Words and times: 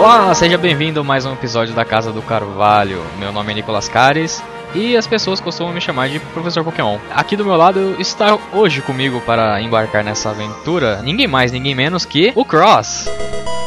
Olá, 0.00 0.34
seja 0.34 0.56
bem-vindo 0.56 1.00
a 1.00 1.04
mais 1.04 1.26
um 1.26 1.34
episódio 1.34 1.74
da 1.74 1.84
Casa 1.84 2.10
do 2.10 2.22
Carvalho. 2.22 3.04
Meu 3.18 3.30
nome 3.30 3.52
é 3.52 3.56
Nicolas 3.56 3.86
Cares 3.86 4.42
e 4.74 4.96
as 4.96 5.06
pessoas 5.06 5.40
costumam 5.40 5.74
me 5.74 5.80
chamar 5.80 6.08
de 6.08 6.18
Professor 6.18 6.64
Pokémon. 6.64 6.98
Aqui 7.14 7.36
do 7.36 7.44
meu 7.44 7.54
lado 7.54 7.96
está 7.98 8.38
hoje 8.50 8.80
comigo 8.80 9.20
para 9.20 9.60
embarcar 9.60 10.02
nessa 10.02 10.30
aventura 10.30 11.02
ninguém 11.02 11.26
mais, 11.26 11.52
ninguém 11.52 11.74
menos 11.74 12.06
que 12.06 12.32
o 12.34 12.46
Cross. 12.46 13.10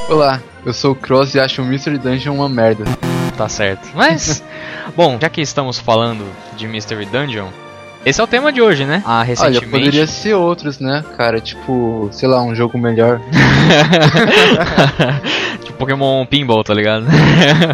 Olá, 0.09 0.41
eu 0.65 0.73
sou 0.73 0.93
o 0.93 0.95
Cross 0.95 1.35
e 1.35 1.39
acho 1.39 1.61
o 1.61 1.65
Mystery 1.65 1.99
Dungeon 1.99 2.33
uma 2.33 2.49
merda. 2.49 2.83
Tá 3.37 3.47
certo. 3.47 3.87
Mas, 3.93 4.43
bom, 4.97 5.19
já 5.21 5.29
que 5.29 5.39
estamos 5.39 5.77
falando 5.77 6.25
de 6.57 6.67
Mystery 6.67 7.05
Dungeon, 7.05 7.49
esse 8.03 8.19
é 8.19 8.23
o 8.23 8.27
tema 8.27 8.51
de 8.51 8.59
hoje, 8.59 8.85
né? 8.85 9.03
Ah, 9.05 9.21
recentemente. 9.21 9.65
Olha, 9.65 9.71
poderia 9.71 10.07
ser 10.07 10.33
outros, 10.33 10.79
né, 10.79 11.05
cara? 11.15 11.39
Tipo, 11.39 12.09
sei 12.11 12.27
lá, 12.27 12.41
um 12.41 12.53
jogo 12.53 12.77
melhor. 12.77 13.21
Pokémon 15.83 16.25
Pinball, 16.25 16.63
tá 16.63 16.73
ligado? 16.73 17.05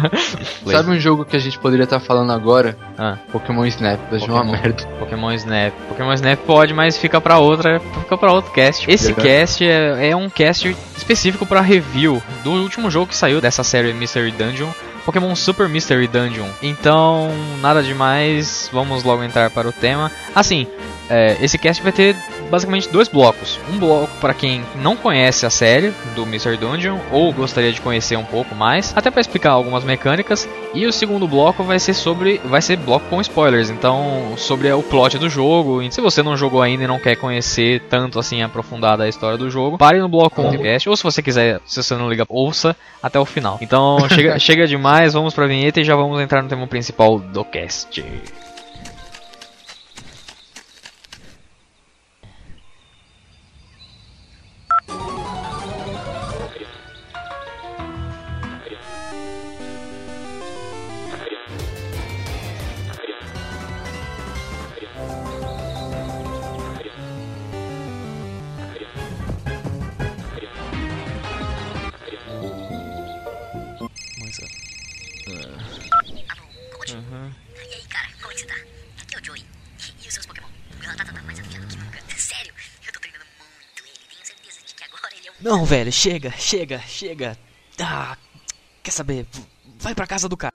Sabe 0.66 0.90
um 0.90 0.98
jogo 0.98 1.24
que 1.24 1.36
a 1.36 1.38
gente 1.38 1.58
poderia 1.58 1.84
estar 1.84 2.00
falando 2.00 2.32
agora? 2.32 2.76
Ah. 2.98 3.16
Pokémon 3.30 3.64
Snap, 3.66 4.00
mas 4.10 4.20
Pokémon, 4.20 4.42
uma 4.42 4.52
merda. 4.52 4.84
Pokémon 4.98 5.32
Snap. 5.32 5.72
Pokémon 5.88 6.12
Snap 6.14 6.38
pode, 6.40 6.74
mas 6.74 6.98
fica 6.98 7.20
pra 7.20 7.38
outra, 7.38 7.78
fica 7.78 8.18
pra 8.18 8.32
outro 8.32 8.50
cast. 8.52 8.90
Esse 8.90 9.12
Verdade. 9.12 9.28
cast 9.28 9.64
é, 9.64 10.10
é 10.10 10.16
um 10.16 10.28
cast 10.28 10.76
específico 10.96 11.46
pra 11.46 11.60
review 11.60 12.20
do 12.42 12.50
último 12.50 12.90
jogo 12.90 13.06
que 13.06 13.16
saiu 13.16 13.40
dessa 13.40 13.62
série 13.62 13.92
Mystery 13.92 14.32
Dungeon. 14.32 14.70
Pokémon 15.10 15.34
Super 15.34 15.68
Mystery 15.68 16.06
Dungeon. 16.06 16.46
Então, 16.62 17.30
nada 17.60 17.82
demais, 17.82 18.70
vamos 18.72 19.02
logo 19.02 19.24
entrar 19.24 19.50
para 19.50 19.68
o 19.68 19.72
tema. 19.72 20.08
Assim, 20.32 20.68
é, 21.10 21.36
esse 21.40 21.58
cast 21.58 21.82
vai 21.82 21.90
ter 21.90 22.14
basicamente 22.48 22.88
dois 22.88 23.08
blocos. 23.08 23.58
Um 23.68 23.78
bloco 23.78 24.12
para 24.20 24.32
quem 24.32 24.64
não 24.76 24.94
conhece 24.96 25.44
a 25.46 25.50
série 25.50 25.92
do 26.14 26.24
Mystery 26.24 26.56
Dungeon 26.56 26.98
ou 27.10 27.32
gostaria 27.32 27.72
de 27.72 27.80
conhecer 27.80 28.16
um 28.16 28.24
pouco 28.24 28.54
mais, 28.54 28.92
até 28.96 29.10
para 29.10 29.20
explicar 29.20 29.50
algumas 29.50 29.82
mecânicas. 29.82 30.48
E 30.72 30.86
o 30.86 30.92
segundo 30.92 31.26
bloco 31.26 31.64
vai 31.64 31.80
ser 31.80 31.94
sobre, 31.94 32.40
vai 32.44 32.62
ser 32.62 32.76
bloco 32.76 33.06
com 33.08 33.20
spoilers. 33.20 33.70
Então, 33.70 34.34
sobre 34.36 34.70
o 34.70 34.82
plot 34.82 35.18
do 35.18 35.28
jogo. 35.28 35.82
E 35.82 35.90
se 35.90 36.00
você 36.00 36.22
não 36.22 36.36
jogou 36.36 36.62
ainda 36.62 36.84
e 36.84 36.86
não 36.86 37.00
quer 37.00 37.16
conhecer 37.16 37.82
tanto 37.88 38.18
assim 38.20 38.42
aprofundada 38.42 39.02
a 39.02 39.08
história 39.08 39.36
do 39.36 39.50
jogo, 39.50 39.78
pare 39.78 39.98
no 39.98 40.08
bloco 40.08 40.40
1 40.40 40.52
do 40.52 40.58
cast. 40.58 40.88
Ou 40.88 40.96
se 40.96 41.02
você 41.02 41.20
quiser, 41.20 41.60
se 41.66 41.82
você 41.82 41.96
não 41.96 42.08
liga, 42.08 42.24
ouça 42.28 42.76
até 43.02 43.18
o 43.18 43.24
final. 43.24 43.58
Então, 43.60 44.08
chega, 44.08 44.38
chega 44.38 44.66
demais, 44.66 44.99
vamos 45.08 45.34
pra 45.34 45.46
vinheta 45.46 45.80
e 45.80 45.84
já 45.84 45.94
vamos 45.94 46.20
entrar 46.20 46.42
no 46.42 46.48
tema 46.48 46.66
principal 46.66 47.18
do 47.18 47.44
cast. 47.44 48.04
Você 78.40 78.46
tá? 78.46 78.54
Aqui 79.02 79.14
é 79.14 79.18
o 79.18 79.24
Joey. 79.24 79.44
E, 80.02 80.08
os 80.08 80.14
seus 80.14 80.26
Pokémon? 80.26 80.46
Ela 80.82 80.94
tá, 80.94 81.04
mais 81.22 81.40
afiado 81.40 81.66
que 81.66 81.76
nunca. 81.76 81.98
Sério, 82.16 82.52
eu 82.86 82.92
tô 82.92 83.00
treinando 83.00 83.24
muito 83.38 83.84
ele. 83.84 83.98
Tenho 84.08 84.24
certeza 84.24 84.60
de 84.66 84.74
que 84.74 84.84
agora 84.84 85.14
ele 85.14 85.28
é 85.28 85.30
um. 85.30 85.34
Não, 85.40 85.64
velho, 85.64 85.92
chega, 85.92 86.32
chega, 86.32 86.78
chega. 86.80 87.38
Ah, 87.78 88.16
quer 88.82 88.90
saber? 88.90 89.26
Vai 89.78 89.94
pra 89.94 90.06
casa 90.06 90.28
do 90.28 90.36
cara. 90.36 90.54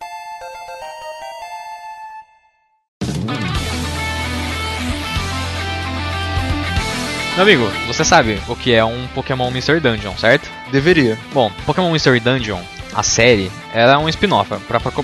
Meu 7.35 7.43
amigo, 7.43 7.65
você 7.85 8.05
sabe 8.05 8.41
o 8.47 8.55
que 8.55 8.73
é 8.73 8.83
um 8.85 9.07
Pokémon 9.09 9.51
Mystery 9.51 9.81
Dungeon, 9.81 10.15
certo? 10.17 10.49
Deveria. 10.71 11.19
Bom, 11.33 11.51
Pokémon 11.65 11.91
Mystery 11.91 12.21
Dungeon, 12.21 12.63
a 12.95 13.03
série, 13.03 13.51
ela 13.73 13.93
é 13.93 13.97
um 13.97 14.07
spin-off, 14.09 14.49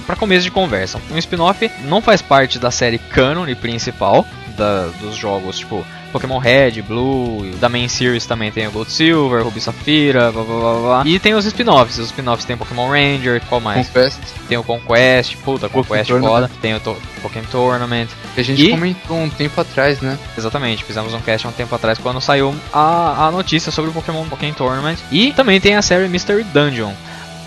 pra 0.06 0.16
começo 0.16 0.44
de 0.44 0.52
conversa. 0.52 1.00
Um 1.12 1.18
spin-off 1.18 1.69
não 1.85 2.02
faz 2.02 2.22
parte 2.22 2.57
da 2.57 2.72
série 2.72 2.97
canon 2.97 3.46
principal 3.56 4.25
da- 4.57 4.88
dos 5.02 5.16
jogos, 5.16 5.59
tipo 5.59 5.85
Pokémon 6.12 6.40
Red, 6.40 6.81
Blue, 6.81 7.50
da 7.62 7.69
main 7.69 7.88
series 7.88 8.25
também 8.25 8.52
tem 8.52 8.68
o 8.68 8.72
Gold 8.72 8.91
Silver, 8.91 9.44
Ruby 9.46 9.62
Safira, 9.62 10.29
blá 10.29 10.44
blá 10.44 10.56
blá 10.59 10.74
blá. 10.79 11.03
E 11.06 11.18
tem 11.19 11.34
os 11.34 11.46
spin-offs, 11.46 11.97
os 12.00 12.07
spin-offs 12.07 12.44
tem 12.46 12.57
Pokémon 12.57 12.90
Ranger, 12.90 13.41
qual 13.47 13.62
mais? 13.62 13.88
Confesso 13.88 14.19
Tem 14.50 14.58
o 14.58 14.63
Conquest, 14.63 15.38
puta, 15.38 15.69
Conquest 15.69 16.09
foda. 16.12 16.52
Tem 16.62 16.75
o 16.75 16.81
to 16.81 16.97
Pokémon 17.22 17.46
Tournament. 17.50 18.08
que 18.35 18.41
a 18.41 18.44
gente 18.44 18.62
E- 18.62 18.69
comentou 18.72 19.18
um 19.18 19.29
tempo 19.29 19.62
atrás, 19.62 20.02
né? 20.02 20.19
Exatamente, 20.38 20.84
fizemos 20.84 21.13
um 21.13 21.22
cast 21.22 21.46
há 21.47 21.50
um 21.50 21.53
tempo 21.53 21.73
atrás 21.73 21.97
quando 21.97 22.19
saiu 22.19 22.53
a, 22.73 23.28
a 23.28 23.31
notícia 23.31 23.72
sobre 23.72 23.90
o 23.91 23.94
Pokémon 23.94 24.25
Pokémon 24.25 24.52
Tournament. 24.53 24.97
E 25.12 25.31
também 25.31 25.62
tem 25.62 25.75
a 25.78 25.81
série 25.81 26.09
Mystery 26.09 26.44
Dungeon. 26.44 26.91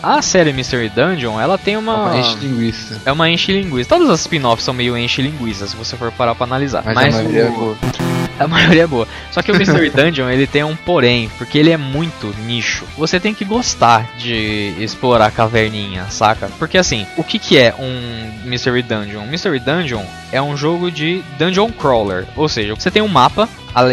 A 0.04 0.22
série 0.22 0.52
Mystery 0.52 0.88
Dungeon, 0.88 1.40
ela 1.40 1.56
tem 1.56 1.76
uma. 1.76 1.94
Uma 2.10 2.18
enche 2.18 2.36
linguiça. 2.36 3.00
É 3.04 3.12
uma 3.12 3.30
enche 3.30 3.52
linguiça. 3.52 3.88
Todas 3.88 4.10
as 4.10 4.20
spin-offs 4.20 4.64
são 4.64 4.74
meio 4.74 4.96
enche 4.96 5.22
linguiça, 5.22 5.66
se 5.66 5.74
você 5.76 5.96
for 5.96 6.12
parar 6.12 6.34
pra 6.34 6.44
analisar. 6.46 6.82
Mas, 6.84 6.94
Mas 6.94 7.14
a 7.14 7.18
maioria 7.22 7.44
o- 7.44 7.46
é 7.46 7.50
boa. 7.50 7.76
a 8.38 8.48
maioria 8.48 8.82
é 8.82 8.86
boa. 8.86 9.08
Só 9.32 9.40
que 9.42 9.50
o 9.52 9.56
Mystery 9.56 9.90
Dungeon, 9.90 10.28
ele 10.28 10.46
tem 10.46 10.62
um 10.64 10.76
porém, 10.76 11.30
porque 11.38 11.56
ele 11.58 11.70
é 11.70 11.76
muito 11.76 12.34
nicho. 12.44 12.84
Você 12.98 13.18
tem 13.18 13.32
que 13.32 13.44
gostar 13.44 14.06
de 14.18 14.74
explorar 14.78 15.26
a 15.26 15.30
caverninha, 15.30 16.04
saca? 16.10 16.48
Porque 16.58 16.76
assim, 16.78 17.06
o 17.16 17.24
que 17.24 17.38
que 17.38 17.56
é 17.58 17.74
um 17.78 18.48
Mystery 18.48 18.82
Dungeon? 18.82 19.22
Um 19.22 19.26
Mystery 19.28 19.60
Dungeon 19.60 20.04
é 20.32 20.42
um 20.42 20.56
jogo 20.56 20.90
de 20.90 21.22
dungeon 21.38 21.70
crawler, 21.70 22.26
ou 22.36 22.48
seja, 22.48 22.74
você 22.74 22.90
tem 22.90 23.02
um 23.02 23.08
mapa 23.08 23.48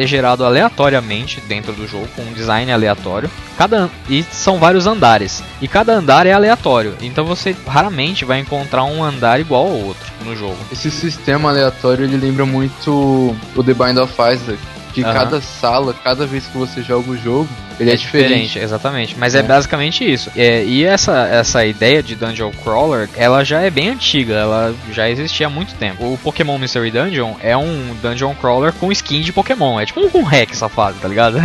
gerado 0.06 0.46
aleatoriamente 0.46 1.42
dentro 1.42 1.74
do 1.74 1.88
jogo 1.88 2.08
com 2.16 2.22
um 2.22 2.34
design 2.34 2.72
aleatório. 2.72 3.30
Cada 3.58 3.90
e 4.10 4.24
são 4.24 4.58
vários 4.58 4.88
andares 4.88 5.44
e 5.62 5.68
cada 5.68 5.94
andar 5.94 6.26
é 6.26 6.34
aleatório. 6.34 6.96
Então 7.02 7.26
você 7.26 7.56
raramente 7.68 8.26
vai 8.26 8.40
encontrar 8.40 8.84
um 8.84 9.04
andar 9.04 9.40
igual 9.40 9.66
ao 9.66 9.80
outro 9.80 10.12
no 10.24 10.36
jogo. 10.36 10.58
Esse 10.72 10.92
sistema 10.92 11.50
aleatório 11.50 12.06
ele 12.06 12.18
lembra 12.18 12.46
muito 12.46 13.36
o 13.56 13.64
The 13.64 13.74
Bind 13.74 13.98
of 13.98 14.14
Isaac. 14.14 14.60
Que 14.94 15.04
Aham. 15.06 15.14
cada 15.14 15.42
sala, 15.42 15.94
cada 16.04 16.26
vez 16.26 16.46
que 16.48 16.58
você 16.58 16.84
joga 16.84 17.12
o 17.12 17.18
jogo, 17.18 17.48
ele 17.82 17.92
é, 17.92 17.96
diferente. 17.96 18.60
exatamente. 18.60 19.16
Mas 19.18 19.36
é, 19.36 19.40
É. 19.40 19.44
basicamente 19.44 20.10
isso. 20.10 20.32
É, 20.36 20.64
e 20.64 20.84
essa, 20.84 21.28
essa 21.28 21.66
ideia 21.66 22.02
de 22.04 22.16
Dungeon 22.16 22.52
Crawler, 22.64 23.10
ela 23.16 23.44
já 23.44 23.62
é 23.62 23.70
bem 23.70 23.90
antiga, 23.90 24.36
ela 24.36 24.76
já 24.92 25.10
existia 25.10 25.48
há 25.48 25.50
muito 25.50 25.74
tempo. 25.76 26.14
O 26.14 26.18
Pokémon 26.18 26.58
Mystery 26.58 26.92
Dungeon 26.92 27.34
é 27.42 27.56
um 27.58 27.96
Dungeon 28.02 28.34
Crawler 28.36 28.72
com 28.74 28.92
skin 28.92 29.22
de 29.22 29.34
Pokémon. 29.34 29.80
É 29.80 29.86
tipo 29.86 30.00
um 30.18 30.24
hack 30.24 30.54
safado, 30.54 30.98
tá 31.02 31.08
ligado? 31.08 31.38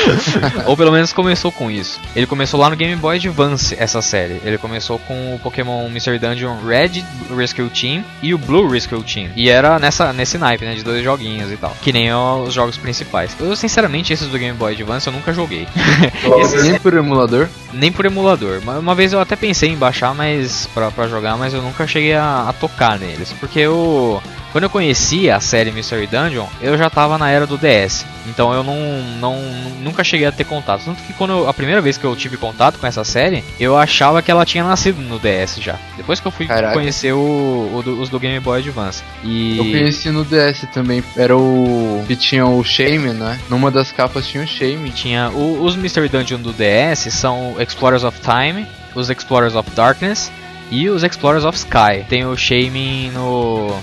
Ou 0.66 0.76
pelo 0.76 0.92
menos 0.92 1.12
começou 1.12 1.50
com 1.50 1.70
isso. 1.70 2.00
Ele 2.14 2.26
começou 2.26 2.60
lá 2.60 2.68
no 2.70 2.76
Game 2.76 2.94
Boy 2.96 3.16
Advance, 3.16 3.74
essa 3.78 4.02
série. 4.02 4.40
Ele 4.44 4.58
começou 4.58 4.98
com 4.98 5.34
o 5.34 5.38
Pokémon 5.38 5.88
Mystery 5.88 6.18
Dungeon 6.18 6.56
Red 6.66 7.02
Rescue 7.36 7.68
Team 7.70 8.04
e 8.22 8.34
o 8.34 8.38
Blue 8.38 8.68
Rescue 8.68 9.02
Team. 9.02 9.30
E 9.36 9.48
era 9.48 9.78
nessa, 9.78 10.12
nesse 10.12 10.38
naipe, 10.38 10.64
né? 10.64 10.74
De 10.74 10.82
dois 10.82 11.02
joguinhos 11.02 11.50
e 11.50 11.56
tal. 11.56 11.74
Que 11.80 11.92
nem 11.92 12.12
os 12.12 12.52
jogos 12.52 12.76
principais. 12.76 13.34
Eu, 13.40 13.54
sinceramente, 13.56 14.12
esses 14.12 14.28
do 14.28 14.38
Game 14.38 14.56
Boy 14.56 14.72
Advance 14.74 15.06
eu 15.06 15.12
nunca 15.12 15.32
joguei. 15.32 15.66
Nem 16.62 16.78
por 16.78 16.94
emulador. 16.94 17.48
nem 17.72 17.92
por 17.92 18.04
emulador. 18.04 18.60
Uma, 18.62 18.78
uma 18.78 18.94
vez 18.94 19.12
eu 19.12 19.20
até 19.20 19.36
pensei 19.36 19.70
em 19.70 19.76
baixar, 19.76 20.14
mas 20.14 20.68
pra, 20.74 20.90
pra 20.90 21.08
jogar, 21.08 21.36
mas 21.36 21.54
eu 21.54 21.62
nunca 21.62 21.86
cheguei 21.86 22.14
a, 22.14 22.46
a 22.48 22.52
tocar 22.52 22.98
neles. 22.98 23.32
Porque 23.38 23.60
eu. 23.60 24.22
Quando 24.52 24.64
eu 24.64 24.70
conheci 24.70 25.30
a 25.30 25.38
série 25.38 25.70
Mystery 25.70 26.06
Dungeon, 26.06 26.46
eu 26.60 26.76
já 26.76 26.90
tava 26.90 27.16
na 27.16 27.30
era 27.30 27.46
do 27.46 27.56
DS. 27.56 28.04
Então 28.26 28.52
eu 28.52 28.62
não, 28.64 28.76
não 29.20 29.36
nunca 29.80 30.02
cheguei 30.04 30.26
a 30.26 30.32
ter 30.32 30.44
contato. 30.44 30.82
Tanto 30.84 31.02
que 31.04 31.12
quando 31.12 31.30
eu- 31.30 31.48
a 31.48 31.54
primeira 31.54 31.80
vez 31.80 31.96
que 31.96 32.04
eu 32.04 32.14
tive 32.16 32.36
contato 32.36 32.78
com 32.78 32.86
essa 32.86 33.04
série, 33.04 33.44
eu 33.60 33.76
achava 33.76 34.20
que 34.20 34.30
ela 34.30 34.44
tinha 34.44 34.64
nascido 34.64 35.00
no 35.00 35.18
DS 35.18 35.58
já. 35.60 35.76
Depois 35.96 36.18
que 36.20 36.26
eu 36.26 36.32
fui 36.32 36.46
Caraca. 36.46 36.74
conhecer 36.74 37.12
o, 37.12 37.70
o 37.74 37.82
do- 37.82 38.00
os 38.00 38.08
do 38.08 38.18
Game 38.18 38.38
Boy 38.40 38.58
Advance. 38.58 39.02
E 39.24 39.56
Eu 39.58 39.64
conheci 39.64 40.10
no 40.10 40.24
DS 40.24 40.66
também. 40.72 41.02
Era 41.16 41.36
o. 41.36 42.04
que 42.06 42.16
tinha 42.16 42.44
o 42.44 42.62
Shame, 42.64 43.10
né? 43.12 43.38
Numa 43.48 43.70
das 43.70 43.92
capas 43.92 44.26
tinha 44.26 44.42
o 44.42 44.46
Shame. 44.46 44.90
Tinha 44.90 45.30
o- 45.30 45.62
os 45.64 45.76
Mystery 45.76 46.08
Dungeon 46.08 46.38
do 46.40 46.52
DS 46.52 47.08
são 47.12 47.54
Explorers 47.60 48.02
of 48.04 48.18
Time, 48.20 48.66
os 48.94 49.08
Explorers 49.10 49.54
of 49.54 49.70
Darkness 49.70 50.30
e 50.70 50.88
os 50.88 51.02
Explorers 51.04 51.44
of 51.44 51.56
Sky. 51.56 52.04
Tem 52.08 52.24
o 52.26 52.36
Shaman 52.36 53.12
no 53.14 53.74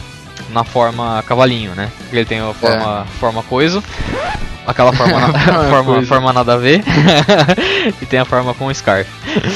na 0.49 0.63
forma 0.63 1.23
cavalinho, 1.27 1.73
né? 1.75 1.89
Ele 2.11 2.25
tem 2.25 2.39
a 2.39 2.53
forma 2.53 3.05
forma 3.19 3.43
coisa, 3.43 3.83
aquela 4.65 4.93
forma 4.93 5.19
na- 5.27 5.69
forma, 5.69 6.01
forma 6.03 6.33
nada 6.33 6.53
a 6.53 6.57
ver 6.57 6.83
e 8.01 8.05
tem 8.05 8.19
a 8.19 8.25
forma 8.25 8.53
com 8.53 8.65
o 8.67 8.73
Scarf. 8.73 9.09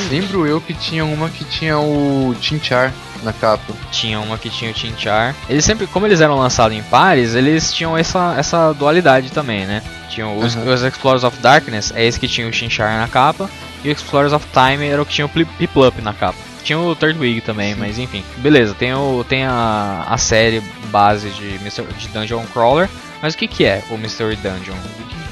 Lembro 0.10 0.46
eu 0.46 0.60
que 0.62 0.74
tinha 0.74 1.06
uma 1.06 1.30
que 1.30 1.44
tinha 1.46 1.78
o 1.80 2.36
Tinchar 2.40 2.92
na 3.24 3.32
capa. 3.34 3.74
Tinha 3.92 4.20
uma 4.20 4.38
que 4.38 4.50
tinha 4.50 4.72
o 4.72 4.74
Tinchar. 4.74 5.36
Eles 5.48 5.64
sempre, 5.64 5.86
como 5.88 6.08
eles 6.08 6.22
eram 6.22 6.38
lançados 6.40 6.76
em 6.76 6.82
pares, 6.84 7.36
eles 7.36 7.72
tinham 7.72 7.96
essa, 7.98 8.34
essa 8.38 8.74
dualidade 8.74 9.32
também, 9.32 9.66
né? 9.66 9.82
Tinham 10.10 10.38
os, 10.40 10.56
Uhum. 10.56 10.74
os 10.74 10.82
Explorers 10.82 11.24
of 11.24 11.38
Darkness, 11.38 11.94
é 11.96 12.04
esse 12.04 12.20
que 12.20 12.28
tinha 12.28 12.48
o 12.48 12.52
Tinchar 12.52 12.98
na 13.00 13.08
capa. 13.08 13.50
e 13.84 13.90
o 13.90 13.92
Explorers 13.92 14.34
of 14.34 14.46
Time 14.54 14.88
era 14.88 15.02
o 15.02 15.06
que 15.06 15.14
tinha 15.14 15.26
o 15.26 15.30
Piplup 15.30 16.02
na 16.02 16.14
capa. 16.14 16.38
Tinha 16.64 16.78
o 16.78 16.96
Third 16.96 17.20
Wing 17.20 17.42
também, 17.42 17.76
mas 17.76 17.98
enfim. 17.98 18.24
Beleza, 18.38 18.74
tem, 18.74 18.94
o, 18.94 19.24
tem 19.28 19.44
a, 19.44 20.06
a 20.08 20.18
série 20.18 20.62
base 20.92 21.30
de, 21.32 21.60
Mystery, 21.64 21.92
de 21.94 22.08
Dungeon 22.10 22.46
Crawler, 22.54 22.90
mas 23.22 23.34
o 23.34 23.38
que, 23.38 23.48
que 23.48 23.66
é 23.66 23.84
o 23.90 23.98
Mystery 23.98 24.36
Dungeon? 24.36 24.76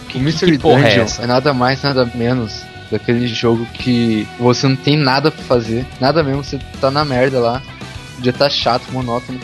Que, 0.07 0.17
o 0.17 0.21
Mystery 0.21 0.53
que 0.53 0.57
Dungeon 0.57 1.05
é, 1.19 1.23
é 1.23 1.27
nada 1.27 1.53
mais, 1.53 1.83
nada 1.83 2.09
menos 2.15 2.63
daquele 2.91 3.27
jogo 3.27 3.65
que 3.67 4.27
você 4.39 4.67
não 4.67 4.75
tem 4.75 4.97
nada 4.97 5.29
pra 5.29 5.43
fazer, 5.43 5.85
nada 5.99 6.23
mesmo, 6.23 6.43
você 6.43 6.59
tá 6.81 6.89
na 6.89 7.05
merda 7.05 7.39
lá, 7.39 7.61
podia 8.15 8.33
tá 8.33 8.49
chato, 8.49 8.91
monótono. 8.91 9.39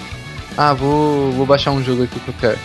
Ah, 0.58 0.74
vou, 0.74 1.32
vou 1.34 1.46
baixar 1.46 1.72
um 1.72 1.84
jogo 1.84 2.04
aqui 2.04 2.20
que 2.20 2.28
eu 2.30 2.36
quero. 2.40 2.58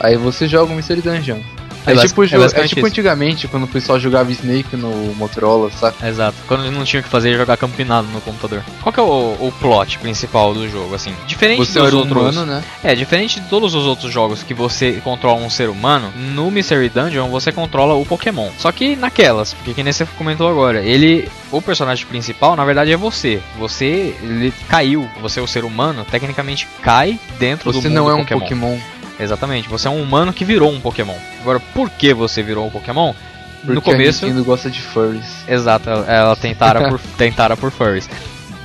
Aí 0.00 0.16
você 0.16 0.46
joga 0.46 0.72
o 0.72 0.76
Mystery 0.76 1.00
Dungeon. 1.00 1.40
É, 1.86 1.92
é 1.92 2.06
tipo, 2.06 2.24
é, 2.24 2.26
é 2.26 2.68
tipo 2.68 2.86
antigamente, 2.86 3.46
quando 3.48 3.64
o 3.64 3.68
pessoal 3.68 3.98
jogava 3.98 4.30
Snake 4.32 4.76
no 4.76 5.14
Motorola, 5.14 5.70
saca? 5.70 6.06
Exato. 6.08 6.36
Quando 6.48 6.70
não 6.70 6.84
tinha 6.84 7.00
o 7.00 7.02
que 7.02 7.08
fazer, 7.08 7.36
jogar 7.36 7.56
campinado 7.56 8.08
no 8.08 8.20
computador. 8.20 8.62
Qual 8.82 8.92
que 8.92 9.00
é 9.00 9.02
o, 9.02 9.36
o 9.38 9.52
plot 9.60 9.98
principal 9.98 10.52
do 10.52 10.68
jogo, 10.68 10.94
assim? 10.94 11.14
Diferente 11.26 11.58
você 11.58 11.80
dos 11.80 11.94
outros... 11.94 12.36
humano, 12.36 12.44
né? 12.44 12.62
É, 12.82 12.94
diferente 12.94 13.40
de 13.40 13.48
todos 13.48 13.74
os 13.74 13.86
outros 13.86 14.12
jogos 14.12 14.42
que 14.42 14.54
você 14.54 15.00
controla 15.04 15.40
um 15.40 15.50
ser 15.50 15.68
humano, 15.68 16.12
no 16.16 16.50
Mystery 16.50 16.88
Dungeon 16.88 17.28
você 17.28 17.52
controla 17.52 17.94
o 17.94 18.04
Pokémon. 18.04 18.50
Só 18.58 18.72
que 18.72 18.96
naquelas, 18.96 19.54
porque 19.54 19.74
que 19.74 19.82
nem 19.82 19.92
você 19.92 20.04
comentou 20.18 20.48
agora, 20.48 20.82
ele... 20.82 21.28
O 21.52 21.62
personagem 21.62 22.04
principal, 22.06 22.56
na 22.56 22.64
verdade, 22.64 22.90
é 22.90 22.96
você. 22.96 23.40
Você, 23.56 24.16
ele 24.20 24.52
caiu. 24.68 25.08
Você, 25.22 25.38
é 25.38 25.42
o 25.42 25.46
ser 25.46 25.64
humano, 25.64 26.04
tecnicamente 26.10 26.66
cai 26.82 27.18
dentro 27.38 27.72
você 27.72 27.78
do 27.78 27.82
mundo 27.82 27.82
Você 27.82 27.94
não 27.94 28.10
é 28.10 28.14
um 28.14 28.24
Pokémon. 28.24 28.40
Pokémon. 28.40 28.78
Exatamente, 29.18 29.68
você 29.68 29.88
é 29.88 29.90
um 29.90 30.02
humano 30.02 30.32
que 30.32 30.44
virou 30.44 30.70
um 30.70 30.80
Pokémon. 30.80 31.16
Agora, 31.40 31.58
por 31.58 31.88
que 31.90 32.12
você 32.12 32.42
virou 32.42 32.66
um 32.66 32.70
Pokémon? 32.70 33.14
Porque 33.60 33.74
no 33.74 33.82
começo. 33.82 34.24
A 34.24 34.28
Nintendo 34.28 34.44
gosta 34.44 34.70
de 34.70 34.80
furries. 34.80 35.48
Exato, 35.48 35.88
ela 35.88 36.36
tem 36.36 36.54
tara 36.54 36.88
por, 36.88 37.00
tem 37.16 37.32
tara 37.32 37.56
por 37.56 37.70
furries. 37.70 38.08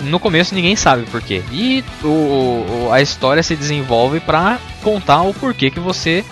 No 0.02 0.20
começo 0.20 0.56
ninguém 0.56 0.76
sabe 0.76 1.04
por 1.04 1.22
quê. 1.22 1.44
E 1.52 1.84
o, 2.04 2.90
a 2.92 3.02
história 3.02 3.44
se 3.44 3.56
desenvolve 3.56 4.20
para 4.20 4.60
contar 4.82 5.22
o 5.22 5.34
porquê 5.34 5.70
que 5.70 5.80
você 5.80 6.26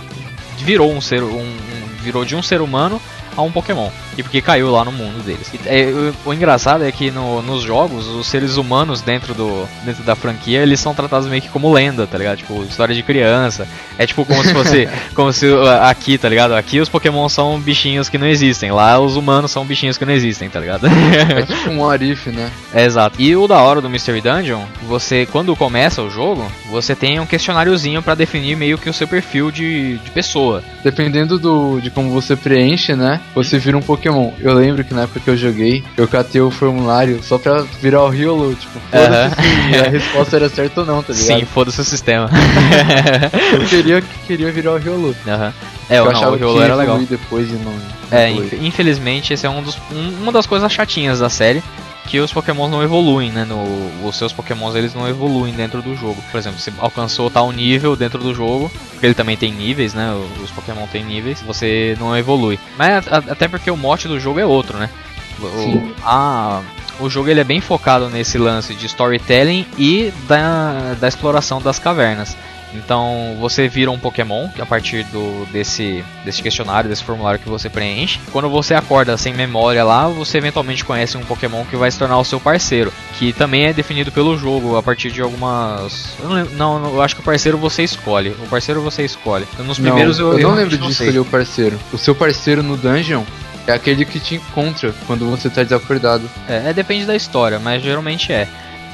virou 0.58 0.92
um 0.92 1.00
ser. 1.00 1.24
Um, 1.24 1.56
virou 2.02 2.26
de 2.26 2.36
um 2.36 2.42
ser 2.42 2.62
humano 2.62 3.02
a 3.36 3.42
um 3.42 3.52
Pokémon. 3.52 3.90
E 4.18 4.24
porque 4.24 4.42
caiu 4.42 4.72
lá 4.72 4.84
no 4.84 4.92
mundo 4.92 5.24
deles. 5.24 5.52
E, 5.54 5.60
é, 5.66 5.86
o, 6.26 6.30
o, 6.30 6.34
engraçado 6.34 6.84
é 6.84 6.92
que 6.92 7.10
no, 7.12 7.42
nos 7.42 7.64
jogos, 7.64 8.08
os 8.08 8.28
seres 8.28 8.58
humanos 8.58 9.02
dentro, 9.02 9.34
do, 9.34 9.68
dentro 9.84 10.04
da 10.04 10.16
franquia, 10.16 10.62
eles 10.62 10.80
são 10.80 10.94
tratados 10.94 11.28
meio 11.28 11.42
que 11.42 11.50
como 11.50 11.72
lenda, 11.72 12.06
tá 12.06 12.18
ligado? 12.18 12.38
Tipo, 12.38 12.64
história 12.64 12.94
de 12.94 13.04
criança. 13.04 13.68
É 13.98 14.06
tipo 14.06 14.26
como 14.26 14.44
se 14.44 14.54
fosse. 14.54 14.90
como 15.16 15.32
se 15.32 15.48
aqui, 15.82 16.18
tá 16.18 16.28
ligado? 16.28 16.54
Aqui 16.54 16.80
os 16.80 16.90
Pokémon 16.90 17.30
são 17.30 17.60
bichinhos 17.60 18.10
que 18.10 18.18
não 18.18 18.28
existem. 18.28 18.72
Lá 18.72 19.00
os 19.00 19.16
humanos 19.16 19.52
são 19.52 19.66
bichinhos 19.66 19.98
que 19.98 20.06
não 20.06 20.14
existem, 20.14 20.50
tá 20.50 20.60
ligado? 20.60 20.88
é 20.88 21.42
tipo 21.48 21.70
um 21.70 21.90
Arif, 21.90 22.30
né? 22.30 22.52
É, 22.74 22.86
exato. 22.86 23.22
E 23.22 23.36
o 23.36 23.48
da 23.48 23.62
hora 23.62 23.82
do 23.82 23.90
Mystery 23.90 24.22
Dungeon, 24.22 24.64
você, 24.88 25.26
quando 25.26 25.56
começa 25.56 26.02
o 26.02 26.10
jogo, 26.10 26.50
você 26.70 26.96
tem 26.96 27.20
um 27.20 27.26
questionáriozinho 27.26 28.02
para 28.02 28.16
definir 28.16 28.56
meio 28.56 28.78
que 28.78 28.90
o 28.90 28.94
seu 28.94 29.08
perfil 29.08 29.52
de, 29.52 29.98
de 29.98 30.12
pessoa. 30.12 30.64
Dependendo 30.84 31.40
do, 31.40 31.80
de 31.80 31.90
como 31.90 32.10
você 32.12 32.36
preenche, 32.36 32.96
né? 32.96 33.22
Você 33.36 33.58
vira 33.58 33.78
um 33.78 33.82
Pokémon 33.82 33.99
Pokémon, 34.00 34.32
eu 34.40 34.54
lembro 34.54 34.84
que 34.84 34.94
na 34.94 35.04
época 35.04 35.20
que 35.20 35.30
eu 35.30 35.36
joguei, 35.36 35.84
eu 35.98 36.08
catei 36.08 36.40
o 36.40 36.50
formulário 36.50 37.22
só 37.22 37.38
pra 37.38 37.64
virar 37.82 38.04
o 38.04 38.10
Riolu, 38.10 38.56
tipo, 38.56 38.80
foda-se 38.90 39.36
se 39.74 39.80
a 39.80 39.90
resposta 39.90 40.36
era 40.38 40.50
certa 40.50 40.82
ou 40.82 40.88
não, 40.88 41.04
tá 41.04 41.12
ligado? 41.14 41.40
Sim, 41.40 41.46
foda-se 41.46 41.82
o 41.82 41.84
sistema. 41.84 42.30
eu 43.54 43.66
queria, 43.68 44.02
queria 44.26 44.52
virar 44.52 44.74
o 44.74 44.78
Riolu. 44.78 45.16
Uhum. 45.26 45.54
É, 45.90 46.00
eu 46.00 46.12
não, 46.12 46.32
o 46.32 46.36
Riolu 46.36 46.62
era 46.62 46.76
legal. 46.76 46.98
depois 47.00 47.50
e 47.50 47.54
não 47.54 48.00
é, 48.12 48.32
infelizmente, 48.32 49.34
esse 49.34 49.46
é 49.46 49.50
um 49.50 49.62
dos, 49.62 49.78
um, 49.92 50.24
uma 50.24 50.32
das 50.32 50.48
coisas 50.48 50.72
chatinhas 50.72 51.20
da 51.20 51.30
série 51.30 51.62
que 52.08 52.20
os 52.20 52.34
pokémons 52.34 52.72
não 52.72 52.82
evoluem, 52.82 53.32
né? 53.32 53.46
No, 53.46 54.08
os 54.08 54.16
seus 54.16 54.34
pokémons 54.34 54.76
eles 54.76 54.94
não 54.94 55.08
evoluem 55.08 55.54
dentro 55.54 55.82
do 55.82 55.96
jogo. 55.96 56.22
Por 56.32 56.38
exemplo, 56.38 56.60
você 56.60 56.74
alcançou 56.80 57.30
tal 57.30 57.52
nível 57.52 57.96
dentro 57.96 58.20
do 58.20 58.34
jogo, 58.34 58.72
porque 58.92 59.06
ele 59.06 59.14
também 59.14 59.38
tem 59.38 59.52
níveis, 59.52 59.94
né? 59.94 60.12
Os 60.44 60.52
pokémon 60.52 60.88
têm 60.88 61.04
níveis, 61.04 61.42
você 61.42 61.96
não 62.00 62.18
evolui. 62.18 62.60
Mas 62.78 63.08
até 63.08 63.48
porque 63.48 63.70
o 63.70 63.78
mote 63.78 64.08
do 64.08 64.20
jogo 64.20 64.40
é 64.40 64.46
outro, 64.46 64.78
né? 64.78 64.90
O, 65.40 65.94
a, 66.04 66.62
o 67.00 67.10
jogo 67.10 67.30
ele 67.30 67.40
é 67.40 67.46
bem 67.46 67.62
focado 67.62 68.10
nesse 68.10 68.38
lance 68.38 68.74
de 68.74 68.86
storytelling 68.88 69.66
e 69.78 70.12
da, 70.28 70.96
da 71.00 71.08
exploração 71.08 71.62
das 71.62 71.80
cavernas. 71.80 72.36
Então 72.74 73.38
você 73.40 73.68
vira 73.68 73.92
um 73.92 74.00
Pokémon 74.00 74.48
a 74.60 74.66
partir 74.66 75.04
do, 75.06 75.46
desse, 75.52 76.04
desse 76.24 76.42
questionário, 76.42 76.90
desse 76.90 77.04
formulário 77.04 77.40
que 77.40 77.50
você 77.50 77.70
preenche. 77.70 78.20
Quando 78.32 78.50
você 78.50 78.74
acorda 78.74 79.18
sem 79.18 79.34
memória 79.34 79.84
lá, 79.84 80.08
você 80.08 80.38
eventualmente 80.38 80.86
conhece 80.86 81.18
um 81.18 81.22
Pokémon 81.22 81.66
que 81.66 81.76
vai 81.76 81.90
se 81.90 81.98
tornar 81.98 82.18
o 82.18 82.24
seu 82.24 82.40
parceiro, 82.40 82.94
que 83.18 83.34
também 83.34 83.66
é 83.66 83.74
definido 83.74 84.12
pelo 84.12 84.38
jogo 84.38 84.78
a 84.78 84.84
partir 84.84 85.12
de 85.12 85.22
algumas. 85.22 86.16
Eu 86.20 86.30
não, 86.30 86.80
não, 86.80 86.94
eu 86.94 87.02
acho 87.02 87.16
que 87.16 87.22
o 87.22 87.26
parceiro 87.26 87.58
você 87.58 87.84
escolhe. 87.84 88.30
O 88.30 88.48
parceiro 88.48 88.82
você 88.82 89.04
escolhe. 89.04 89.48
Nos 89.60 89.80
primeiros 89.80 90.20
não, 90.20 90.28
eu, 90.28 90.40
eu, 90.40 90.50
não 90.50 90.56
lembro 90.56 90.78
de 90.78 90.92
escolher 90.92 91.20
o 91.20 91.26
parceiro. 91.26 91.80
O 91.92 91.98
seu 91.98 92.14
parceiro 92.16 92.62
no 92.62 92.78
dungeon 92.78 93.24
é 93.68 93.74
aquele 93.74 94.06
que 94.06 94.20
te 94.20 94.36
encontra 94.36 94.94
quando 95.06 95.30
você 95.30 95.48
está 95.48 95.64
desacordado. 95.64 96.30
É, 96.48 96.70
é, 96.70 96.74
depende 96.74 97.06
da 97.06 97.16
história, 97.16 97.60
mas 97.60 97.82
geralmente 97.84 98.32
é. 98.32 98.48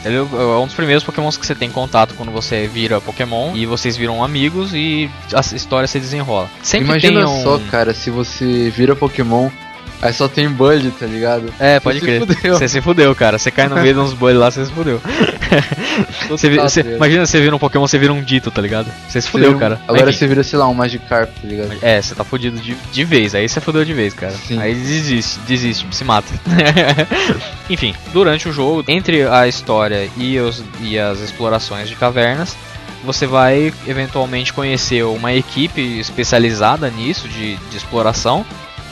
Ele 0.06 0.18
é 0.18 0.22
um 0.22 0.66
dos 0.66 0.76
primeiros 0.76 1.04
pokémons 1.04 1.36
que 1.36 1.46
você 1.46 1.56
tem 1.56 1.70
contato 1.70 2.14
quando 2.16 2.32
você 2.32 2.68
vira 2.68 3.02
Pokémon 3.02 3.56
e 3.56 3.66
vocês 3.66 3.98
viram 3.98 4.24
amigos 4.24 4.72
e 4.74 5.10
a 5.34 5.40
história 5.56 5.88
se 5.88 6.00
desenrola. 6.00 6.48
Sempre 6.62 6.90
Imagina 6.90 7.28
um... 7.28 7.44
só, 7.44 7.60
cara, 7.72 7.92
se 7.94 8.12
você 8.12 8.70
vira 8.70 8.96
Pokémon 8.96 9.50
Aí 10.02 10.14
só 10.14 10.28
tem 10.28 10.50
Bully, 10.50 10.92
tá 10.92 11.06
ligado? 11.06 11.54
É, 11.60 11.80
pode 11.80 12.00
você 12.00 12.06
crer. 12.06 12.52
Você 12.54 12.68
se 12.68 12.82
fudeu, 12.82 13.14
cara. 13.16 13.38
Você 13.38 13.50
cai 13.50 13.68
no 13.68 13.76
meio 13.76 13.94
de 13.94 14.00
uns 14.00 14.14
Bully 14.14 14.38
lá, 14.38 14.52
você 14.52 14.66
se 14.66 14.72
fudeu. 14.72 15.02
você, 16.30 16.50
você, 16.58 16.82
imagina 16.82 17.26
você 17.26 17.40
vira 17.40 17.56
um 17.56 17.60
Pokémon, 17.60 17.88
você 17.88 17.98
vira 17.98 18.14
um 18.14 18.22
Dito, 18.22 18.52
tá 18.52 18.62
ligado? 18.62 18.92
Você 19.08 19.22
se 19.22 19.30
fudeu, 19.30 19.58
cara. 19.58 19.80
Agora 19.88 20.12
você 20.12 20.28
vira, 20.28 20.44
sei 20.44 20.60
lá, 20.60 20.68
um 20.68 20.74
Magikarp, 20.74 21.30
tá 21.42 21.48
ligado? 21.48 21.78
É, 21.82 22.02
você 22.02 22.14
tá 22.14 22.24
fudido 22.24 22.60
de, 22.60 22.76
de 22.76 23.04
vez. 23.04 23.34
Aí 23.34 23.48
você 23.48 23.60
fudeu 23.60 23.84
de 23.86 23.94
vez, 23.94 24.14
cara. 24.14 24.34
Sim. 24.34 24.60
Aí 24.60 24.74
desiste, 24.74 25.40
desiste, 25.48 25.88
se 25.92 26.04
mata. 26.04 26.28
Enfim, 27.70 27.96
durante 28.14 28.48
o 28.48 28.54
jogo, 28.54 28.84
entre 28.88 29.24
a 29.24 29.48
história 29.48 30.10
e, 30.18 30.40
os, 30.40 30.64
e 30.82 31.00
as 31.00 31.20
explorações 31.20 31.90
de 31.90 31.96
cavernas, 31.96 32.56
você 33.04 33.26
vai 33.26 33.74
eventualmente 33.88 34.52
conhecer 34.52 35.04
uma 35.04 35.34
equipe 35.34 36.00
especializada 36.00 36.90
nisso, 36.90 37.28
de, 37.28 37.56
de 37.56 37.78
exploração, 37.78 38.46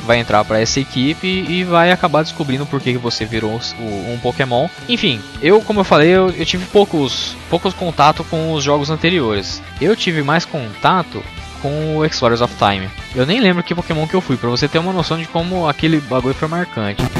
vai 0.05 0.19
entrar 0.19 0.43
para 0.45 0.59
essa 0.59 0.79
equipe 0.79 1.27
e 1.27 1.63
vai 1.63 1.91
acabar 1.91 2.23
descobrindo 2.23 2.65
por 2.65 2.81
que 2.81 2.97
você 2.97 3.25
virou 3.25 3.59
um 3.79 4.17
Pokémon. 4.19 4.67
Enfim, 4.87 5.21
eu, 5.41 5.61
como 5.61 5.79
eu 5.79 5.83
falei, 5.83 6.09
eu, 6.09 6.29
eu 6.29 6.45
tive 6.45 6.65
poucos, 6.65 7.35
poucos 7.49 7.73
contato 7.73 8.23
com 8.23 8.53
os 8.53 8.63
jogos 8.63 8.89
anteriores. 8.89 9.61
Eu 9.81 9.95
tive 9.95 10.21
mais 10.21 10.45
contato 10.45 11.23
com 11.61 11.97
o 11.97 12.05
Explorers 12.05 12.41
of 12.41 12.53
Time. 12.57 12.89
Eu 13.15 13.25
nem 13.25 13.39
lembro 13.39 13.63
que 13.63 13.73
Pokémon 13.73 14.05
que 14.05 14.13
eu 14.13 14.21
fui, 14.21 14.35
para 14.35 14.49
você 14.49 14.67
ter 14.67 14.79
uma 14.79 14.91
noção 14.91 15.17
de 15.17 15.25
como 15.25 15.67
aquele 15.67 15.99
bagulho 16.01 16.35
foi 16.35 16.49
marcante. 16.49 17.01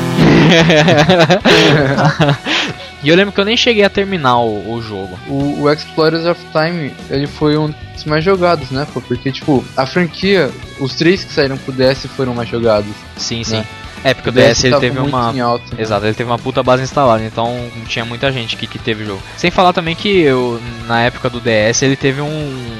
e 3.04 3.10
eu 3.10 3.16
lembro 3.16 3.34
que 3.34 3.40
eu 3.40 3.46
nem 3.46 3.58
cheguei 3.58 3.84
a 3.84 3.90
terminar 3.90 4.40
o, 4.40 4.74
o 4.74 4.82
jogo. 4.82 5.20
O, 5.28 5.62
o, 5.62 5.72
Explorers 5.72 6.26
of 6.26 6.40
Time, 6.52 6.94
ele 7.10 7.28
foi 7.28 7.58
um 7.58 7.74
dos 7.94 8.06
mais 8.06 8.24
jogados, 8.24 8.72
né? 8.72 8.88
Porque, 8.94 9.32
tipo, 9.32 9.64
a 9.76 9.86
franquia, 9.86 10.50
os 10.80 10.96
três 10.96 11.24
que 11.24 11.34
saíram 11.34 11.58
pro 11.58 11.74
DS 11.74 12.06
foram 12.16 12.34
mais 12.34 12.50
jogados. 12.50 12.94
Sim, 13.18 13.40
né? 13.40 13.44
sim. 13.44 13.64
É, 14.04 14.14
porque 14.14 14.30
o, 14.30 14.32
o 14.32 14.36
DS, 14.36 14.58
DS 14.58 14.64
ele 14.66 14.80
teve 14.80 15.00
uma. 15.00 15.42
Alta, 15.42 15.76
né? 15.76 15.82
Exato, 15.82 16.06
ele 16.06 16.14
teve 16.14 16.30
uma 16.30 16.40
puta 16.40 16.62
base 16.64 16.84
instalada, 16.84 17.24
então 17.24 17.70
tinha 17.88 18.04
muita 18.04 18.32
gente 18.32 18.56
que, 18.58 18.68
que 18.68 18.80
teve 18.80 19.04
o 19.04 19.08
jogo. 19.08 19.24
Sem 19.38 19.52
falar 19.52 19.74
também 19.74 19.96
que 19.96 20.22
eu, 20.22 20.62
na 20.88 21.02
época 21.04 21.30
do 21.30 21.40
DS 21.40 21.82
ele 21.82 21.96
teve 21.96 22.22
um 22.22 22.74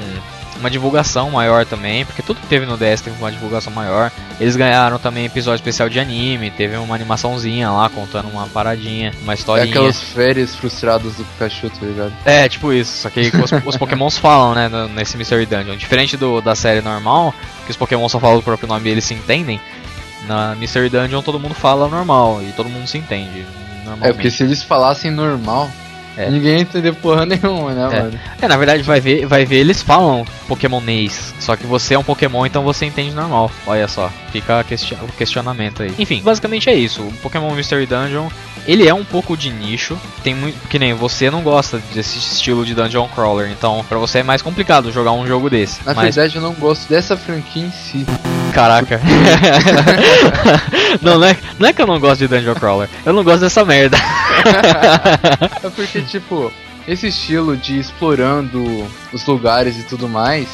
uma 0.58 0.70
divulgação 0.70 1.30
maior 1.30 1.64
também, 1.64 2.04
porque 2.04 2.22
tudo 2.22 2.40
que 2.40 2.46
teve 2.46 2.66
no 2.66 2.76
DS 2.76 3.00
teve 3.00 3.16
uma 3.18 3.30
divulgação 3.30 3.72
maior. 3.72 4.10
Eles 4.40 4.56
ganharam 4.56 4.98
também 4.98 5.26
episódio 5.26 5.56
especial 5.56 5.88
de 5.88 5.98
anime, 5.98 6.50
teve 6.50 6.76
uma 6.76 6.94
animaçãozinha 6.94 7.70
lá 7.70 7.88
contando 7.88 8.28
uma 8.28 8.46
paradinha, 8.46 9.12
uma 9.22 9.34
historinha. 9.34 9.66
É 9.66 9.70
aquelas 9.70 10.00
férias 10.00 10.54
frustradas 10.54 11.14
do 11.14 11.24
Pikachu, 11.24 11.70
tá 11.70 11.86
ligado? 11.86 12.12
É, 12.24 12.48
tipo 12.48 12.72
isso, 12.72 13.02
só 13.02 13.10
que 13.10 13.20
os, 13.20 13.66
os 13.66 13.76
pokémons 13.76 14.18
falam, 14.18 14.54
né, 14.54 14.70
nesse 14.94 15.16
Mystery 15.16 15.46
Dungeon. 15.46 15.76
Diferente 15.76 16.16
do, 16.16 16.40
da 16.40 16.54
série 16.54 16.80
normal, 16.80 17.34
que 17.64 17.70
os 17.70 17.76
pokémons 17.76 18.12
só 18.12 18.20
falam 18.20 18.38
o 18.38 18.42
próprio 18.42 18.68
nome 18.68 18.88
e 18.88 18.92
eles 18.92 19.04
se 19.04 19.14
entendem, 19.14 19.60
na 20.26 20.54
Mystery 20.54 20.88
Dungeon 20.88 21.22
todo 21.22 21.38
mundo 21.38 21.54
fala 21.54 21.88
normal 21.88 22.42
e 22.42 22.52
todo 22.52 22.68
mundo 22.68 22.86
se 22.86 22.98
entende. 22.98 23.44
É, 24.00 24.12
porque 24.12 24.30
se 24.30 24.42
eles 24.42 24.62
falassem 24.62 25.10
normal, 25.10 25.70
é. 26.16 26.30
Ninguém 26.30 26.60
entendeu 26.60 26.94
porra 26.94 27.26
nenhuma, 27.26 27.72
né, 27.72 27.82
é. 27.82 28.02
mano? 28.02 28.20
É, 28.40 28.48
na 28.48 28.56
verdade, 28.56 28.82
vai 28.82 29.00
ver, 29.00 29.26
vai 29.26 29.44
ver, 29.44 29.56
eles 29.56 29.82
falam 29.82 30.24
Pokémonês. 30.46 31.34
Só 31.40 31.56
que 31.56 31.66
você 31.66 31.94
é 31.94 31.98
um 31.98 32.04
Pokémon, 32.04 32.46
então 32.46 32.62
você 32.62 32.86
entende 32.86 33.12
normal. 33.12 33.50
Olha 33.66 33.88
só, 33.88 34.10
fica 34.30 34.62
question 34.64 34.96
o 35.02 35.12
questionamento 35.12 35.82
aí. 35.82 35.92
Enfim, 35.98 36.22
basicamente 36.22 36.70
é 36.70 36.74
isso. 36.74 37.02
O 37.02 37.12
Pokémon 37.22 37.52
Mystery 37.54 37.86
Dungeon, 37.86 38.28
ele 38.66 38.86
é 38.86 38.94
um 38.94 39.04
pouco 39.04 39.36
de 39.36 39.50
nicho. 39.50 39.98
Tem 40.22 40.34
muito. 40.34 40.56
Que 40.68 40.78
nem 40.78 40.94
você 40.94 41.30
não 41.30 41.42
gosta 41.42 41.80
desse 41.92 42.18
estilo 42.18 42.64
de 42.64 42.74
Dungeon 42.74 43.08
Crawler. 43.08 43.50
Então, 43.50 43.84
pra 43.88 43.98
você 43.98 44.20
é 44.20 44.22
mais 44.22 44.42
complicado 44.42 44.92
jogar 44.92 45.12
um 45.12 45.26
jogo 45.26 45.50
desse. 45.50 45.84
Na 45.84 45.94
mas... 45.94 46.14
verdade, 46.14 46.36
eu 46.36 46.42
não 46.42 46.54
gosto 46.54 46.88
dessa 46.88 47.16
franquia 47.16 47.64
em 47.64 47.70
si. 47.70 48.06
Caraca. 48.54 49.00
não, 51.02 51.18
não 51.18 51.26
é, 51.26 51.36
não 51.58 51.68
é 51.68 51.72
que 51.72 51.82
eu 51.82 51.86
não 51.86 51.98
gosto 51.98 52.20
de 52.20 52.28
Dungeon 52.28 52.54
Crawler, 52.54 52.88
eu 53.04 53.12
não 53.12 53.24
gosto 53.24 53.40
dessa 53.40 53.64
merda. 53.64 53.96
é 55.62 55.70
porque, 55.70 56.00
tipo, 56.02 56.52
esse 56.86 57.08
estilo 57.08 57.56
de 57.56 57.78
explorando 57.78 58.86
os 59.12 59.26
lugares 59.26 59.78
e 59.78 59.82
tudo 59.82 60.08
mais 60.08 60.48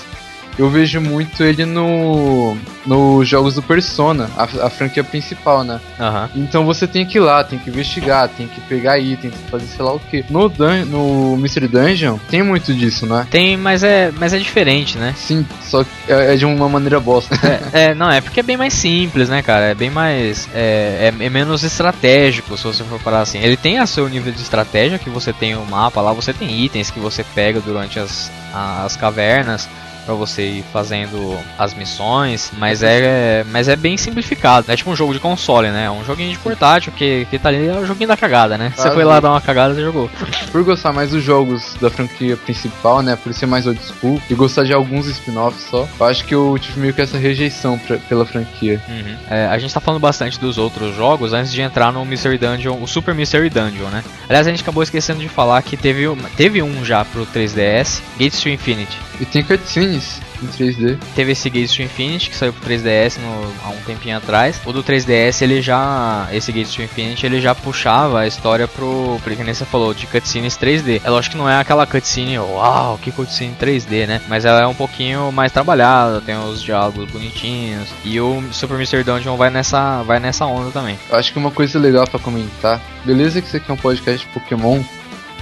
eu 0.60 0.68
vejo 0.68 1.00
muito 1.00 1.42
ele 1.42 1.64
no 1.64 2.54
nos 2.84 3.28
jogos 3.28 3.54
do 3.54 3.62
Persona, 3.62 4.30
a, 4.36 4.66
a 4.66 4.70
franquia 4.70 5.02
principal, 5.02 5.64
né? 5.64 5.80
Uhum. 5.98 6.42
Então 6.42 6.64
você 6.66 6.86
tem 6.86 7.06
que 7.06 7.18
ir 7.18 7.20
lá, 7.20 7.42
tem 7.42 7.58
que 7.58 7.70
investigar, 7.70 8.28
tem 8.28 8.46
que 8.46 8.60
pegar 8.62 8.98
item, 8.98 9.30
tem 9.30 9.30
que 9.30 9.50
fazer 9.50 9.66
sei 9.66 9.84
lá 9.84 9.94
o 9.94 9.98
que. 9.98 10.24
No, 10.28 10.48
Dun 10.48 10.84
no 10.84 11.36
Mystery 11.36 11.66
Dungeon 11.66 12.18
tem 12.28 12.42
muito 12.42 12.74
disso, 12.74 13.06
né? 13.06 13.26
Tem, 13.30 13.56
mas 13.56 13.82
é, 13.82 14.12
mas 14.18 14.34
é 14.34 14.38
diferente, 14.38 14.98
né? 14.98 15.14
Sim, 15.16 15.46
só 15.62 15.82
que 15.82 15.90
é, 16.08 16.34
é 16.34 16.36
de 16.36 16.44
uma 16.44 16.68
maneira 16.68 17.00
bosta. 17.00 17.34
é, 17.72 17.84
é, 17.84 17.94
não, 17.94 18.10
é 18.10 18.20
porque 18.20 18.40
é 18.40 18.42
bem 18.42 18.58
mais 18.58 18.74
simples, 18.74 19.30
né, 19.30 19.40
cara? 19.40 19.66
É 19.66 19.74
bem 19.74 19.88
mais. 19.88 20.46
É, 20.54 21.10
é, 21.18 21.24
é 21.24 21.30
menos 21.30 21.64
estratégico, 21.64 22.56
se 22.58 22.64
você 22.64 22.84
for 22.84 23.00
parar 23.00 23.22
assim. 23.22 23.38
Ele 23.38 23.56
tem 23.56 23.78
a 23.78 23.86
seu 23.86 24.06
nível 24.08 24.32
de 24.32 24.42
estratégia, 24.42 24.98
que 24.98 25.08
você 25.08 25.32
tem 25.32 25.56
o 25.56 25.64
mapa 25.64 26.02
lá, 26.02 26.12
você 26.12 26.34
tem 26.34 26.64
itens 26.64 26.90
que 26.90 27.00
você 27.00 27.24
pega 27.34 27.60
durante 27.60 27.98
as, 27.98 28.30
as 28.52 28.94
cavernas 28.96 29.66
para 30.04 30.14
você 30.14 30.42
ir 30.42 30.64
fazendo 30.72 31.38
as 31.58 31.74
missões, 31.74 32.50
mas 32.58 32.82
é, 32.82 33.44
mas 33.50 33.68
é 33.68 33.76
bem 33.76 33.96
simplificado. 33.96 34.70
É 34.70 34.76
tipo 34.76 34.90
um 34.90 34.96
jogo 34.96 35.12
de 35.12 35.20
console, 35.20 35.70
né? 35.70 35.84
É 35.86 35.90
um 35.90 36.04
joguinho 36.04 36.30
de 36.30 36.38
portátil 36.38 36.92
que, 36.92 37.26
que 37.30 37.38
tá 37.38 37.48
ali, 37.48 37.66
é 37.66 37.76
o 37.76 37.86
joguinho 37.86 38.08
da 38.08 38.16
cagada, 38.16 38.56
né? 38.56 38.72
Você 38.74 38.88
ah, 38.88 38.92
foi 38.92 39.04
lá 39.04 39.20
dar 39.20 39.30
uma 39.30 39.40
cagada 39.40 39.78
e 39.78 39.82
jogou. 39.82 40.10
Por 40.50 40.64
gostar 40.64 40.92
mais 40.92 41.10
dos 41.10 41.22
jogos 41.22 41.74
da 41.80 41.90
franquia 41.90 42.36
principal, 42.36 43.02
né? 43.02 43.16
Por 43.16 43.32
ser 43.32 43.46
mais 43.46 43.66
old 43.66 43.80
school 43.82 44.20
e 44.28 44.34
gostar 44.34 44.64
de 44.64 44.72
alguns 44.72 45.06
spin-offs 45.06 45.64
só, 45.70 45.88
eu 45.98 46.06
acho 46.06 46.24
que 46.24 46.34
eu 46.34 46.56
tive 46.60 46.80
meio 46.80 46.94
que 46.94 47.00
essa 47.00 47.18
rejeição 47.18 47.78
pra, 47.78 47.98
pela 47.98 48.24
franquia. 48.24 48.80
Uhum. 48.88 49.16
É, 49.28 49.46
a 49.46 49.58
gente 49.58 49.72
tá 49.72 49.80
falando 49.80 50.00
bastante 50.00 50.38
dos 50.38 50.58
outros 50.58 50.94
jogos 50.96 51.32
antes 51.32 51.52
de 51.52 51.60
entrar 51.60 51.92
no 51.92 52.04
Mystery 52.04 52.38
Dungeon, 52.38 52.80
o 52.80 52.86
Super 52.86 53.14
Mystery 53.14 53.50
Dungeon, 53.50 53.88
né? 53.88 54.04
Aliás, 54.28 54.46
a 54.46 54.50
gente 54.50 54.62
acabou 54.62 54.82
esquecendo 54.82 55.20
de 55.20 55.28
falar 55.28 55.62
que 55.62 55.76
teve, 55.76 56.04
teve 56.36 56.62
um 56.62 56.84
já 56.84 57.04
pro 57.04 57.26
3DS, 57.26 58.00
Gates 58.18 58.40
to 58.40 58.48
Infinity. 58.48 58.98
E 59.20 59.26
tem 59.26 59.44
cutscenes 59.90 60.20
em 60.42 60.46
3D. 60.46 60.98
Teve 61.14 61.32
esse 61.32 61.50
Gates 61.50 61.72
to 61.72 61.82
Infinity 61.82 62.30
que 62.30 62.36
saiu 62.36 62.52
pro 62.52 62.68
3DS 62.68 63.18
no, 63.18 63.52
há 63.64 63.70
um 63.70 63.80
tempinho 63.84 64.16
atrás. 64.16 64.60
O 64.64 64.72
do 64.72 64.82
3DS 64.82 65.42
ele 65.42 65.60
já. 65.60 66.28
Esse 66.32 66.52
Gates 66.52 66.74
to 66.74 66.82
Infinity 66.82 67.26
ele 67.26 67.40
já 67.40 67.54
puxava 67.54 68.20
a 68.20 68.26
história 68.26 68.68
pro. 68.68 69.18
Porque 69.22 69.42
nem 69.42 69.54
você 69.54 69.64
falou, 69.64 69.92
de 69.92 70.06
cutscenes 70.06 70.56
3D. 70.56 71.00
É 71.04 71.10
lógico 71.10 71.32
que 71.32 71.38
não 71.38 71.48
é 71.48 71.58
aquela 71.58 71.86
cutscene, 71.86 72.38
uau, 72.38 72.98
que 72.98 73.12
cutscene 73.12 73.54
3D, 73.60 74.06
né? 74.06 74.20
Mas 74.28 74.44
ela 74.44 74.60
é 74.60 74.66
um 74.66 74.74
pouquinho 74.74 75.30
mais 75.32 75.52
trabalhada, 75.52 76.20
tem 76.20 76.36
os 76.36 76.62
diálogos 76.62 77.10
bonitinhos. 77.10 77.88
E 78.04 78.20
o 78.20 78.42
Super 78.52 78.78
Mystery 78.78 79.04
Dungeon 79.04 79.36
vai 79.36 79.50
nessa, 79.50 80.02
vai 80.02 80.18
nessa 80.18 80.46
onda 80.46 80.70
também. 80.70 80.98
Eu 81.10 81.18
acho 81.18 81.32
que 81.32 81.38
uma 81.38 81.50
coisa 81.50 81.78
legal 81.78 82.06
para 82.06 82.18
comentar. 82.18 82.80
Beleza 83.04 83.40
que 83.40 83.48
isso 83.48 83.56
aqui 83.56 83.70
é 83.70 83.74
um 83.74 83.76
podcast 83.76 84.26
de 84.26 84.32
Pokémon, 84.32 84.82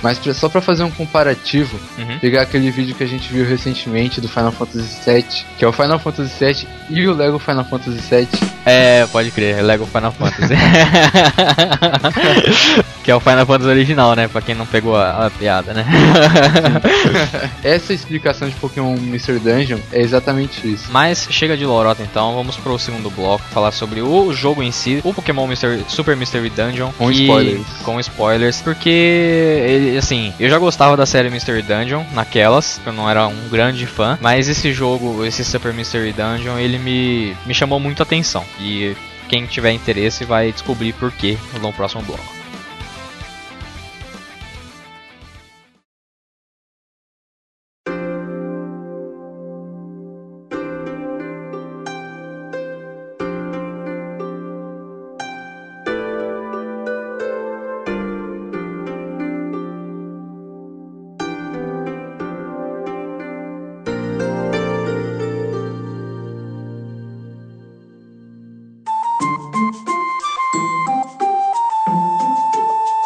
mas 0.03 0.19
só 0.37 0.49
para 0.49 0.61
fazer 0.61 0.85
um 0.85 0.91
comparativo, 0.91 1.79
uhum. 1.99 2.19
pegar 2.19 2.43
aquele 2.43 2.71
vídeo 2.71 2.95
que 2.95 3.05
a 3.05 3.07
gente 3.07 3.33
viu 3.33 3.45
recentemente 3.45 4.21
do 4.21 4.29
Final 4.29 4.53
Fantasy 4.53 5.11
VII, 5.11 5.25
que 5.59 5.65
é 5.65 5.69
o 5.69 5.73
Final 5.73 5.99
Fantasy 5.99 6.45
VII 6.45 6.69
e 6.91 7.07
o 7.07 7.15
Lego 7.15 7.39
Final 7.39 7.65
Fantasy 7.65 8.01
VII. 8.15 8.58
É, 8.69 9.07
pode 9.07 9.31
crer, 9.31 9.63
Lego 9.63 9.87
Final 9.87 10.13
Fantasy. 10.13 10.55
que 13.03 13.11
é 13.11 13.17
o 13.17 13.21
Final 13.21 13.47
Fantasy 13.47 13.71
original, 13.71 14.15
né? 14.15 14.29
Pra 14.29 14.43
quem 14.43 14.55
não 14.55 14.67
pegou 14.67 14.95
a, 14.95 15.25
a 15.27 15.31
piada, 15.31 15.73
né? 15.73 15.87
Essa 17.65 17.95
explicação 17.95 18.47
de 18.49 18.55
Pokémon 18.57 18.95
Mystery 18.97 19.39
Dungeon 19.39 19.79
é 19.91 20.03
exatamente 20.03 20.71
isso. 20.71 20.89
Mas 20.91 21.27
chega 21.31 21.57
de 21.57 21.65
lorota 21.65 22.03
então, 22.03 22.35
vamos 22.35 22.57
pro 22.57 22.79
segundo 22.79 23.09
bloco, 23.09 23.43
falar 23.51 23.73
sobre 23.73 24.03
o 24.03 24.35
jogo 24.35 24.63
em 24.63 24.71
si, 24.71 25.01
o 25.05 25.15
Pokémon 25.15 25.47
Mystery, 25.47 25.87
Super 25.89 26.15
Mystery 26.17 26.51
Dungeon. 26.51 26.91
Com 26.99 27.11
spoilers. 27.11 27.67
Com 27.83 27.99
spoilers, 28.01 28.61
porque 28.61 28.91
ele 28.91 29.97
assim, 29.97 30.35
eu 30.39 30.51
já 30.51 30.59
gostava 30.59 30.95
da 30.95 31.07
série 31.07 31.31
Mystery 31.31 31.63
Dungeon, 31.63 32.05
naquelas, 32.13 32.79
eu 32.85 32.93
não 32.93 33.09
era 33.09 33.27
um 33.27 33.49
grande 33.49 33.87
fã, 33.87 34.19
mas 34.21 34.51
esse 34.51 34.71
jogo, 34.73 35.25
esse 35.25 35.43
Super 35.45 35.73
Mystery 35.73 36.13
Dungeon, 36.13 36.59
ele 36.59 36.79
me, 36.79 37.35
me 37.47 37.55
chamou 37.55 37.81
muito 37.81 38.03
a 38.03 38.05
atenção. 38.05 38.45
E 38.61 38.97
quem 39.29 39.47
tiver 39.47 39.73
interesse 39.73 40.25
vai 40.25 40.51
descobrir 40.51 40.93
por 40.95 41.13
que 41.13 41.39
no 41.61 41.73
próximo 41.73 42.03
bloco. 42.03 42.38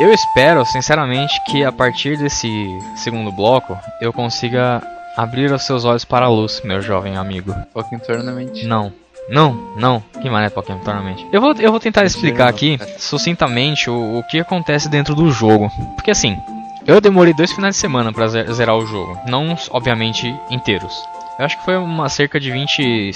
Eu 0.03 0.13
espero, 0.13 0.65
sinceramente, 0.67 1.41
que 1.45 1.65
a 1.65 1.71
partir 1.71 2.19
desse 2.19 2.49
segundo 2.97 3.31
bloco 3.31 3.79
eu 4.01 4.13
consiga 4.13 4.83
abrir 5.17 5.53
os 5.53 5.63
seus 5.63 5.85
olhos 5.85 6.05
para 6.05 6.27
a 6.27 6.29
luz, 6.29 6.61
meu 6.65 6.83
jovem 6.83 7.17
amigo. 7.17 7.55
Pokémon 7.73 8.01
Tournament. 8.01 8.65
Não. 8.65 8.93
Não, 9.29 9.53
não. 9.77 10.03
Que 10.21 10.29
mané 10.29 10.51
Pokémon 10.51 10.81
Tournament. 10.81 11.25
Eu 11.33 11.41
vou, 11.41 11.53
eu 11.53 11.71
vou 11.71 11.79
tentar 11.79 12.05
explicar 12.05 12.49
aqui, 12.49 12.81
sucintamente, 12.99 13.89
o, 13.89 14.19
o 14.19 14.25
que 14.25 14.41
acontece 14.41 14.89
dentro 14.89 15.15
do 15.15 15.31
jogo. 15.31 15.71
Porque 15.95 16.11
assim, 16.11 16.37
eu 16.85 17.01
demorei 17.01 17.33
dois 17.33 17.53
finais 17.53 17.77
de 17.77 17.81
semana 17.81 18.13
para 18.13 18.27
zerar 18.27 18.77
o 18.77 18.85
jogo. 18.85 19.17
Não, 19.29 19.57
obviamente, 19.71 20.35
inteiros. 20.51 20.93
Eu 21.39 21.45
acho 21.45 21.59
que 21.59 21.65
foi 21.65 21.77
uma 21.77 22.09
cerca 22.09 22.39
de 22.39 22.51
20, 22.51 23.11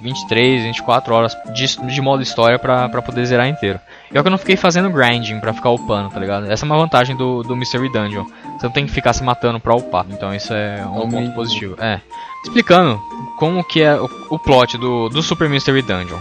23, 0.00 0.64
24 0.64 1.14
horas 1.14 1.36
de, 1.54 1.66
de 1.86 2.00
modo 2.00 2.22
história 2.22 2.58
pra, 2.58 2.88
pra 2.88 3.00
poder 3.00 3.24
zerar 3.24 3.48
inteiro. 3.48 3.78
E 4.10 4.18
é 4.18 4.20
que 4.20 4.26
eu 4.26 4.30
não 4.30 4.38
fiquei 4.38 4.56
fazendo 4.56 4.90
grinding 4.90 5.40
pra 5.40 5.52
ficar 5.52 5.70
upando, 5.70 6.10
tá 6.10 6.18
ligado? 6.18 6.50
Essa 6.50 6.64
é 6.64 6.66
uma 6.66 6.76
vantagem 6.76 7.16
do, 7.16 7.42
do 7.42 7.56
Mystery 7.56 7.90
Dungeon. 7.90 8.24
Você 8.58 8.66
não 8.66 8.72
tem 8.72 8.84
que 8.84 8.92
ficar 8.92 9.12
se 9.12 9.22
matando 9.22 9.60
pra 9.60 9.74
upar. 9.74 10.04
Então 10.10 10.34
isso 10.34 10.52
é 10.52 10.84
um 10.86 11.08
ponto 11.08 11.32
positivo. 11.34 11.76
É. 11.80 12.00
Explicando 12.44 13.00
como 13.38 13.62
que 13.62 13.80
é 13.82 13.94
o, 13.94 14.08
o 14.30 14.38
plot 14.38 14.76
do, 14.76 15.08
do 15.08 15.22
Super 15.22 15.48
Mystery 15.48 15.82
Dungeon. 15.82 16.18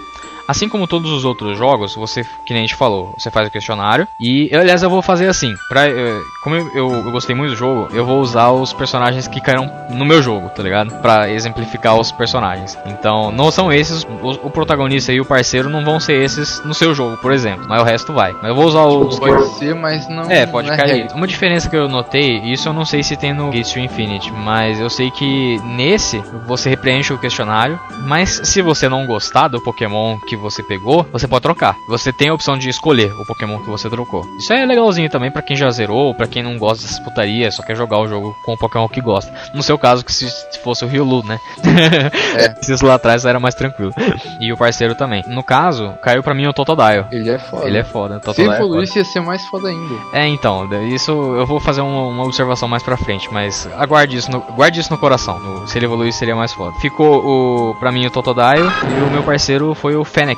Assim 0.51 0.67
como 0.67 0.85
todos 0.85 1.09
os 1.09 1.23
outros 1.23 1.57
jogos, 1.57 1.95
você, 1.95 2.25
que 2.45 2.53
nem 2.53 2.57
a 2.57 2.65
gente 2.65 2.75
falou, 2.75 3.15
você 3.17 3.31
faz 3.31 3.47
o 3.47 3.51
questionário. 3.51 4.05
E, 4.19 4.53
aliás, 4.53 4.83
eu 4.83 4.89
vou 4.89 5.01
fazer 5.01 5.29
assim. 5.29 5.55
Pra, 5.69 5.87
eh, 5.87 6.19
como 6.43 6.57
eu, 6.57 6.69
eu, 6.73 6.91
eu, 6.91 7.11
gostei 7.11 7.33
muito 7.33 7.51
do 7.51 7.55
jogo, 7.55 7.87
eu 7.93 8.05
vou 8.05 8.19
usar 8.19 8.51
os 8.51 8.73
personagens 8.73 9.29
que 9.29 9.39
caíram 9.39 9.71
no 9.89 10.03
meu 10.03 10.21
jogo, 10.21 10.49
tá 10.49 10.61
ligado? 10.61 10.93
Pra 11.01 11.31
exemplificar 11.31 11.97
os 11.97 12.11
personagens. 12.11 12.77
Então, 12.85 13.31
não 13.31 13.49
são 13.49 13.71
esses, 13.71 14.03
o, 14.03 14.47
o, 14.47 14.49
protagonista 14.49 15.13
e 15.13 15.21
o 15.21 15.25
parceiro 15.25 15.69
não 15.69 15.85
vão 15.85 16.01
ser 16.01 16.21
esses 16.21 16.61
no 16.65 16.73
seu 16.73 16.93
jogo, 16.93 17.15
por 17.15 17.31
exemplo. 17.31 17.65
Mas 17.69 17.81
o 17.81 17.85
resto 17.85 18.11
vai. 18.11 18.33
Mas 18.33 18.49
eu 18.49 18.55
vou 18.55 18.65
usar 18.65 18.83
os. 18.83 19.19
Pode 19.19 19.37
que... 19.37 19.55
ser, 19.55 19.73
mas 19.73 20.09
não. 20.09 20.29
É, 20.29 20.45
pode 20.45 20.67
não 20.67 20.73
é 20.73 20.77
cair. 20.77 21.07
Uma 21.15 21.27
diferença 21.27 21.69
que 21.69 21.77
eu 21.77 21.87
notei, 21.87 22.39
isso 22.39 22.67
eu 22.67 22.73
não 22.73 22.83
sei 22.83 23.03
se 23.03 23.15
tem 23.15 23.33
no 23.33 23.45
Gates 23.45 23.71
to 23.71 23.79
Infinity, 23.79 24.33
mas 24.33 24.81
eu 24.81 24.89
sei 24.89 25.09
que 25.11 25.61
nesse 25.63 26.21
você 26.45 26.75
preenche 26.75 27.13
o 27.13 27.17
questionário. 27.17 27.79
Mas 28.05 28.41
se 28.43 28.61
você 28.61 28.89
não 28.89 29.05
gostar 29.05 29.47
do 29.47 29.61
Pokémon 29.61 30.17
que 30.19 30.35
você 30.41 30.61
pegou, 30.63 31.05
você 31.11 31.27
pode 31.27 31.43
trocar. 31.43 31.75
Você 31.87 32.11
tem 32.11 32.29
a 32.29 32.33
opção 32.33 32.57
de 32.57 32.69
escolher 32.69 33.11
o 33.13 33.25
Pokémon 33.25 33.59
que 33.59 33.69
você 33.69 33.89
trocou. 33.89 34.25
Isso 34.37 34.51
é 34.51 34.65
legalzinho 34.65 35.09
também 35.09 35.31
para 35.31 35.41
quem 35.41 35.55
já 35.55 35.69
zerou, 35.69 36.13
para 36.13 36.27
quem 36.27 36.43
não 36.43 36.57
gosta 36.57 36.83
dessas 36.83 36.99
putarias, 36.99 37.55
só 37.55 37.63
quer 37.63 37.75
jogar 37.75 37.99
o 37.99 38.07
jogo 38.07 38.35
com 38.43 38.53
o 38.53 38.57
Pokémon 38.57 38.87
que 38.87 39.01
gosta. 39.01 39.31
No 39.53 39.63
seu 39.63 39.77
caso, 39.77 40.03
que 40.03 40.11
se 40.11 40.29
fosse 40.63 40.83
o 40.83 40.87
Riolu, 40.87 41.23
né? 41.23 41.39
É. 42.31 42.55
se 42.61 42.83
lá 42.85 42.95
atrás 42.95 43.25
era 43.25 43.39
mais 43.39 43.53
tranquilo. 43.55 43.93
E 44.39 44.51
o 44.51 44.57
parceiro 44.57 44.95
também. 44.95 45.23
No 45.27 45.43
caso, 45.43 45.93
caiu 46.01 46.23
para 46.23 46.33
mim 46.33 46.47
o 46.47 46.53
Totodile. 46.53 47.05
Ele 47.11 47.29
é 47.29 47.37
foda. 47.37 47.67
Ele 47.67 47.77
é 47.77 47.83
foda. 47.83 48.19
Totodile 48.19 48.55
se 48.55 48.61
evoluísse 48.61 48.97
é 48.97 49.01
ia 49.01 49.05
ser 49.05 49.19
mais 49.19 49.45
foda 49.45 49.67
ainda. 49.67 49.95
É, 50.13 50.27
então, 50.27 50.67
isso 50.83 51.11
eu 51.11 51.45
vou 51.45 51.59
fazer 51.59 51.81
uma, 51.81 52.07
uma 52.07 52.23
observação 52.23 52.67
mais 52.67 52.83
pra 52.83 52.97
frente, 52.97 53.31
mas 53.31 53.69
aguarde 53.77 54.17
isso 54.17 54.31
no, 54.31 54.39
guarde 54.39 54.79
isso 54.79 54.91
no 54.91 54.97
coração. 54.97 55.39
No, 55.39 55.67
se 55.67 55.77
ele 55.77 55.85
evoluísse 55.85 56.19
seria 56.19 56.35
mais 56.35 56.53
foda. 56.53 56.73
Ficou 56.79 57.71
o, 57.71 57.75
pra 57.75 57.91
mim 57.91 58.05
o 58.05 58.11
Totodile 58.11 58.67
e 58.99 59.03
o 59.03 59.11
meu 59.11 59.23
parceiro 59.23 59.73
foi 59.75 59.95
o 59.95 60.05
Fennec 60.05 60.30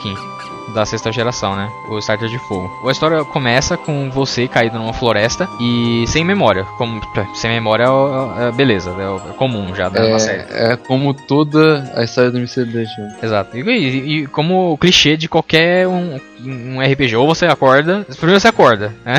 da 0.73 0.85
sexta 0.85 1.12
geração, 1.12 1.55
né? 1.55 1.69
O 1.89 1.97
Starter 2.00 2.29
de 2.29 2.39
Fogo. 2.39 2.69
A 2.88 2.91
história 2.91 3.23
começa 3.25 3.77
com 3.77 4.09
você 4.09 4.47
caído 4.47 4.77
numa 4.77 4.93
floresta 4.93 5.47
e 5.59 6.05
sem 6.07 6.23
memória. 6.23 6.63
Como, 6.77 7.01
sem 7.35 7.51
memória 7.51 7.85
é, 7.85 8.47
é 8.47 8.51
beleza, 8.51 8.91
é, 8.97 9.29
é, 9.29 9.33
comum 9.33 9.73
já 9.75 9.89
da 9.89 10.03
é, 10.03 10.19
série. 10.19 10.43
É 10.50 10.75
como 10.75 11.13
toda 11.13 11.91
a 11.95 12.03
história 12.03 12.31
do. 12.31 12.43
Dungeon. 12.43 13.07
Exato. 13.21 13.57
E, 13.57 13.62
e, 13.62 14.21
e, 14.21 14.27
como 14.27 14.77
clichê 14.77 15.15
de 15.17 15.27
qualquer 15.27 15.88
um, 15.88 16.19
um 16.43 16.81
RPG. 16.81 17.15
Ou 17.15 17.27
você 17.27 17.45
acorda. 17.45 18.05
Primeiro 18.17 18.39
você 18.39 18.47
acorda. 18.47 18.93
Né? 19.05 19.15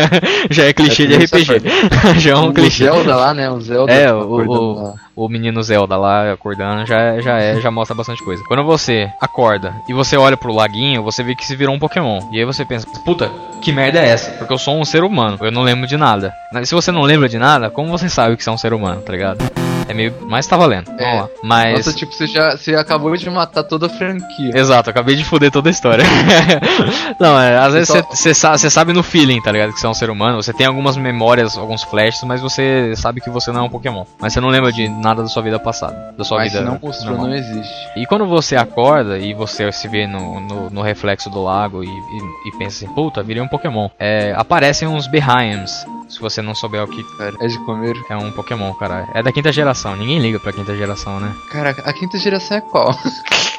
já 0.50 0.64
é 0.64 0.72
clichê 0.72 1.04
é, 1.04 1.06
de 1.06 1.16
RPG. 1.24 1.62
já 2.18 2.30
é 2.32 2.36
um 2.36 2.48
o 2.48 2.54
clichê. 2.54 2.84
Zelda 2.84 3.16
lá, 3.16 3.34
né? 3.34 3.50
O 3.50 3.60
Zelda. 3.60 3.92
É, 3.92 4.12
o, 4.12 4.18
o, 4.18 4.94
o 5.18 5.28
menino 5.28 5.60
Zelda 5.62 5.96
lá 5.96 6.32
acordando 6.32 6.86
já, 6.86 7.20
já, 7.20 7.38
é, 7.38 7.60
já 7.60 7.70
mostra 7.72 7.94
bastante 7.94 8.22
coisa. 8.22 8.42
Quando 8.44 8.62
você 8.62 9.10
acorda 9.20 9.74
e 9.88 9.92
você 9.92 10.16
olha 10.16 10.36
pro 10.36 10.54
laguinho, 10.54 11.02
você 11.02 11.24
vê 11.24 11.34
que 11.34 11.44
se 11.44 11.56
virou 11.56 11.74
um 11.74 11.78
Pokémon. 11.78 12.20
E 12.30 12.38
aí 12.38 12.44
você 12.44 12.64
pensa, 12.64 12.86
puta, 13.04 13.28
que 13.60 13.72
merda 13.72 13.98
é 13.98 14.08
essa? 14.08 14.30
Porque 14.32 14.52
eu 14.52 14.58
sou 14.58 14.78
um 14.78 14.84
ser 14.84 15.02
humano, 15.02 15.36
eu 15.40 15.50
não 15.50 15.62
lembro 15.62 15.88
de 15.88 15.96
nada. 15.96 16.32
Se 16.62 16.74
você 16.74 16.92
não 16.92 17.02
lembra 17.02 17.28
de 17.28 17.38
nada, 17.38 17.68
como 17.68 17.90
você 17.90 18.08
sabe 18.08 18.36
que 18.36 18.44
você 18.44 18.50
é 18.50 18.52
um 18.52 18.58
ser 18.58 18.72
humano, 18.72 19.02
tá 19.02 19.12
ligado? 19.12 19.38
É 19.88 19.94
meio. 19.94 20.14
Mas 20.28 20.46
tá 20.46 20.56
valendo. 20.56 20.86
Vamos 20.86 21.02
É. 21.02 21.14
lá. 21.14 21.28
Mas. 21.42 21.86
Nossa, 21.86 21.92
tipo, 21.92 22.12
você 22.12 22.26
já 22.26 22.56
você 22.56 22.74
acabou 22.74 23.16
de 23.16 23.28
matar 23.30 23.62
toda 23.64 23.86
a 23.86 23.88
franquia. 23.88 24.50
Exato, 24.54 24.90
acabei 24.90 25.16
de 25.16 25.24
foder 25.24 25.50
toda 25.50 25.68
a 25.68 25.72
história. 25.72 26.04
não, 27.18 27.38
é, 27.40 27.56
às 27.58 27.72
vezes 27.72 28.04
você 28.10 28.34
sabe, 28.70 28.92
no 28.92 29.02
feeling, 29.02 29.40
tá 29.40 29.50
ligado? 29.52 29.72
Que 29.72 29.80
você 29.80 29.86
é 29.86 29.88
um 29.88 29.94
ser 29.94 30.10
humano. 30.10 30.42
Você 30.42 30.52
tem 30.52 30.66
algumas 30.66 30.96
memórias, 30.96 31.56
alguns 31.56 31.82
flashes, 31.82 32.22
mas 32.24 32.40
você 32.40 32.94
sabe 32.96 33.20
que 33.20 33.30
você 33.30 33.50
não 33.52 33.60
é 33.60 33.62
um 33.64 33.68
Pokémon. 33.68 34.04
Mas 34.20 34.32
você 34.32 34.40
não 34.40 34.48
lembra 34.48 34.72
de 34.72 34.88
nada 34.88 35.22
da 35.22 35.28
sua 35.28 35.42
vida 35.42 35.58
passada. 35.58 36.14
Da 36.16 36.24
sua 36.24 36.38
Mas 36.38 36.52
vida. 36.52 36.64
não 36.64 36.78
normal. 37.04 37.26
não 37.28 37.34
existe. 37.34 37.74
E 37.96 38.06
quando 38.06 38.26
você 38.26 38.56
acorda 38.56 39.18
e 39.18 39.34
você 39.34 39.70
se 39.72 39.88
vê 39.88 40.06
no, 40.06 40.40
no, 40.40 40.70
no 40.70 40.82
reflexo 40.82 41.30
do 41.30 41.42
lago 41.42 41.82
e, 41.82 41.86
e, 41.86 42.48
e 42.48 42.58
pensa 42.58 42.84
assim, 42.84 42.94
puta, 42.94 43.22
virei 43.22 43.42
um 43.42 43.48
Pokémon. 43.48 43.88
É, 43.98 44.32
aparecem 44.36 44.86
uns 44.88 45.06
Behaims. 45.06 45.86
Se 46.08 46.20
você 46.20 46.40
não 46.40 46.54
souber 46.54 46.82
o 46.82 46.88
que 46.88 47.04
é 47.20 47.46
de 47.46 47.58
comer. 47.66 47.94
é 48.08 48.16
um 48.16 48.32
Pokémon, 48.32 48.72
cara. 48.74 49.06
É 49.14 49.22
da 49.22 49.30
quinta 49.30 49.52
geração. 49.52 49.77
Ninguém 49.96 50.18
liga 50.18 50.38
pra 50.40 50.52
quinta 50.52 50.76
geração, 50.76 51.20
né? 51.20 51.34
Cara, 51.48 51.70
a 51.70 51.92
quinta 51.92 52.18
geração 52.18 52.56
é 52.56 52.60
qual? 52.60 52.94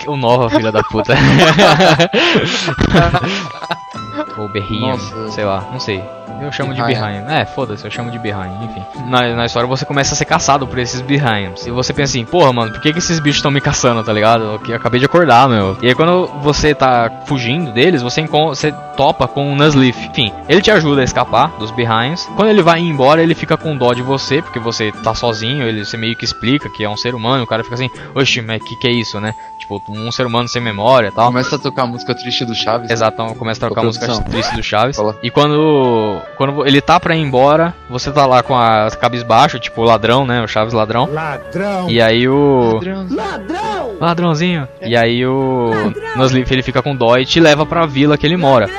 O 0.08 0.16
nova 0.16 0.50
filha 0.50 0.72
da 0.72 0.82
puta. 0.82 1.14
Ou 4.38 4.48
Berrinho, 4.48 4.88
Nossa. 4.98 5.30
sei 5.32 5.44
lá, 5.44 5.68
não 5.72 5.80
sei. 5.80 6.02
Eu 6.42 6.52
chamo 6.52 6.74
de 6.74 6.82
Behind. 6.82 7.30
É, 7.30 7.46
foda-se, 7.46 7.86
eu 7.86 7.92
chamo 7.92 8.12
de 8.12 8.20
Behind, 8.20 8.64
enfim. 8.64 8.84
Na, 9.08 9.36
na 9.36 9.46
história 9.46 9.68
você 9.68 9.86
começa 9.86 10.14
a 10.14 10.18
ser 10.18 10.26
caçado 10.26 10.68
por 10.68 10.78
esses 10.80 11.02
Behinds. 11.02 11.66
E 11.66 11.72
você 11.72 11.94
pensa 11.94 12.12
assim, 12.12 12.26
porra, 12.26 12.52
mano, 12.54 12.72
por 12.72 12.82
que, 12.82 12.92
que 12.92 13.00
esses 13.00 13.20
bichos 13.20 13.38
estão 13.38 13.52
me 13.52 13.62
caçando, 13.62 14.04
tá 14.04 14.14
ligado? 14.14 14.60
Eu, 14.68 14.76
acabei 14.76 15.00
de 15.00 15.06
acordar, 15.06 15.48
meu. 15.48 15.78
E 15.82 15.88
aí 15.88 15.96
quando 15.96 16.28
você 16.42 16.74
tá 16.74 17.24
fugindo 17.26 17.72
deles, 17.72 18.02
você, 18.02 18.26
você 18.26 18.72
topa 18.96 19.28
com 19.28 19.52
o 19.52 19.56
Nuzleaf. 19.56 19.98
Enfim, 20.10 20.34
ele 20.48 20.62
te 20.62 20.72
ajuda 20.72 21.02
a 21.02 21.04
escapar 21.04 21.50
dos 21.58 21.72
Behinds. 21.72 22.30
Quando 22.36 22.50
ele 22.50 22.62
vai 22.62 22.80
embora, 22.80 23.22
ele 23.22 23.36
fica 23.36 23.58
com 23.58 23.76
dó 23.78 23.94
de 23.94 24.02
você, 24.02 24.42
porque 24.42 24.60
você 24.60 24.92
tá 25.04 25.14
sozinho, 25.14 25.64
ele 25.64 25.86
você 25.86 25.98
meio 25.98 26.16
que 26.16 26.26
explica 26.26 26.70
que 26.70 26.84
é 26.84 26.90
um 26.90 26.98
ser 26.98 27.16
humano, 27.16 27.44
o 27.44 27.48
cara 27.48 27.64
fica 27.64 27.76
assim, 27.76 27.90
oxe, 28.16 28.42
mas 28.42 28.64
que 28.64 28.76
que 28.76 28.88
é 28.88 28.92
isso, 28.92 29.20
né? 29.20 29.34
Tipo, 29.60 29.82
um 29.90 30.12
ser 30.12 30.26
humano 30.26 30.48
sem 30.48 30.62
memória 30.62 31.10
e 31.10 31.12
tal. 31.12 31.28
Começa 31.28 31.56
a 31.56 31.60
tocar 31.60 31.84
a 31.84 31.88
música 31.88 32.16
triste 32.16 32.46
do 32.46 32.56
Chaves. 32.56 32.90
Exato, 32.90 33.22
então 33.22 33.36
começa 33.36 33.66
a 33.66 33.70
tocar 33.70 33.82
a 33.82 33.84
música 33.84 34.22
triste 34.22 34.56
do 34.56 34.64
Chaves. 34.64 34.96
Fala. 34.96 35.18
E 35.22 35.30
quando, 35.30 36.22
quando 36.38 36.66
ele 36.66 36.82
tá 36.82 37.00
pra 37.00 37.16
ir 37.16 37.22
embora, 37.22 37.74
você 37.90 38.12
tá 38.12 38.26
lá 38.26 38.42
com 38.42 38.56
a 38.58 38.90
cabisbaixo, 38.92 39.60
tipo 39.60 39.82
o 39.82 39.86
ladrão, 39.86 40.26
né? 40.26 40.42
O 40.42 40.48
Chaves 40.48 40.74
ladrão. 40.74 41.10
Ladrão! 41.12 41.90
E 41.90 42.02
aí 42.02 42.28
o. 42.28 42.74
Ladrão. 42.74 43.08
Ladrão! 43.10 43.98
Ladrãozinho. 44.00 44.68
E 44.82 44.96
aí 44.96 45.26
o. 45.26 45.72
Nuzleaf 46.16 46.52
ele 46.52 46.64
fica 46.64 46.82
com 46.82 46.96
dó 46.96 47.18
e 47.18 47.26
te 47.26 47.40
leva 47.40 47.66
pra 47.66 47.86
vila 47.86 48.18
que 48.18 48.26
ele 48.26 48.38
mora. 48.38 48.70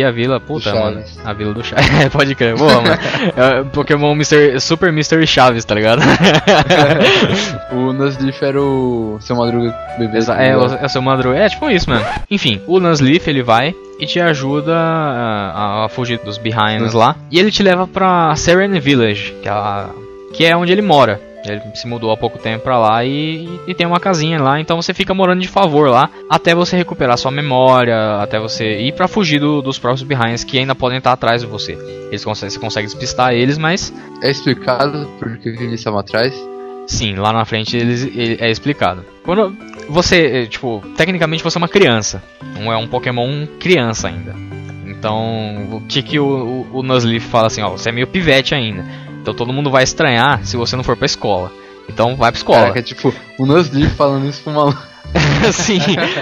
É 0.00 0.06
a 0.06 0.10
vila, 0.12 0.38
puta, 0.38 0.72
mano. 0.72 1.02
A 1.24 1.32
vila 1.32 1.52
do 1.52 1.64
Chaves. 1.64 1.90
É, 2.00 2.08
pode 2.08 2.34
crer. 2.36 2.54
Boa, 2.56 2.80
mano. 2.80 2.96
É 3.36 3.64
Pokémon 3.64 4.12
Mr. 4.12 4.60
Super 4.60 4.92
Mystery 4.92 5.26
Chaves, 5.26 5.64
tá 5.64 5.74
ligado? 5.74 6.00
O 7.72 7.92
Nuzleaf 7.92 8.42
era 8.42 8.60
o 8.60 9.16
seu 9.20 9.36
Madruga 9.36 9.74
bebê. 9.98 10.18
Exa- 10.18 10.34
é, 10.36 10.56
o- 10.56 10.64
é 10.74 10.84
o 10.84 10.88
seu 10.88 11.02
Madruga. 11.02 11.36
É 11.38 11.48
tipo 11.48 11.68
isso, 11.70 11.88
mano. 11.90 12.04
Enfim, 12.30 12.60
o 12.66 12.78
Nuzleaf 12.78 13.26
ele 13.28 13.42
vai 13.42 13.74
e 13.98 14.06
te 14.06 14.20
ajuda 14.20 14.74
a, 14.76 15.84
a 15.84 15.88
fugir 15.88 16.18
dos 16.18 16.38
Behinds 16.38 16.92
lá. 16.92 17.16
E 17.30 17.38
ele 17.38 17.50
te 17.50 17.62
leva 17.62 17.86
pra 17.86 18.34
Seren 18.36 18.78
Village, 18.78 19.34
que 19.42 19.48
é, 19.48 19.52
a- 19.52 19.88
que 20.34 20.44
é 20.44 20.56
onde 20.56 20.72
ele 20.72 20.82
mora. 20.82 21.20
Ele 21.44 21.60
se 21.74 21.86
mudou 21.88 22.10
há 22.12 22.16
pouco 22.16 22.38
tempo 22.38 22.62
pra 22.64 22.78
lá 22.78 23.04
e, 23.04 23.48
e 23.66 23.74
tem 23.74 23.86
uma 23.86 23.98
casinha 23.98 24.40
lá, 24.40 24.60
então 24.60 24.80
você 24.80 24.94
fica 24.94 25.12
morando 25.12 25.40
de 25.40 25.48
favor 25.48 25.90
lá 25.90 26.08
até 26.30 26.54
você 26.54 26.76
recuperar 26.76 27.18
sua 27.18 27.30
memória, 27.32 28.20
até 28.20 28.38
você 28.38 28.80
ir 28.80 28.92
pra 28.92 29.08
fugir 29.08 29.40
do- 29.40 29.60
dos 29.60 29.78
próprios 29.78 30.02
Behinds 30.04 30.44
que 30.44 30.58
ainda 30.58 30.74
podem 30.74 30.98
estar 30.98 31.12
atrás 31.12 31.40
de 31.42 31.46
você. 31.48 31.72
Eles 32.08 32.24
conseguem, 32.24 32.50
você 32.50 32.58
consegue 32.60 32.86
despistar 32.86 33.32
eles, 33.32 33.58
mas 33.58 33.92
É 34.22 34.30
explicado 34.30 35.08
por 35.18 35.36
que 35.38 35.50
que 35.52 35.62
eles 35.64 35.80
estavam 35.80 35.98
atrás? 35.98 36.32
Sim, 36.86 37.14
lá 37.14 37.32
na 37.32 37.44
frente 37.44 37.76
eles, 37.76 38.04
ele- 38.04 38.36
é 38.40 38.50
explicado. 38.50 39.04
Quando 39.24 39.56
você, 39.88 40.26
é, 40.42 40.46
tipo, 40.46 40.82
tecnicamente 40.96 41.42
você 41.42 41.58
é 41.58 41.60
uma 41.60 41.68
criança, 41.68 42.22
não 42.58 42.72
é 42.72 42.76
um 42.76 42.86
Pokémon 42.86 43.46
criança 43.58 44.08
ainda. 44.08 44.34
Então, 44.86 45.68
o 45.72 45.80
que 45.88 46.02
que 46.02 46.18
o, 46.18 46.66
o, 46.72 46.78
o 46.78 46.82
Nuzleaf 46.82 47.24
fala 47.26 47.46
assim, 47.48 47.62
ó, 47.62 47.70
você 47.70 47.88
é 47.88 47.92
meio 47.92 48.06
pivete 48.06 48.54
ainda. 48.54 48.84
Então 49.22 49.32
todo 49.32 49.52
mundo 49.52 49.70
vai 49.70 49.84
estranhar 49.84 50.44
se 50.44 50.56
você 50.56 50.76
não 50.76 50.84
for 50.84 50.96
pra 50.96 51.06
escola. 51.06 51.50
Então 51.88 52.14
vai 52.16 52.30
pra 52.30 52.36
escola. 52.38 52.58
Caraca, 52.60 52.78
é 52.78 52.82
tipo, 52.82 53.14
o 53.38 53.46
Nuzleaf 53.46 53.94
falando 53.94 54.28
isso 54.28 54.42
pro 54.42 54.52
maluco. 54.52 54.82
Sim, 55.52 55.80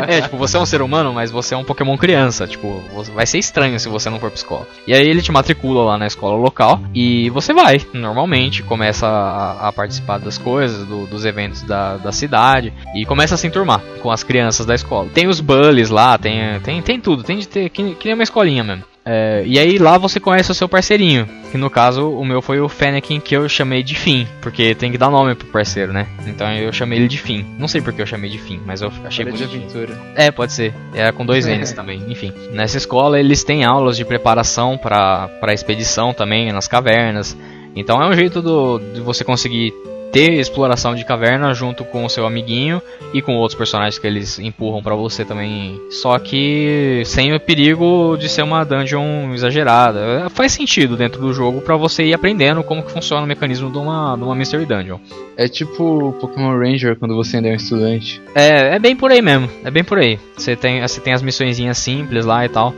é, 0.08 0.20
tipo, 0.22 0.36
você 0.36 0.56
é 0.56 0.60
um 0.60 0.66
ser 0.66 0.82
humano, 0.82 1.12
mas 1.12 1.30
você 1.30 1.54
é 1.54 1.56
um 1.56 1.62
Pokémon 1.62 1.96
criança. 1.96 2.46
Tipo, 2.46 2.82
vai 3.14 3.24
ser 3.26 3.38
estranho 3.38 3.78
se 3.78 3.88
você 3.88 4.10
não 4.10 4.18
for 4.18 4.30
pra 4.30 4.36
escola. 4.38 4.66
E 4.86 4.92
aí 4.94 5.06
ele 5.06 5.22
te 5.22 5.30
matricula 5.30 5.84
lá 5.84 5.98
na 5.98 6.06
escola 6.06 6.34
local 6.36 6.80
e 6.94 7.30
você 7.30 7.52
vai, 7.52 7.80
normalmente, 7.92 8.62
começa 8.62 9.06
a, 9.06 9.68
a 9.68 9.72
participar 9.72 10.18
das 10.18 10.38
coisas, 10.38 10.84
do- 10.86 11.06
dos 11.06 11.24
eventos 11.24 11.62
da, 11.62 11.98
da 11.98 12.10
cidade 12.10 12.72
e 12.94 13.04
começa 13.06 13.34
a 13.34 13.38
se 13.38 13.46
enturmar 13.46 13.80
com 14.02 14.10
as 14.10 14.22
crianças 14.24 14.66
da 14.66 14.74
escola. 14.74 15.08
Tem 15.14 15.28
os 15.28 15.40
bullies 15.40 15.90
lá, 15.90 16.18
tem, 16.18 16.58
tem, 16.60 16.82
tem 16.82 17.00
tudo, 17.00 17.22
tem 17.22 17.38
de 17.38 17.46
ter, 17.46 17.68
que, 17.68 17.94
que 17.94 18.06
nem 18.06 18.14
uma 18.14 18.24
escolinha 18.24 18.64
mesmo. 18.64 18.84
É, 19.12 19.42
e 19.44 19.58
aí 19.58 19.76
lá 19.76 19.98
você 19.98 20.20
conhece 20.20 20.52
o 20.52 20.54
seu 20.54 20.68
parceirinho, 20.68 21.28
que 21.50 21.58
no 21.58 21.68
caso 21.68 22.08
o 22.12 22.24
meu 22.24 22.40
foi 22.40 22.60
o 22.60 22.68
Fennekin 22.68 23.18
que 23.18 23.34
eu 23.34 23.48
chamei 23.48 23.82
de 23.82 23.96
Finn, 23.96 24.24
porque 24.40 24.72
tem 24.72 24.92
que 24.92 24.96
dar 24.96 25.10
nome 25.10 25.34
pro 25.34 25.48
parceiro, 25.48 25.92
né? 25.92 26.06
Então 26.28 26.48
eu 26.52 26.72
chamei 26.72 27.00
ele 27.00 27.08
de 27.08 27.18
Finn. 27.18 27.44
Não 27.58 27.66
sei 27.66 27.80
porque 27.82 28.00
eu 28.00 28.06
chamei 28.06 28.30
de 28.30 28.38
Finn, 28.38 28.60
mas 28.64 28.82
eu 28.82 28.92
achei 29.04 29.24
de 29.24 29.32
bonitinho. 29.32 29.64
aventura. 29.64 29.98
É, 30.14 30.30
pode 30.30 30.52
ser. 30.52 30.72
Era 30.94 31.12
com 31.12 31.26
dois 31.26 31.44
N's 31.50 31.72
também, 31.72 32.04
enfim. 32.06 32.32
Nessa 32.52 32.76
escola 32.76 33.18
eles 33.18 33.42
têm 33.42 33.64
aulas 33.64 33.96
de 33.96 34.04
preparação 34.04 34.78
para 34.78 35.26
para 35.40 35.52
expedição 35.52 36.14
também 36.14 36.52
nas 36.52 36.68
cavernas. 36.68 37.36
Então 37.74 38.02
é 38.02 38.08
um 38.08 38.14
jeito 38.14 38.42
do, 38.42 38.78
de 38.78 39.00
você 39.00 39.24
conseguir 39.24 39.72
ter 40.12 40.34
exploração 40.34 40.94
de 40.94 41.04
caverna 41.04 41.52
junto 41.54 41.84
com 41.84 42.04
o 42.04 42.10
seu 42.10 42.26
amiguinho 42.26 42.82
e 43.12 43.22
com 43.22 43.36
outros 43.36 43.56
personagens 43.56 43.98
que 43.98 44.06
eles 44.06 44.38
empurram 44.38 44.82
pra 44.82 44.94
você 44.94 45.24
também. 45.24 45.80
Só 45.90 46.18
que 46.18 47.02
sem 47.04 47.32
o 47.32 47.40
perigo 47.40 48.16
de 48.18 48.28
ser 48.28 48.42
uma 48.42 48.64
dungeon 48.64 49.32
exagerada. 49.32 50.28
Faz 50.30 50.52
sentido 50.52 50.96
dentro 50.96 51.20
do 51.20 51.32
jogo 51.32 51.60
pra 51.60 51.76
você 51.76 52.04
ir 52.04 52.14
aprendendo 52.14 52.62
como 52.62 52.82
que 52.82 52.90
funciona 52.90 53.24
o 53.24 53.26
mecanismo 53.26 53.70
de 53.70 53.78
uma, 53.78 54.16
de 54.16 54.22
uma 54.22 54.34
Mystery 54.34 54.66
Dungeon. 54.66 54.98
É 55.36 55.48
tipo 55.48 56.14
Pokémon 56.20 56.58
Ranger 56.58 56.96
quando 56.96 57.14
você 57.14 57.36
ainda 57.36 57.48
é 57.48 57.52
um 57.52 57.56
estudante. 57.56 58.20
É, 58.34 58.76
é 58.76 58.78
bem 58.78 58.96
por 58.96 59.10
aí 59.10 59.22
mesmo. 59.22 59.48
É 59.64 59.70
bem 59.70 59.84
por 59.84 59.98
aí. 59.98 60.18
Você 60.36 60.56
tem, 60.56 60.80
você 60.80 61.00
tem 61.00 61.12
as 61.12 61.22
missõezinhas 61.22 61.78
simples 61.78 62.24
lá 62.24 62.44
e 62.44 62.48
tal. 62.48 62.74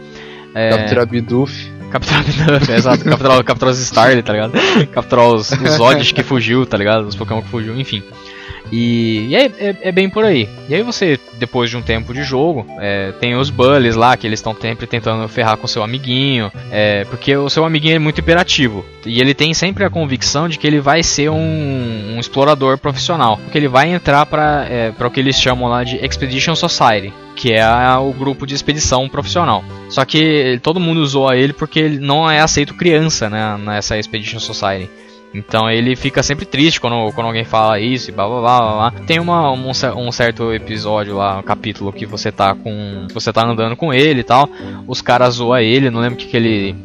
É, 0.55 0.71
Capturar 0.71 1.07
Bidoof. 1.07 1.72
Capturar 1.93 2.25
exato. 2.75 3.05
Capturar, 3.05 3.45
capturar 3.45 3.73
os 3.73 3.81
Starly, 3.81 4.23
tá 4.23 4.33
ligado? 4.33 4.53
Capturar 4.91 5.27
os, 5.27 5.51
os 5.53 5.71
Zodiacs 5.73 6.13
que 6.13 6.23
fugiu, 6.23 6.65
tá 6.65 6.79
ligado? 6.79 7.07
Os 7.07 7.15
Pokémon 7.15 7.43
que 7.43 7.49
fugiu, 7.49 7.79
enfim. 7.79 8.03
E, 8.73 9.27
e 9.29 9.37
é, 9.37 9.45
é, 9.45 9.77
é 9.83 9.93
bem 9.93 10.09
por 10.09 10.25
aí. 10.25 10.49
E 10.67 10.75
aí 10.75 10.83
você, 10.83 11.21
depois 11.35 11.69
de 11.69 11.77
um 11.77 11.83
tempo 11.83 12.15
de 12.15 12.23
jogo, 12.25 12.67
é, 12.81 13.13
tem 13.21 13.37
os 13.37 13.51
Bullies 13.51 13.95
lá, 13.95 14.17
que 14.17 14.27
eles 14.27 14.39
estão 14.39 14.57
sempre 14.59 14.87
tentando 14.87 15.29
ferrar 15.29 15.59
com 15.59 15.67
seu 15.67 15.83
amiguinho. 15.83 16.51
é, 16.71 17.05
porque 17.05 17.37
o 17.37 17.51
seu 17.51 17.67
amiguinho 17.67 17.97
é 17.97 17.99
muito 17.99 18.21
imperativo. 18.23 18.85
E 19.05 19.21
ele 19.21 19.35
tem 19.35 19.53
sempre 19.53 19.85
a 19.85 19.91
convicção 19.91 20.49
de 20.49 20.59
que 20.59 20.67
ele 20.67 20.81
vai 20.81 21.03
ser 21.03 21.29
um, 21.29 22.15
um 22.15 22.19
explorador 22.19 22.79
profissional. 22.79 23.37
Porque 23.37 23.59
ele 23.59 23.69
vai 23.69 23.93
entrar 23.93 24.25
para 24.25 24.67
é, 24.71 24.93
o 24.99 25.11
que 25.11 25.21
eles 25.21 25.39
chamam 25.39 25.69
lá 25.69 25.85
de 25.85 25.97
Expedition 26.03 26.55
Society. 26.55 27.13
Que 27.37 27.53
é 27.53 27.67
o 27.97 28.13
grupo 28.13 28.47
de 28.47 28.55
expedição 28.55 29.09
profissional. 29.09 29.65
Só 29.91 30.05
que 30.05 30.59
todo 30.63 30.81
mundo 30.81 31.05
zoa 31.05 31.37
ele 31.37 31.53
porque 31.53 31.79
ele 31.79 31.99
não 31.99 32.31
é 32.31 32.41
aceito 32.41 32.75
criança 32.75 33.29
né, 33.29 33.59
nessa 33.59 33.99
Expedition 33.99 34.39
Society. 34.39 34.89
Então 35.35 35.71
ele 35.71 35.97
fica 35.97 36.23
sempre 36.23 36.45
triste 36.45 36.81
quando, 36.81 37.11
quando 37.15 37.27
alguém 37.27 37.45
fala 37.45 37.81
isso 37.81 38.11
e 38.11 38.13
blá 38.13 38.27
blá 38.29 38.41
blá 38.41 38.91
blá. 38.91 38.91
Tem 39.07 39.19
uma, 39.19 39.51
um, 39.53 39.71
um 39.97 40.13
certo 40.13 40.53
episódio 40.53 41.17
lá, 41.17 41.39
um 41.39 41.43
capítulo 41.43 41.93
que 41.93 42.05
você 42.05 42.31
tá 42.31 42.55
com. 42.55 43.07
você 43.13 43.33
tá 43.33 43.45
andando 43.47 43.75
com 43.77 43.93
ele 43.95 44.21
e 44.21 44.25
tal. 44.25 44.49
Os 44.87 45.01
caras 45.01 45.35
zoam 45.37 45.59
ele, 45.59 45.91
não 45.91 46.01
lembro 46.01 46.17
que, 46.19 46.27
que 46.27 46.37
ele. 46.37 46.77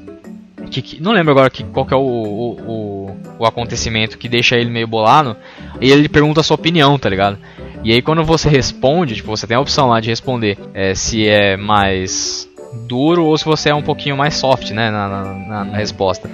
que- 0.72 0.82
que- 0.82 1.02
não 1.02 1.12
lembro 1.12 1.32
agora 1.32 1.50
que, 1.50 1.64
qual 1.64 1.86
que 1.86 1.94
é 1.94 1.98
o, 1.98 2.00
o, 2.00 2.52
o, 2.68 3.18
o 3.40 3.46
acontecimento 3.46 4.18
que 4.18 4.30
deixa 4.30 4.56
ele 4.56 4.70
meio 4.70 4.88
bolado. 4.88 5.36
E 5.82 5.92
ele 5.92 6.08
pergunta 6.08 6.40
a 6.40 6.44
sua 6.44 6.56
opinião, 6.56 6.98
tá 6.98 7.10
ligado? 7.10 7.38
E 7.84 7.92
aí 7.94 8.02
quando 8.02 8.24
você 8.24 8.50
responde, 8.50 9.16
tipo, 9.16 9.30
você 9.30 9.46
tem 9.46 9.56
a 9.58 9.60
opção 9.60 9.90
lá 9.90 10.00
de 10.00 10.10
responder 10.10 10.58
é, 10.74 10.96
se 10.96 11.28
é 11.28 11.56
mais 11.58 12.50
duro 12.78 13.26
ou 13.26 13.38
se 13.38 13.44
você 13.46 13.70
é 13.70 13.76
um 13.76 13.82
pouquinho 13.82 14.16
mais 14.16 14.36
soft, 14.36 14.72
né, 14.72 14.90
na, 14.92 15.08
na- 15.10 15.66
na- 15.66 15.78
resposta. 15.78 16.30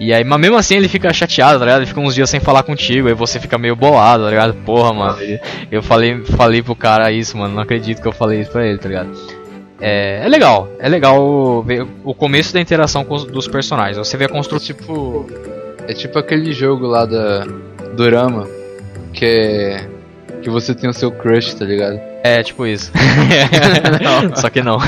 E 0.00 0.12
aí, 0.14 0.22
mas 0.24 0.40
mesmo 0.40 0.56
assim 0.56 0.76
ele 0.76 0.88
fica 0.88 1.12
chateado, 1.12 1.58
tá 1.58 1.64
ligado? 1.64 1.80
Ele 1.80 1.86
fica 1.86 2.00
uns 2.00 2.14
dias 2.14 2.30
sem 2.30 2.38
falar 2.40 2.62
contigo, 2.62 3.08
aí 3.08 3.14
você 3.14 3.40
fica 3.40 3.58
meio 3.58 3.74
bolado, 3.74 4.24
tá 4.24 4.30
ligado? 4.30 4.54
Porra, 4.64 4.92
mano, 4.92 5.18
eu 5.70 5.82
falei, 5.82 6.22
falei 6.24 6.62
pro 6.62 6.74
cara 6.76 7.10
isso, 7.10 7.36
mano, 7.36 7.54
não 7.54 7.62
acredito 7.62 8.00
que 8.00 8.06
eu 8.08 8.12
falei 8.12 8.40
isso 8.40 8.50
pra 8.52 8.64
ele, 8.66 8.78
tá 8.78 8.88
ligado? 8.88 9.10
É, 9.80 10.22
é 10.24 10.28
legal, 10.28 10.68
é 10.80 10.88
legal 10.88 11.62
ver 11.62 11.86
o 12.04 12.12
começo 12.14 12.52
da 12.52 12.60
interação 12.60 13.04
com 13.04 13.14
os, 13.14 13.24
dos 13.24 13.46
personagens. 13.46 13.96
Você 13.96 14.16
vê 14.16 14.24
a 14.24 14.28
construção. 14.28 14.66
Tipo. 14.74 15.26
É 15.86 15.92
tipo 15.92 16.18
aquele 16.18 16.52
jogo 16.52 16.86
lá 16.86 17.06
da 17.06 17.46
Dorama. 17.96 18.46
que 19.12 19.24
é. 19.24 19.88
Que 20.42 20.50
você 20.50 20.74
tem 20.74 20.88
o 20.88 20.92
seu 20.92 21.10
crush, 21.10 21.54
tá 21.54 21.64
ligado? 21.64 22.00
É, 22.22 22.42
tipo 22.42 22.66
isso. 22.66 22.92
Só 24.36 24.48
que 24.50 24.62
não. 24.62 24.78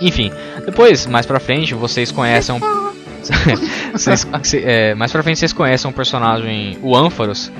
Enfim, 0.00 0.30
depois, 0.64 1.06
mais 1.06 1.26
pra 1.26 1.40
frente, 1.40 1.74
vocês 1.74 2.10
conhecem 2.12 2.54
um. 2.54 2.60
vocês, 3.92 4.26
é, 4.54 4.94
mais 4.94 5.10
pra 5.10 5.22
frente 5.22 5.38
vocês 5.38 5.52
conhecem 5.52 5.90
um 5.90 5.92
personagem, 5.92 6.78
o 6.82 6.96
Ampharos, 6.96 7.50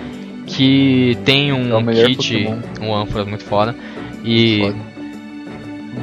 que 0.46 1.18
tem 1.24 1.52
um 1.52 1.90
É 1.90 2.04
kit, 2.06 2.44
Pokémon. 2.44 2.58
um 2.80 2.94
Ampharos 2.94 3.26
muito 3.28 3.44
foda. 3.44 3.74
E 4.24 4.60
Foda. 4.60 4.95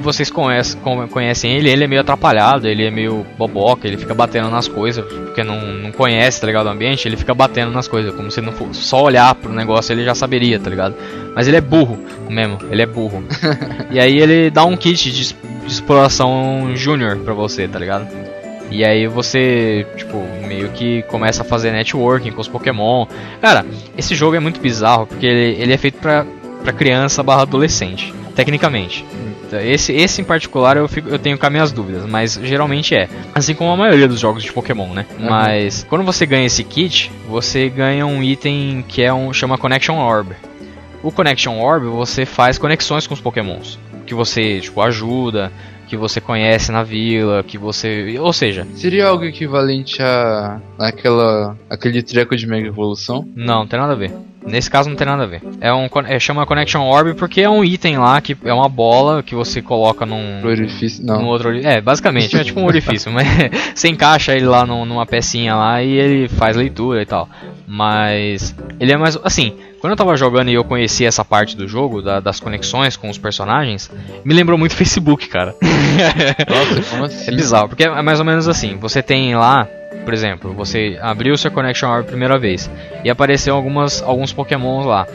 Vocês 0.01 0.29
conhecem, 0.29 0.79
conhecem 1.09 1.55
ele, 1.55 1.69
ele 1.69 1.83
é 1.83 1.87
meio 1.87 2.01
atrapalhado, 2.01 2.67
ele 2.67 2.85
é 2.85 2.91
meio 2.91 3.25
boboca, 3.37 3.87
ele 3.87 3.97
fica 3.97 4.13
batendo 4.13 4.49
nas 4.49 4.67
coisas, 4.67 5.05
porque 5.05 5.43
não, 5.43 5.61
não 5.61 5.91
conhece, 5.91 6.41
tá 6.41 6.47
ligado, 6.47 6.65
o 6.65 6.69
ambiente, 6.69 7.07
ele 7.07 7.15
fica 7.15 7.33
batendo 7.33 7.71
nas 7.71 7.87
coisas, 7.87 8.13
como 8.15 8.31
se 8.31 8.41
não 8.41 8.51
fosse 8.51 8.81
só 8.81 9.03
olhar 9.03 9.33
pro 9.35 9.51
negócio 9.51 9.93
ele 9.93 10.03
já 10.03 10.15
saberia, 10.15 10.59
tá 10.59 10.69
ligado? 10.69 10.95
Mas 11.35 11.47
ele 11.47 11.57
é 11.57 11.61
burro 11.61 11.99
mesmo, 12.29 12.57
ele 12.71 12.81
é 12.81 12.85
burro. 12.85 13.23
e 13.91 13.99
aí 13.99 14.17
ele 14.19 14.49
dá 14.49 14.65
um 14.65 14.75
kit 14.75 15.11
de, 15.11 15.33
de 15.33 15.35
exploração 15.67 16.71
júnior 16.75 17.17
pra 17.17 17.33
você, 17.33 17.67
tá 17.67 17.77
ligado? 17.77 18.07
E 18.71 18.83
aí 18.83 19.05
você, 19.05 19.85
tipo, 19.95 20.17
meio 20.47 20.69
que 20.69 21.03
começa 21.03 21.43
a 21.43 21.45
fazer 21.45 21.71
networking 21.71 22.31
com 22.31 22.41
os 22.41 22.47
Pokémon. 22.47 23.05
Cara, 23.39 23.65
esse 23.95 24.15
jogo 24.15 24.35
é 24.35 24.39
muito 24.39 24.59
bizarro, 24.59 25.05
porque 25.05 25.27
ele, 25.27 25.61
ele 25.61 25.73
é 25.73 25.77
feito 25.77 25.99
pra, 25.99 26.25
pra 26.63 26.73
criança 26.73 27.21
barra 27.21 27.43
adolescente, 27.43 28.11
tecnicamente. 28.35 29.05
Então, 29.53 29.61
Esse, 29.61 29.93
esse 29.93 30.21
em 30.21 30.25
particular 30.25 30.77
eu, 30.77 30.87
fico, 30.87 31.09
eu 31.09 31.19
tenho 31.19 31.37
com 31.37 31.45
as 31.45 31.51
minhas 31.51 31.71
dúvidas, 31.71 32.05
mas 32.05 32.39
geralmente 32.43 32.95
é. 32.95 33.07
Assim 33.35 33.53
como 33.53 33.71
a 33.71 33.77
maioria 33.77 34.07
dos 34.07 34.19
jogos 34.19 34.43
de 34.43 34.51
Pokémon, 34.51 34.93
né? 34.93 35.05
Uhum. 35.19 35.29
Mas 35.29 35.85
quando 35.87 36.03
você 36.03 36.25
ganha 36.25 36.45
esse 36.45 36.63
kit, 36.63 37.11
você 37.27 37.69
ganha 37.69 38.05
um 38.05 38.23
item 38.23 38.83
que 38.87 39.03
é 39.03 39.13
um 39.13 39.31
chama 39.31 39.57
Connection 39.57 39.97
Orb. 39.97 40.33
O 41.03 41.11
Connection 41.11 41.59
Orb 41.59 41.85
você 41.85 42.25
faz 42.25 42.57
conexões 42.57 43.05
com 43.05 43.13
os 43.13 43.21
Pokémons, 43.21 43.77
que 44.05 44.15
você 44.15 44.59
tipo 44.59 44.81
ajuda, 44.81 45.51
que 45.87 45.97
você 45.97 46.19
conhece 46.19 46.71
na 46.71 46.81
vila, 46.81 47.43
que 47.43 47.57
você, 47.57 48.17
ou 48.19 48.33
seja, 48.33 48.65
Seria 48.73 49.07
algo 49.07 49.23
equivalente 49.25 50.01
a. 50.01 50.59
aquela. 50.79 51.55
aquele 51.69 52.01
treco 52.01 52.35
de 52.35 52.47
Mega 52.47 52.67
Evolução? 52.67 53.27
Não, 53.35 53.59
não 53.59 53.67
tem 53.67 53.79
nada 53.79 53.93
a 53.93 53.95
ver. 53.95 54.11
Nesse 54.45 54.69
caso 54.69 54.89
não 54.89 54.95
tem 54.95 55.07
nada 55.07 55.23
a 55.23 55.27
ver. 55.27 55.41
É 55.61 55.73
um 55.73 55.87
é, 56.05 56.19
chama 56.19 56.45
Connection 56.45 56.81
Orb 56.81 57.13
porque 57.15 57.41
é 57.41 57.49
um 57.49 57.63
item 57.63 57.97
lá 57.97 58.19
que 58.21 58.35
é 58.43 58.53
uma 58.53 58.67
bola 58.69 59.23
que 59.23 59.33
você 59.35 59.61
coloca 59.61 60.05
num 60.05 60.45
orifício. 60.45 61.05
Não. 61.05 61.21
num 61.21 61.27
outro 61.27 61.55
É, 61.65 61.79
basicamente, 61.81 62.35
é 62.37 62.43
tipo 62.43 62.59
um 62.59 62.65
orifício, 62.65 63.09
mas 63.13 63.25
você 63.73 63.87
encaixa 63.87 64.35
ele 64.35 64.45
lá 64.45 64.65
num- 64.65 64.85
numa 64.85 65.05
pecinha 65.05 65.55
lá 65.55 65.81
e 65.81 65.91
ele 65.91 66.27
faz 66.27 66.55
leitura 66.57 67.01
e 67.01 67.05
tal. 67.05 67.29
Mas 67.67 68.55
ele 68.79 68.91
é 68.91 68.97
mais 68.97 69.17
assim, 69.23 69.53
quando 69.83 69.91
eu 69.91 69.97
tava 69.97 70.15
jogando 70.15 70.49
e 70.49 70.53
eu 70.53 70.63
conheci 70.63 71.03
essa 71.05 71.25
parte 71.25 71.57
do 71.57 71.67
jogo, 71.67 72.01
da- 72.01 72.21
das 72.21 72.39
conexões 72.39 72.95
com 72.95 73.09
os 73.09 73.17
personagens, 73.17 73.91
me 74.23 74.33
lembrou 74.33 74.57
muito 74.57 74.73
Facebook, 74.79 75.27
cara. 75.27 75.53
Nossa, 76.49 76.89
como 76.89 77.03
assim? 77.03 77.29
É 77.29 77.35
bizarro, 77.35 77.67
porque 77.67 77.83
é 77.83 78.01
mais 78.01 78.17
ou 78.17 78.25
menos 78.25 78.47
assim. 78.47 78.77
Você 78.77 79.01
tem 79.03 79.35
lá, 79.35 79.67
por 80.05 80.13
exemplo, 80.13 80.53
você 80.53 80.97
abriu 81.01 81.33
o 81.33 81.37
seu 81.37 81.51
Connection 81.51 81.91
a 81.91 82.01
primeira 82.01 82.39
vez 82.39 82.71
e 83.03 83.09
apareceu 83.09 83.53
algumas, 83.55 84.01
alguns 84.01 84.31
Pokémons 84.31 84.85
lá. 84.85 85.05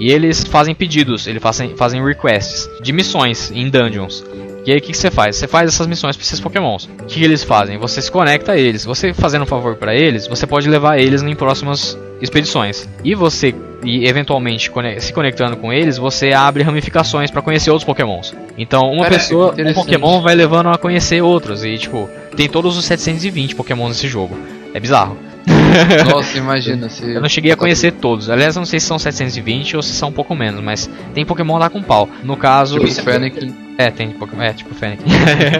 E 0.00 0.10
eles 0.10 0.42
fazem 0.42 0.74
pedidos, 0.74 1.26
eles 1.26 1.42
fazem, 1.42 1.76
fazem 1.76 2.02
requests 2.02 2.66
de 2.82 2.94
missões 2.94 3.52
em 3.54 3.68
dungeons. 3.68 4.24
E 4.66 4.72
aí 4.72 4.78
o 4.78 4.80
que, 4.80 4.92
que 4.92 4.96
você 4.96 5.10
faz? 5.10 5.36
Você 5.36 5.46
faz 5.46 5.68
essas 5.68 5.86
missões 5.86 6.16
para 6.16 6.24
esses 6.24 6.40
pokémons. 6.40 6.86
O 6.86 7.04
que, 7.04 7.16
que 7.20 7.24
eles 7.24 7.44
fazem? 7.44 7.76
Você 7.76 8.00
se 8.00 8.10
conecta 8.10 8.52
a 8.52 8.56
eles. 8.56 8.86
Você 8.86 9.12
fazendo 9.12 9.42
um 9.42 9.46
favor 9.46 9.76
para 9.76 9.94
eles, 9.94 10.26
você 10.26 10.46
pode 10.46 10.66
levar 10.70 10.98
eles 10.98 11.22
em 11.22 11.34
próximas 11.34 11.98
expedições. 12.22 12.88
E 13.04 13.14
você, 13.14 13.54
e 13.84 14.06
eventualmente 14.06 14.70
se 14.98 15.12
conectando 15.12 15.56
com 15.56 15.72
eles, 15.72 15.98
você 15.98 16.32
abre 16.32 16.62
ramificações 16.62 17.30
para 17.30 17.42
conhecer 17.42 17.70
outros 17.70 17.84
pokémons. 17.84 18.34
Então 18.56 18.90
uma 18.90 19.04
Cara, 19.04 19.14
pessoa, 19.14 19.54
um 19.58 19.74
pokémon 19.74 20.20
vai 20.20 20.34
levando 20.34 20.70
a 20.70 20.78
conhecer 20.78 21.22
outros. 21.22 21.64
E 21.64 21.76
tipo, 21.78 22.08
tem 22.36 22.48
todos 22.48 22.76
os 22.76 22.84
720 22.84 23.54
pokémons 23.54 23.90
nesse 23.90 24.08
jogo. 24.08 24.36
É 24.72 24.80
bizarro. 24.80 25.16
Nossa, 26.10 26.38
imagina 26.38 26.88
se. 26.88 27.14
Eu 27.14 27.20
não 27.20 27.28
cheguei 27.28 27.52
a 27.52 27.56
conhecer 27.56 27.92
todos. 27.92 28.30
Aliás, 28.30 28.56
eu 28.56 28.60
não 28.60 28.66
sei 28.66 28.80
se 28.80 28.86
são 28.86 28.98
720 28.98 29.76
ou 29.76 29.82
se 29.82 29.92
são 29.92 30.08
um 30.08 30.12
pouco 30.12 30.34
menos, 30.34 30.62
mas 30.62 30.90
tem 31.12 31.24
Pokémon 31.24 31.58
lá 31.58 31.68
com 31.68 31.82
pau. 31.82 32.08
No 32.22 32.36
caso. 32.36 32.78
Tipo, 32.78 33.02
Fennec. 33.02 33.63
É, 33.76 33.90
tem 33.90 34.10
Pokémon. 34.10 34.42
É, 34.42 34.52
tipo 34.52 34.74
Fennec. 34.74 35.02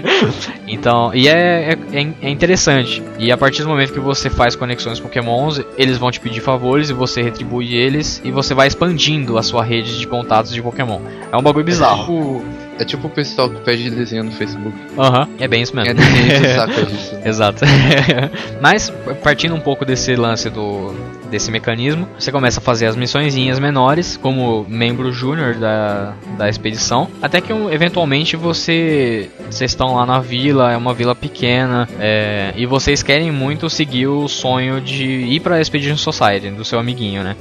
então, 0.66 1.12
e 1.14 1.29
é, 1.29 1.77
é, 1.92 2.09
é 2.22 2.31
interessante. 2.31 3.03
E 3.18 3.33
a 3.33 3.37
partir 3.37 3.62
do 3.62 3.68
momento 3.68 3.92
que 3.92 4.00
você 4.00 4.31
faz 4.31 4.55
conexões 4.55 5.00
Pokémons, 5.00 5.61
eles 5.77 5.98
vão 5.98 6.11
te 6.11 6.20
pedir 6.20 6.40
favores 6.40 6.90
e 6.90 6.92
você 6.92 7.22
retribui 7.22 7.74
eles. 7.74 8.20
E 8.24 8.31
você 8.31 8.55
vai 8.55 8.68
expandindo 8.68 9.37
a 9.37 9.42
sua 9.42 9.64
rede 9.64 9.98
de 9.98 10.07
contatos 10.07 10.53
de 10.53 10.62
Pokémon. 10.62 11.00
É 11.31 11.37
um 11.37 11.42
bagulho 11.42 11.64
bizarro. 11.64 12.44
É 12.78 12.84
tipo 12.84 13.06
o 13.06 13.10
pessoal 13.10 13.48
que 13.48 13.60
pede 13.60 13.90
desenho 13.90 14.24
no 14.24 14.32
Facebook. 14.32 14.76
Aham, 14.98 15.28
é 15.38 15.46
bem 15.46 15.62
isso 15.62 15.78
é 15.78 15.84
mesmo. 15.84 16.00
saca 16.56 16.87
disso. 16.87 17.18
Exato. 17.24 17.64
Mas 18.60 18.92
partindo 19.22 19.54
um 19.54 19.60
pouco 19.60 19.84
desse 19.84 20.14
lance 20.16 20.50
do 20.50 20.92
desse 21.30 21.50
mecanismo, 21.50 22.06
você 22.16 22.30
começa 22.30 22.60
a 22.60 22.62
fazer 22.62 22.87
as 22.87 22.94
missõezinhas 22.94 23.58
menores 23.58 24.16
como 24.16 24.64
membro 24.68 25.10
júnior 25.12 25.54
da, 25.56 26.14
da 26.38 26.48
expedição, 26.48 27.08
até 27.20 27.40
que 27.40 27.52
um, 27.52 27.70
eventualmente 27.70 28.37
você 28.37 29.30
vocês 29.50 29.72
estão 29.72 29.94
lá 29.94 30.06
na 30.06 30.20
vila, 30.20 30.72
é 30.72 30.76
uma 30.76 30.94
vila 30.94 31.14
pequena, 31.14 31.88
é, 31.98 32.52
e 32.56 32.66
vocês 32.66 33.02
querem 33.02 33.32
muito 33.32 33.68
seguir 33.68 34.06
o 34.06 34.28
sonho 34.28 34.80
de 34.80 35.04
ir 35.04 35.40
para 35.40 35.56
a 35.56 35.60
Expedition 35.60 35.96
Society 35.96 36.50
do 36.50 36.64
seu 36.64 36.78
amiguinho, 36.78 37.24
né? 37.24 37.37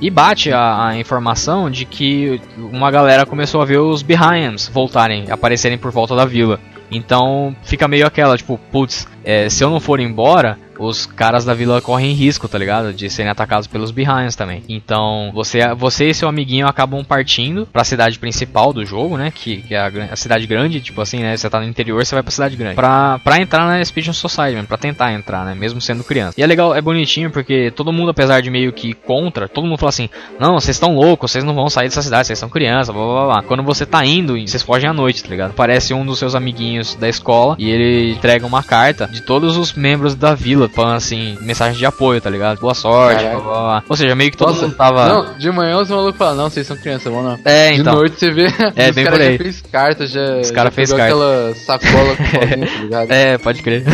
E 0.00 0.10
bate 0.10 0.52
a, 0.52 0.88
a 0.88 0.96
informação 0.96 1.70
de 1.70 1.84
que 1.84 2.40
uma 2.56 2.90
galera 2.90 3.26
começou 3.26 3.60
a 3.60 3.64
ver 3.64 3.78
os 3.78 4.02
Behinds 4.02 4.68
voltarem, 4.68 5.30
aparecerem 5.30 5.76
por 5.76 5.90
volta 5.90 6.14
da 6.14 6.24
vila. 6.24 6.60
Então 6.90 7.54
fica 7.62 7.88
meio 7.88 8.06
aquela, 8.06 8.36
tipo, 8.36 8.58
putz, 8.70 9.06
é, 9.28 9.50
se 9.50 9.62
eu 9.62 9.68
não 9.68 9.78
for 9.78 10.00
embora, 10.00 10.56
os 10.78 11.04
caras 11.04 11.44
da 11.44 11.52
vila 11.52 11.82
correm 11.82 12.12
risco, 12.12 12.48
tá 12.48 12.56
ligado? 12.56 12.94
De 12.94 13.10
serem 13.10 13.30
atacados 13.30 13.66
pelos 13.66 13.90
Behinds 13.90 14.34
também. 14.34 14.62
Então 14.68 15.30
você, 15.34 15.58
você 15.74 16.08
e 16.08 16.14
seu 16.14 16.30
amiguinho 16.30 16.66
acabam 16.66 17.04
partindo 17.04 17.66
pra 17.66 17.84
cidade 17.84 18.18
principal 18.18 18.72
do 18.72 18.86
jogo, 18.86 19.18
né? 19.18 19.30
Que, 19.30 19.58
que 19.58 19.74
é 19.74 19.78
a, 19.78 19.90
a 20.12 20.16
cidade 20.16 20.46
grande, 20.46 20.80
tipo 20.80 20.98
assim, 21.02 21.18
né? 21.18 21.36
Você 21.36 21.50
tá 21.50 21.60
no 21.60 21.66
interior, 21.66 22.02
você 22.02 22.14
vai 22.14 22.22
pra 22.22 22.30
cidade 22.30 22.56
grande. 22.56 22.76
Pra, 22.76 23.18
pra 23.18 23.38
entrar 23.38 23.66
na 23.66 23.82
Expedition 23.82 24.14
Society, 24.14 24.54
mesmo, 24.54 24.68
pra 24.68 24.78
tentar 24.78 25.12
entrar, 25.12 25.44
né? 25.44 25.54
Mesmo 25.54 25.78
sendo 25.78 26.02
criança. 26.02 26.40
E 26.40 26.42
é 26.42 26.46
legal, 26.46 26.74
é 26.74 26.80
bonitinho 26.80 27.30
porque 27.30 27.70
todo 27.70 27.92
mundo, 27.92 28.10
apesar 28.10 28.40
de 28.40 28.50
meio 28.50 28.72
que 28.72 28.94
contra, 28.94 29.46
todo 29.46 29.66
mundo 29.66 29.78
fala 29.78 29.90
assim: 29.90 30.08
Não, 30.40 30.54
vocês 30.54 30.76
estão 30.76 30.94
loucos, 30.94 31.30
vocês 31.30 31.44
não 31.44 31.54
vão 31.54 31.68
sair 31.68 31.88
dessa 31.88 32.00
cidade, 32.00 32.28
vocês 32.28 32.38
são 32.38 32.48
crianças, 32.48 32.94
blá 32.94 33.04
blá 33.04 33.24
blá. 33.26 33.42
Quando 33.42 33.62
você 33.62 33.84
tá 33.84 34.06
indo, 34.06 34.40
vocês 34.40 34.62
fogem 34.62 34.88
à 34.88 34.92
noite, 34.94 35.22
tá 35.22 35.28
ligado? 35.28 35.52
Parece 35.52 35.92
um 35.92 36.06
dos 36.06 36.18
seus 36.18 36.34
amiguinhos 36.34 36.94
da 36.94 37.08
escola 37.08 37.56
e 37.58 37.68
ele 37.68 38.12
entrega 38.12 38.46
uma 38.46 38.62
carta 38.62 39.06
de 39.18 39.22
todos 39.24 39.56
os 39.56 39.72
membros 39.72 40.14
da 40.14 40.34
vila, 40.34 40.68
falando 40.68 40.96
assim, 40.96 41.36
mensagem 41.40 41.76
de 41.78 41.84
apoio, 41.84 42.20
tá 42.20 42.30
ligado? 42.30 42.60
Boa 42.60 42.74
sorte, 42.74 43.22
blá 43.24 43.34
blá 43.40 43.42
blá. 43.42 43.82
Ou 43.88 43.96
seja, 43.96 44.14
meio 44.14 44.30
que 44.30 44.36
todo 44.36 44.48
Nossa, 44.50 44.62
mundo 44.62 44.76
tava. 44.76 45.08
Não, 45.08 45.38
de 45.38 45.50
manhã 45.50 45.78
os 45.78 45.88
malucos 45.90 46.16
falam, 46.16 46.36
não, 46.36 46.50
vocês 46.50 46.66
são 46.66 46.76
crianças, 46.76 47.12
vão 47.12 47.22
não. 47.22 47.38
É, 47.44 47.72
De 47.72 47.80
então. 47.80 47.94
noite 47.94 48.18
você 48.18 48.30
vê. 48.30 48.48
É, 48.76 48.90
os 48.90 48.94
bem 48.94 49.04
caras 49.04 49.18
por 49.18 49.26
aí. 49.26 49.32
já 49.32 49.38
fez 49.42 49.62
carta, 49.72 50.06
já. 50.06 50.36
Os 50.36 50.50
cara 50.50 50.68
já 50.70 50.74
fez 50.74 50.90
carta. 50.90 51.04
aquela 51.04 51.54
sacola 51.54 52.16
com 52.16 52.24
tá 52.24 52.46
ligado? 52.82 53.10
É, 53.12 53.38
pode 53.38 53.62
crer. 53.62 53.82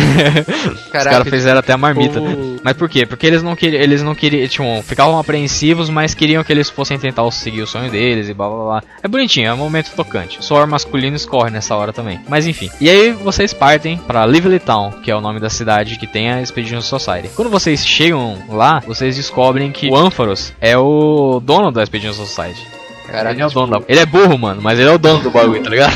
Os 0.75 0.81
Caraca, 0.91 1.11
caras 1.11 1.29
fizeram 1.29 1.59
até 1.61 1.73
a 1.73 1.77
marmita. 1.79 2.21
tipo, 2.21 2.61
Mas 2.63 2.77
por 2.77 2.89
quê? 2.89 3.07
Porque 3.07 3.27
eles 3.27 3.43
não 3.43 3.55
queriam, 3.57 3.81
eles 3.83 4.03
não 4.03 4.15
queriam, 4.15 4.47
tipo, 4.49 4.83
ficavam 4.83 5.19
apreensivos, 5.19 5.89
mas 5.89 6.15
queriam 6.15 6.43
que 6.45 6.53
eles 6.53 6.69
fossem 6.71 6.99
tentar 6.99 7.29
seguir 7.31 7.63
o 7.63 7.67
sonho 7.67 7.91
deles 7.91 8.29
e 8.29 8.35
blá 8.35 8.49
blá 8.49 8.65
blá. 8.65 8.83
É 9.03 9.09
bonitinho, 9.09 9.49
é 9.49 9.55
um 9.55 9.57
momento 9.57 9.91
tocante. 9.95 10.39
O 10.39 10.43
suor 10.43 10.67
masculino 10.67 11.17
escorre 11.17 11.51
nessa 11.51 11.75
hora 11.75 11.93
também. 11.93 12.21
Mas 12.29 12.47
enfim. 12.47 12.69
E 12.81 12.89
aí 12.89 13.13
vocês 13.13 13.53
partem 13.55 13.97
pra 13.99 14.27
Lively 14.27 14.59
Town, 14.61 14.93
que 15.05 15.11
é 15.11 15.15
o 15.15 15.21
nome 15.21 15.39
da 15.39 15.51
cidade 15.51 15.97
que 15.99 16.07
tem 16.07 16.33
a 16.33 16.41
Expedition 16.41 16.81
Society. 16.81 17.29
Quando 17.37 17.51
vocês 17.51 17.87
chegam 17.87 18.39
lá, 18.49 18.81
vocês 18.87 19.15
descobrem 19.17 19.71
que 19.71 19.89
o 19.91 19.97
Ampharos 19.97 20.53
é 20.61 20.77
o 20.79 21.41
dono 21.45 21.71
da 21.71 21.83
Expedition 21.83 22.15
Society. 22.15 22.67
Caraca, 23.07 23.33
ele 23.33 23.43
é 23.43 23.45
o 23.45 23.49
tipo, 23.49 23.61
dono 23.61 23.79
da... 23.81 23.85
Ele 23.87 24.01
é 24.01 24.07
burro, 24.07 24.39
mano, 24.39 24.63
mas 24.63 24.79
ele 24.79 24.89
é 24.89 24.93
o 24.93 24.99
dono 24.99 25.23
do 25.23 25.31
bagulho, 25.31 25.63
tá 25.63 25.69
ligado? 25.69 25.93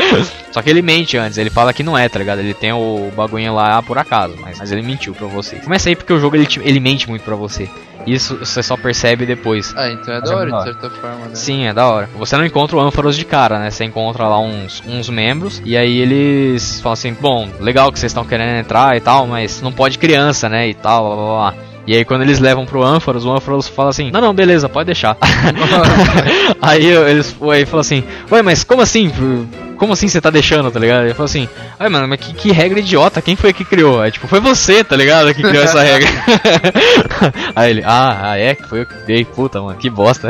Só 0.50 0.62
que 0.62 0.70
ele 0.70 0.80
mente 0.80 1.18
antes, 1.18 1.36
ele 1.36 1.50
fala 1.50 1.70
que 1.74 1.82
não 1.82 1.96
é, 1.98 2.08
tá 2.08 2.18
ligado? 2.18 2.38
Ele 2.38 2.54
tem 2.54 2.72
o 2.72 3.12
bagulho 3.14 3.52
lá 3.54 3.82
por 3.82 3.98
acaso, 3.98 4.34
mas, 4.40 4.58
mas 4.58 4.72
ele 4.72 4.80
mentiu 4.80 5.14
pra 5.14 5.26
vocês. 5.26 5.62
Começa 5.62 5.90
aí 5.90 5.94
porque 5.94 6.12
o 6.14 6.18
jogo 6.18 6.34
ele, 6.34 6.46
te- 6.46 6.60
ele 6.64 6.80
mente 6.80 7.08
muito 7.10 7.22
pra 7.22 7.36
você. 7.36 7.68
Isso 8.06 8.36
você 8.36 8.62
só 8.62 8.76
percebe 8.76 9.26
depois. 9.26 9.74
Ah, 9.76 9.90
então 9.90 10.14
é 10.14 10.20
Mas 10.20 10.30
da 10.30 10.34
é 10.34 10.38
hora, 10.38 10.50
da 10.50 10.58
de 10.58 10.64
certa 10.64 10.90
forma, 10.90 11.26
né? 11.26 11.34
Sim, 11.34 11.66
é 11.66 11.74
da 11.74 11.86
hora. 11.86 12.08
Você 12.16 12.36
não 12.36 12.46
encontra 12.46 12.76
o 12.76 12.80
Ampharos 12.80 13.16
de 13.16 13.24
cara, 13.24 13.58
né? 13.58 13.70
Você 13.70 13.84
encontra 13.84 14.28
lá 14.28 14.38
uns, 14.38 14.82
uns 14.86 15.08
membros 15.08 15.60
e 15.64 15.76
aí 15.76 15.98
eles 15.98 16.80
falam 16.80 16.94
assim: 16.94 17.12
Bom, 17.14 17.48
legal 17.60 17.90
que 17.90 17.98
vocês 17.98 18.10
estão 18.10 18.24
querendo 18.24 18.58
entrar 18.58 18.96
e 18.96 19.00
tal, 19.00 19.26
mas 19.26 19.60
não 19.60 19.72
pode 19.72 19.98
criança, 19.98 20.48
né? 20.48 20.68
E 20.68 20.74
tal, 20.74 21.04
blá 21.04 21.16
blá 21.16 21.52
blá. 21.52 21.54
E 21.86 21.94
aí 21.94 22.04
quando 22.04 22.22
eles 22.22 22.40
levam 22.40 22.66
pro 22.66 22.82
Ampharos, 22.82 23.24
o 23.24 23.32
Ampharos 23.32 23.68
fala 23.68 23.90
assim: 23.90 24.10
Não, 24.10 24.20
não, 24.20 24.34
beleza, 24.34 24.68
pode 24.68 24.86
deixar. 24.86 25.16
aí 26.62 26.86
eles 26.86 27.36
aí 27.50 27.66
fala 27.66 27.80
assim: 27.80 28.04
Ué, 28.30 28.42
mas 28.42 28.64
como 28.64 28.82
assim? 28.82 29.10
Como 29.76 29.92
assim 29.92 30.08
você 30.08 30.20
tá 30.20 30.30
deixando, 30.30 30.70
tá 30.70 30.80
ligado? 30.80 31.04
Ele 31.04 31.14
falou 31.14 31.26
assim, 31.26 31.48
ai 31.78 31.88
mano, 31.88 32.08
mas 32.08 32.20
que, 32.20 32.32
que 32.32 32.52
regra 32.52 32.80
idiota, 32.80 33.22
quem 33.22 33.36
foi 33.36 33.52
que 33.52 33.64
criou? 33.64 34.00
Aí 34.00 34.10
tipo, 34.10 34.26
foi 34.26 34.40
você, 34.40 34.82
tá 34.82 34.96
ligado? 34.96 35.34
Que 35.34 35.42
criou 35.42 35.62
essa 35.62 35.82
regra. 35.82 36.08
aí 37.54 37.70
ele, 37.70 37.82
ah, 37.84 38.18
ah, 38.22 38.38
é, 38.38 38.54
foi 38.54 38.80
eu 38.80 38.86
que 38.86 38.94
dei, 39.06 39.24
puta, 39.24 39.60
mano, 39.60 39.78
que 39.78 39.90
bosta. 39.90 40.28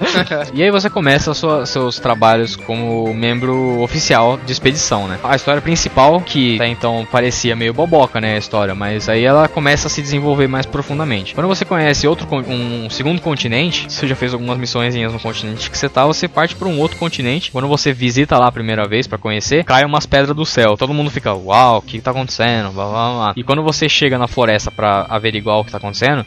e 0.52 0.62
aí 0.62 0.70
você 0.70 0.88
começa 0.88 1.34
sua, 1.34 1.66
seus 1.66 1.98
trabalhos 1.98 2.56
como 2.56 3.12
membro 3.14 3.80
oficial 3.80 4.38
de 4.44 4.52
expedição, 4.52 5.08
né? 5.08 5.18
A 5.22 5.36
história 5.36 5.60
principal, 5.60 6.20
que 6.20 6.56
até 6.56 6.68
então 6.68 7.06
parecia 7.10 7.56
meio 7.56 7.72
boboca, 7.72 8.20
né, 8.20 8.34
a 8.34 8.38
história, 8.38 8.74
mas 8.74 9.08
aí 9.08 9.24
ela 9.24 9.48
começa 9.48 9.88
a 9.88 9.90
se 9.90 10.02
desenvolver 10.02 10.46
mais 10.46 10.66
profundamente. 10.66 11.34
Quando 11.34 11.48
você 11.48 11.64
conhece 11.64 12.06
outro, 12.06 12.26
um 12.48 12.90
segundo 12.90 13.20
continente, 13.20 13.86
você 13.88 14.06
já 14.06 14.14
fez 14.14 14.32
algumas 14.32 14.58
missões 14.58 14.94
no 14.94 15.18
continente 15.18 15.70
que 15.70 15.78
você 15.78 15.88
tá, 15.88 16.06
você 16.06 16.28
parte 16.28 16.54
para 16.54 16.68
um 16.68 16.78
outro 16.78 16.96
continente. 16.96 17.50
Quando 17.50 17.68
você 17.68 17.92
visita 17.92 18.38
lá 18.38 18.48
a 18.48 18.52
primeira 18.52 18.81
vez 18.86 19.06
para 19.06 19.18
conhecer, 19.18 19.64
cai 19.64 19.84
umas 19.84 20.06
pedras 20.06 20.34
do 20.34 20.44
céu. 20.44 20.76
Todo 20.76 20.94
mundo 20.94 21.10
fica, 21.10 21.34
uau, 21.34 21.78
o 21.78 21.82
que, 21.82 21.98
que 21.98 22.00
tá 22.00 22.10
acontecendo? 22.10 22.70
Blá, 22.72 22.86
blá, 22.86 23.12
blá. 23.12 23.32
E 23.36 23.42
quando 23.42 23.62
você 23.62 23.88
chega 23.88 24.18
na 24.18 24.28
floresta 24.28 24.70
para 24.70 25.06
averiguar 25.08 25.58
o 25.58 25.64
que 25.64 25.70
tá 25.70 25.78
acontecendo, 25.78 26.24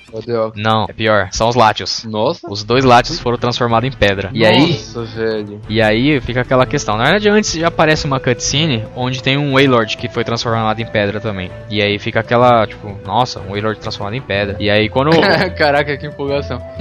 não, 0.55 0.85
é 0.89 0.93
pior, 0.93 1.29
são 1.31 1.47
os 1.47 1.55
látios. 1.55 2.03
Nossa. 2.05 2.47
Os 2.49 2.63
dois 2.63 2.83
látios 2.83 3.19
foram 3.19 3.37
transformados 3.37 3.87
em 3.87 3.91
pedra. 3.91 4.29
E 4.33 4.45
aí, 4.45 4.71
Nossa, 4.71 5.03
velho. 5.03 5.61
e 5.69 5.81
aí 5.81 6.19
fica 6.21 6.41
aquela 6.41 6.65
questão. 6.65 6.97
Na 6.97 7.03
verdade, 7.03 7.29
antes 7.29 7.53
já 7.53 7.67
aparece 7.67 8.05
uma 8.05 8.19
cutscene 8.19 8.83
onde 8.95 9.21
tem 9.21 9.37
um 9.37 9.53
Waylord 9.53 9.97
que 9.97 10.07
foi 10.07 10.23
transformado 10.23 10.79
em 10.79 10.85
pedra 10.85 11.19
também. 11.19 11.51
E 11.69 11.81
aí 11.81 11.97
fica 11.99 12.19
aquela, 12.19 12.65
tipo, 12.65 12.95
nossa, 13.05 13.39
um 13.39 13.51
Waylord 13.51 13.79
transformado 13.79 14.15
em 14.15 14.21
pedra. 14.21 14.55
E 14.59 14.69
aí 14.69 14.89
quando. 14.89 15.11
Caraca, 15.57 15.97
que 15.97 16.07
empolgação. 16.07 16.61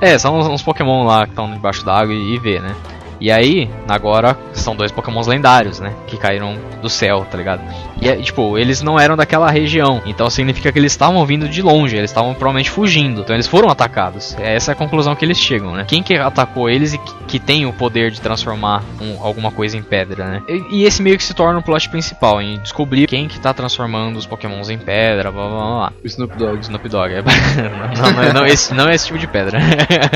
é, 0.00 0.12
é, 0.12 0.18
são 0.18 0.38
uns, 0.38 0.46
uns 0.46 0.62
Pokémon 0.62 1.04
lá 1.04 1.24
que 1.24 1.30
estão 1.30 1.52
debaixo 1.52 1.84
d'água 1.84 2.14
e, 2.14 2.34
e 2.34 2.38
vê, 2.38 2.58
né? 2.60 2.74
E 3.22 3.30
aí, 3.30 3.70
agora 3.88 4.36
são 4.52 4.74
dois 4.74 4.90
pokémons 4.90 5.28
lendários, 5.28 5.78
né? 5.78 5.94
Que 6.08 6.16
caíram 6.16 6.58
do 6.82 6.88
céu, 6.88 7.24
tá 7.30 7.38
ligado? 7.38 7.62
E, 8.00 8.08
é, 8.08 8.16
tipo, 8.16 8.58
eles 8.58 8.82
não 8.82 8.98
eram 8.98 9.16
daquela 9.16 9.48
região. 9.48 10.02
Então 10.04 10.28
significa 10.28 10.72
que 10.72 10.78
eles 10.80 10.90
estavam 10.90 11.24
vindo 11.24 11.48
de 11.48 11.62
longe. 11.62 11.96
Eles 11.96 12.10
estavam 12.10 12.34
provavelmente 12.34 12.68
fugindo. 12.68 13.20
Então 13.20 13.36
eles 13.36 13.46
foram 13.46 13.68
atacados. 13.68 14.36
Essa 14.40 14.72
é 14.72 14.74
a 14.74 14.74
conclusão 14.74 15.14
que 15.14 15.24
eles 15.24 15.38
chegam, 15.38 15.72
né? 15.72 15.84
Quem 15.86 16.02
que 16.02 16.14
atacou 16.14 16.68
eles 16.68 16.94
e 16.94 16.98
que, 17.28 17.38
tem 17.38 17.64
o 17.64 17.72
poder 17.72 18.10
de 18.10 18.20
transformar 18.20 18.82
um, 19.00 19.24
alguma 19.24 19.52
coisa 19.52 19.76
em 19.76 19.82
pedra, 19.82 20.26
né? 20.26 20.42
E, 20.48 20.80
e, 20.80 20.84
esse 20.84 21.00
meio 21.00 21.16
que 21.16 21.22
se 21.22 21.32
torna 21.32 21.60
o 21.60 21.62
plot 21.62 21.88
principal. 21.90 22.42
Em 22.42 22.58
descobrir 22.58 23.06
quem 23.06 23.28
que 23.28 23.38
tá 23.38 23.54
transformando 23.54 24.16
os 24.16 24.26
pokémons 24.26 24.68
em 24.68 24.78
pedra, 24.78 25.30
blá 25.30 25.48
blá 25.48 25.58
blá. 25.58 25.92
O 26.02 26.06
Snoop 26.08 26.36
Dogg. 26.36 26.60
Snoop 26.62 26.88
Dogg. 26.88 27.14
É... 27.14 27.22
não, 27.22 28.12
não, 28.12 28.32
não, 28.32 28.46
esse, 28.46 28.74
não 28.74 28.88
é 28.88 28.96
esse 28.96 29.06
tipo 29.06 29.18
de 29.18 29.28
pedra. 29.28 29.60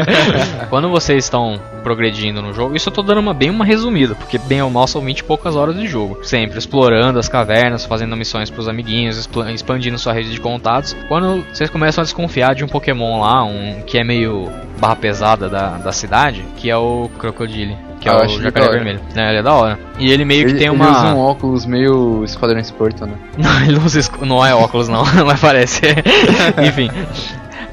Quando 0.68 0.88
vocês 0.90 1.24
estão 1.24 1.60
progredindo 1.84 2.42
no 2.42 2.52
jogo, 2.52 2.74
isso 2.74 2.90
tô 2.96 3.02
dando 3.02 3.18
uma, 3.20 3.34
bem 3.34 3.50
uma 3.50 3.64
resumida, 3.64 4.14
porque 4.14 4.38
bem 4.38 4.60
ou 4.62 4.70
mal 4.70 4.86
são 4.86 5.00
20 5.02 5.18
e 5.18 5.24
poucas 5.24 5.54
horas 5.54 5.76
de 5.76 5.86
jogo. 5.86 6.18
Sempre 6.22 6.58
explorando 6.58 7.18
as 7.18 7.28
cavernas, 7.28 7.84
fazendo 7.84 8.16
missões 8.16 8.50
pros 8.50 8.68
amiguinhos, 8.68 9.28
expandindo 9.54 9.98
sua 9.98 10.12
rede 10.12 10.30
de 10.32 10.40
contatos. 10.40 10.96
Quando 11.08 11.44
vocês 11.52 11.68
começam 11.70 12.02
a 12.02 12.04
desconfiar 12.04 12.54
de 12.54 12.64
um 12.64 12.68
Pokémon 12.68 13.20
lá, 13.20 13.44
um 13.44 13.82
que 13.86 13.98
é 13.98 14.04
meio 14.04 14.50
barra 14.78 14.96
pesada 14.96 15.48
da, 15.48 15.70
da 15.78 15.92
cidade, 15.92 16.44
que 16.56 16.70
é 16.70 16.76
o 16.76 17.10
Crocodile. 17.18 17.76
Que 18.00 18.08
é 18.08 18.12
Ah, 18.12 18.18
eu 18.18 18.24
o 18.26 18.42
jacaré 18.42 18.68
vermelho. 18.70 19.00
É, 19.14 19.28
ele 19.30 19.38
é 19.38 19.42
da 19.42 19.54
hora. 19.54 19.78
E 19.98 20.10
ele 20.12 20.24
meio 20.24 20.44
que 20.44 20.50
Ele, 20.52 20.58
tem 20.58 20.66
ele 20.68 20.76
uma. 20.76 20.90
usa 20.90 21.06
um 21.14 21.18
óculos 21.18 21.64
meio 21.64 22.22
Esquadrão 22.24 22.60
Esporto, 22.60 23.06
né? 23.06 23.14
Não, 23.38 23.62
ele 23.64 23.78
usa 23.78 23.98
esco- 23.98 24.24
não 24.26 24.44
é 24.44 24.54
óculos 24.54 24.88
não, 24.88 25.02
mas 25.24 25.40
parece. 25.40 25.80
Enfim. 26.66 26.90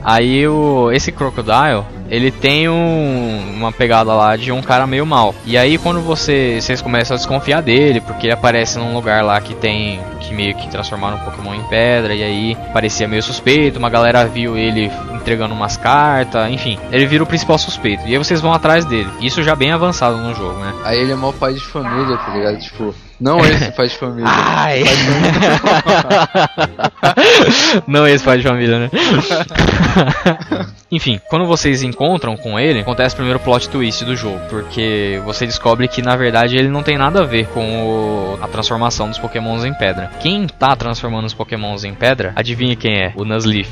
Aí 0.03 0.47
o 0.47 0.91
esse 0.91 1.11
Crocodile, 1.11 1.83
ele 2.09 2.29
tem 2.31 2.67
um- 2.69 3.53
uma 3.55 3.71
pegada 3.71 4.13
lá 4.13 4.35
de 4.35 4.51
um 4.51 4.61
cara 4.61 4.85
meio 4.85 5.05
mal. 5.05 5.33
E 5.45 5.57
aí 5.57 5.77
quando 5.77 6.01
você 6.01 6.59
vocês 6.61 6.81
começam 6.81 7.15
a 7.15 7.17
desconfiar 7.17 7.61
dele, 7.61 8.01
porque 8.01 8.27
ele 8.27 8.33
aparece 8.33 8.77
num 8.77 8.93
lugar 8.93 9.23
lá 9.23 9.39
que 9.39 9.53
tem 9.55 9.99
que 10.19 10.33
meio 10.33 10.55
que 10.55 10.67
transformaram 10.69 11.17
um 11.17 11.19
Pokémon 11.21 11.53
em 11.55 11.63
pedra 11.63 12.13
e 12.13 12.23
aí 12.23 12.57
parecia 12.71 13.07
meio 13.07 13.21
suspeito, 13.23 13.79
uma 13.79 13.89
galera 13.89 14.25
viu 14.25 14.57
ele 14.57 14.91
entregando 15.13 15.53
umas 15.53 15.77
cartas, 15.77 16.49
enfim, 16.51 16.77
ele 16.91 17.05
vira 17.05 17.23
o 17.23 17.27
principal 17.27 17.57
suspeito. 17.57 18.03
E 18.07 18.11
aí 18.11 18.17
vocês 18.17 18.41
vão 18.41 18.53
atrás 18.53 18.83
dele. 18.85 19.09
Isso 19.21 19.41
já 19.43 19.55
bem 19.55 19.71
avançado 19.71 20.17
no 20.17 20.33
jogo, 20.35 20.59
né? 20.59 20.73
Aí 20.83 20.99
ele 20.99 21.13
é 21.13 21.15
mó 21.15 21.31
pai 21.31 21.53
de 21.53 21.61
família, 21.61 22.17
tá 22.17 22.33
ligado? 22.33 22.59
Tipo, 22.59 22.93
não 23.19 23.39
esse 23.39 23.71
pai 23.71 23.87
de 23.87 23.95
família. 23.97 24.25
Ai! 24.29 24.83
Pai 24.83 24.95
de 24.95 25.03
família. 25.05 26.93
Não 27.87 28.07
esse 28.07 28.23
pai 28.23 28.37
de 28.37 28.43
família, 28.43 28.79
né? 28.79 28.89
Enfim, 30.91 31.19
quando 31.29 31.45
vocês 31.47 31.81
encontram 31.83 32.35
com 32.37 32.59
ele, 32.59 32.79
acontece 32.81 33.13
o 33.15 33.17
primeiro 33.17 33.39
plot 33.39 33.67
twist 33.69 34.03
do 34.05 34.15
jogo, 34.15 34.39
porque 34.49 35.21
você 35.25 35.45
descobre 35.45 35.87
que 35.87 36.01
na 36.01 36.15
verdade 36.15 36.55
ele 36.55 36.67
não 36.69 36.83
tem 36.83 36.97
nada 36.97 37.21
a 37.21 37.25
ver 37.25 37.47
com 37.47 37.83
o- 37.85 38.39
a 38.41 38.47
transformação 38.47 39.09
dos 39.09 39.17
pokémons 39.17 39.63
em 39.65 39.73
pedra. 39.73 40.11
Quem 40.19 40.45
tá 40.47 40.75
transformando 40.75 41.25
os 41.25 41.33
pokémons 41.33 41.83
em 41.83 41.93
pedra, 41.93 42.31
adivinha 42.35 42.75
quem 42.75 42.95
é? 43.01 43.11
O 43.15 43.25
Nuzleaf. 43.25 43.69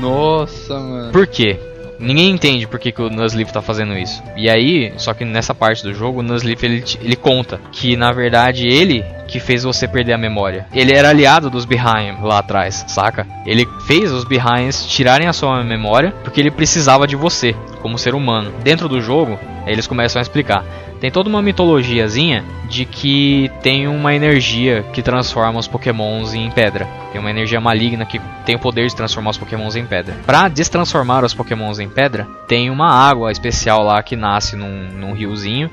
Nossa, 0.00 0.74
mano. 0.78 1.12
Por 1.12 1.26
quê? 1.26 1.58
Ninguém 2.02 2.30
entende 2.30 2.66
por 2.66 2.80
que, 2.80 2.90
que 2.90 3.00
o 3.00 3.08
Nuzleaf 3.08 3.52
tá 3.52 3.62
fazendo 3.62 3.96
isso. 3.96 4.22
E 4.36 4.50
aí, 4.50 4.92
só 4.96 5.14
que 5.14 5.24
nessa 5.24 5.54
parte 5.54 5.84
do 5.84 5.94
jogo, 5.94 6.18
o 6.18 6.22
Nuzleaf 6.22 6.62
ele, 6.64 6.84
ele 7.00 7.14
conta 7.16 7.60
que 7.70 7.96
na 7.96 8.10
verdade 8.12 8.66
ele 8.66 9.04
que 9.28 9.38
fez 9.38 9.62
você 9.62 9.86
perder 9.86 10.12
a 10.12 10.18
memória. 10.18 10.66
Ele 10.74 10.92
era 10.92 11.08
aliado 11.08 11.48
dos 11.48 11.64
Behind 11.64 12.20
lá 12.20 12.38
atrás, 12.38 12.84
saca? 12.88 13.26
Ele 13.46 13.66
fez 13.86 14.12
os 14.12 14.24
Behinds 14.24 14.84
tirarem 14.86 15.28
a 15.28 15.32
sua 15.32 15.62
memória 15.62 16.12
porque 16.22 16.40
ele 16.40 16.50
precisava 16.50 17.06
de 17.06 17.16
você 17.16 17.54
como 17.80 17.98
ser 17.98 18.14
humano. 18.14 18.52
Dentro 18.62 18.88
do 18.88 19.00
jogo, 19.00 19.38
eles 19.66 19.86
começam 19.86 20.20
a 20.20 20.22
explicar. 20.22 20.64
Tem 21.02 21.10
toda 21.10 21.28
uma 21.28 21.42
mitologiazinha 21.42 22.44
de 22.70 22.84
que 22.84 23.50
tem 23.60 23.88
uma 23.88 24.14
energia 24.14 24.84
que 24.92 25.02
transforma 25.02 25.58
os 25.58 25.66
pokémons 25.66 26.32
em 26.32 26.48
pedra. 26.48 26.86
Tem 27.10 27.20
uma 27.20 27.28
energia 27.28 27.60
maligna 27.60 28.06
que 28.06 28.20
tem 28.46 28.54
o 28.54 28.58
poder 28.60 28.86
de 28.86 28.94
transformar 28.94 29.30
os 29.30 29.36
pokémons 29.36 29.74
em 29.74 29.84
pedra. 29.84 30.14
Pra 30.24 30.46
destransformar 30.46 31.24
os 31.24 31.34
pokémons 31.34 31.80
em 31.80 31.88
pedra, 31.88 32.28
tem 32.46 32.70
uma 32.70 32.88
água 32.88 33.32
especial 33.32 33.82
lá 33.82 34.00
que 34.00 34.14
nasce 34.14 34.54
num, 34.54 34.90
num 34.92 35.12
riozinho. 35.12 35.68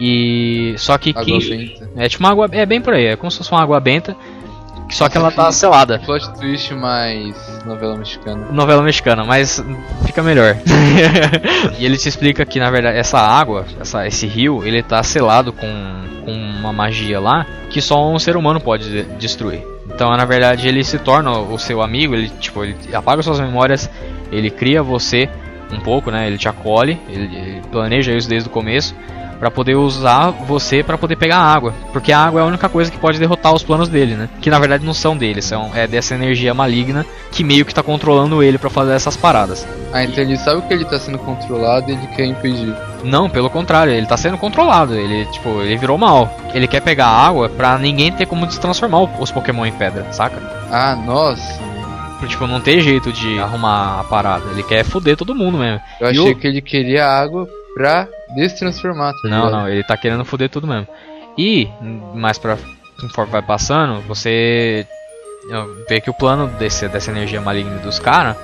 E. 0.00 0.74
Só 0.78 0.96
que 0.96 1.10
Água 1.10 1.22
quem. 1.22 1.38
benta. 1.38 1.90
É 1.94 2.08
tipo 2.08 2.24
uma 2.24 2.30
água. 2.30 2.48
É 2.50 2.64
bem 2.64 2.80
por 2.80 2.94
aí, 2.94 3.08
é 3.08 3.16
como 3.16 3.30
se 3.30 3.36
fosse 3.36 3.52
uma 3.52 3.60
água 3.60 3.78
benta. 3.78 4.16
Só 4.90 5.08
que 5.08 5.16
ela 5.16 5.30
tá 5.30 5.50
selada. 5.50 5.98
Plot 6.04 6.34
twist 6.34 6.74
mais 6.74 7.34
novela 7.64 7.96
mexicana. 7.96 8.46
Novela 8.50 8.82
mexicana, 8.82 9.24
mas 9.24 9.64
fica 10.04 10.22
melhor. 10.22 10.56
e 11.78 11.84
ele 11.84 11.96
te 11.96 12.08
explica 12.08 12.44
que 12.44 12.58
na 12.60 12.70
verdade 12.70 12.98
essa 12.98 13.18
água, 13.18 13.64
essa, 13.80 14.06
esse 14.06 14.26
rio, 14.26 14.64
ele 14.64 14.82
tá 14.82 15.02
selado 15.02 15.52
com, 15.52 15.66
com 16.24 16.32
uma 16.32 16.72
magia 16.72 17.18
lá 17.18 17.46
que 17.70 17.80
só 17.80 18.06
um 18.10 18.18
ser 18.18 18.36
humano 18.36 18.60
pode 18.60 18.88
de- 18.90 19.04
destruir. 19.16 19.62
Então, 19.86 20.10
na 20.16 20.24
verdade, 20.24 20.68
ele 20.68 20.82
se 20.84 20.98
torna 20.98 21.30
o 21.38 21.58
seu 21.58 21.82
amigo, 21.82 22.14
ele 22.14 22.28
tipo, 22.40 22.64
ele 22.64 22.76
apaga 22.94 23.22
suas 23.22 23.40
memórias, 23.40 23.90
ele 24.30 24.50
cria 24.50 24.82
você 24.82 25.28
um 25.70 25.80
pouco, 25.80 26.10
né? 26.10 26.26
Ele 26.26 26.38
te 26.38 26.48
acolhe, 26.48 26.98
ele, 27.08 27.36
ele 27.36 27.62
planeja 27.70 28.12
isso 28.12 28.28
desde 28.28 28.48
o 28.48 28.52
começo 28.52 28.94
Pra 29.42 29.50
poder 29.50 29.74
usar 29.74 30.30
você 30.30 30.84
pra 30.84 30.96
poder 30.96 31.16
pegar 31.16 31.38
água, 31.38 31.74
porque 31.92 32.12
a 32.12 32.18
água 32.20 32.40
é 32.40 32.44
a 32.44 32.46
única 32.46 32.68
coisa 32.68 32.92
que 32.92 32.96
pode 32.96 33.18
derrotar 33.18 33.52
os 33.52 33.64
planos 33.64 33.88
dele, 33.88 34.14
né? 34.14 34.28
Que 34.40 34.48
na 34.48 34.56
verdade 34.60 34.86
não 34.86 34.94
são 34.94 35.16
dele, 35.16 35.42
são 35.42 35.72
é 35.74 35.84
dessa 35.84 36.14
energia 36.14 36.54
maligna 36.54 37.04
que 37.32 37.42
meio 37.42 37.64
que 37.64 37.74
tá 37.74 37.82
controlando 37.82 38.40
ele 38.40 38.56
pra 38.56 38.70
fazer 38.70 38.92
essas 38.92 39.16
paradas. 39.16 39.66
Ah, 39.92 40.04
então 40.04 40.22
ele 40.22 40.36
sabe 40.36 40.62
que 40.62 40.72
ele 40.72 40.84
tá 40.84 40.96
sendo 40.96 41.18
controlado 41.18 41.90
e 41.90 41.94
ele 41.94 42.06
quer 42.14 42.24
impedir. 42.24 42.72
Não, 43.02 43.28
pelo 43.28 43.50
contrário, 43.50 43.92
ele 43.92 44.06
tá 44.06 44.16
sendo 44.16 44.38
controlado. 44.38 44.94
Ele, 44.94 45.26
tipo, 45.32 45.60
ele 45.60 45.76
virou 45.76 45.98
mal. 45.98 46.32
Ele 46.54 46.68
quer 46.68 46.80
pegar 46.80 47.08
água 47.08 47.48
pra 47.48 47.76
ninguém 47.78 48.12
ter 48.12 48.26
como 48.26 48.46
destransformar 48.46 49.20
os 49.20 49.32
Pokémon 49.32 49.66
em 49.66 49.72
pedra, 49.72 50.06
saca? 50.12 50.40
Ah, 50.70 50.94
nossa. 50.94 51.60
Tipo, 52.28 52.46
não 52.46 52.60
tem 52.60 52.80
jeito 52.80 53.12
de 53.12 53.40
arrumar 53.40 53.98
a 53.98 54.04
parada. 54.04 54.44
Ele 54.52 54.62
quer 54.62 54.84
foder 54.84 55.16
todo 55.16 55.34
mundo 55.34 55.58
mesmo. 55.58 55.80
Eu 56.00 56.06
achei 56.06 56.34
que 56.36 56.46
ele 56.46 56.60
queria 56.60 57.08
água 57.08 57.48
pra 57.74 58.06
destransformar, 58.34 59.12
tá 59.12 59.28
Não, 59.28 59.46
ligado? 59.46 59.52
não, 59.52 59.68
ele 59.68 59.82
tá 59.84 59.96
querendo 59.96 60.24
foder 60.24 60.48
tudo 60.48 60.66
mesmo. 60.66 60.86
E, 61.36 61.68
mais 62.14 62.38
pra 62.38 62.56
conforme 63.00 63.32
vai 63.32 63.42
passando, 63.42 64.00
você 64.02 64.86
vê 65.88 66.00
que 66.00 66.10
o 66.10 66.14
plano 66.14 66.46
desse, 66.58 66.86
dessa 66.88 67.10
energia 67.10 67.40
maligna 67.40 67.78
dos 67.78 67.98
caras 67.98 68.36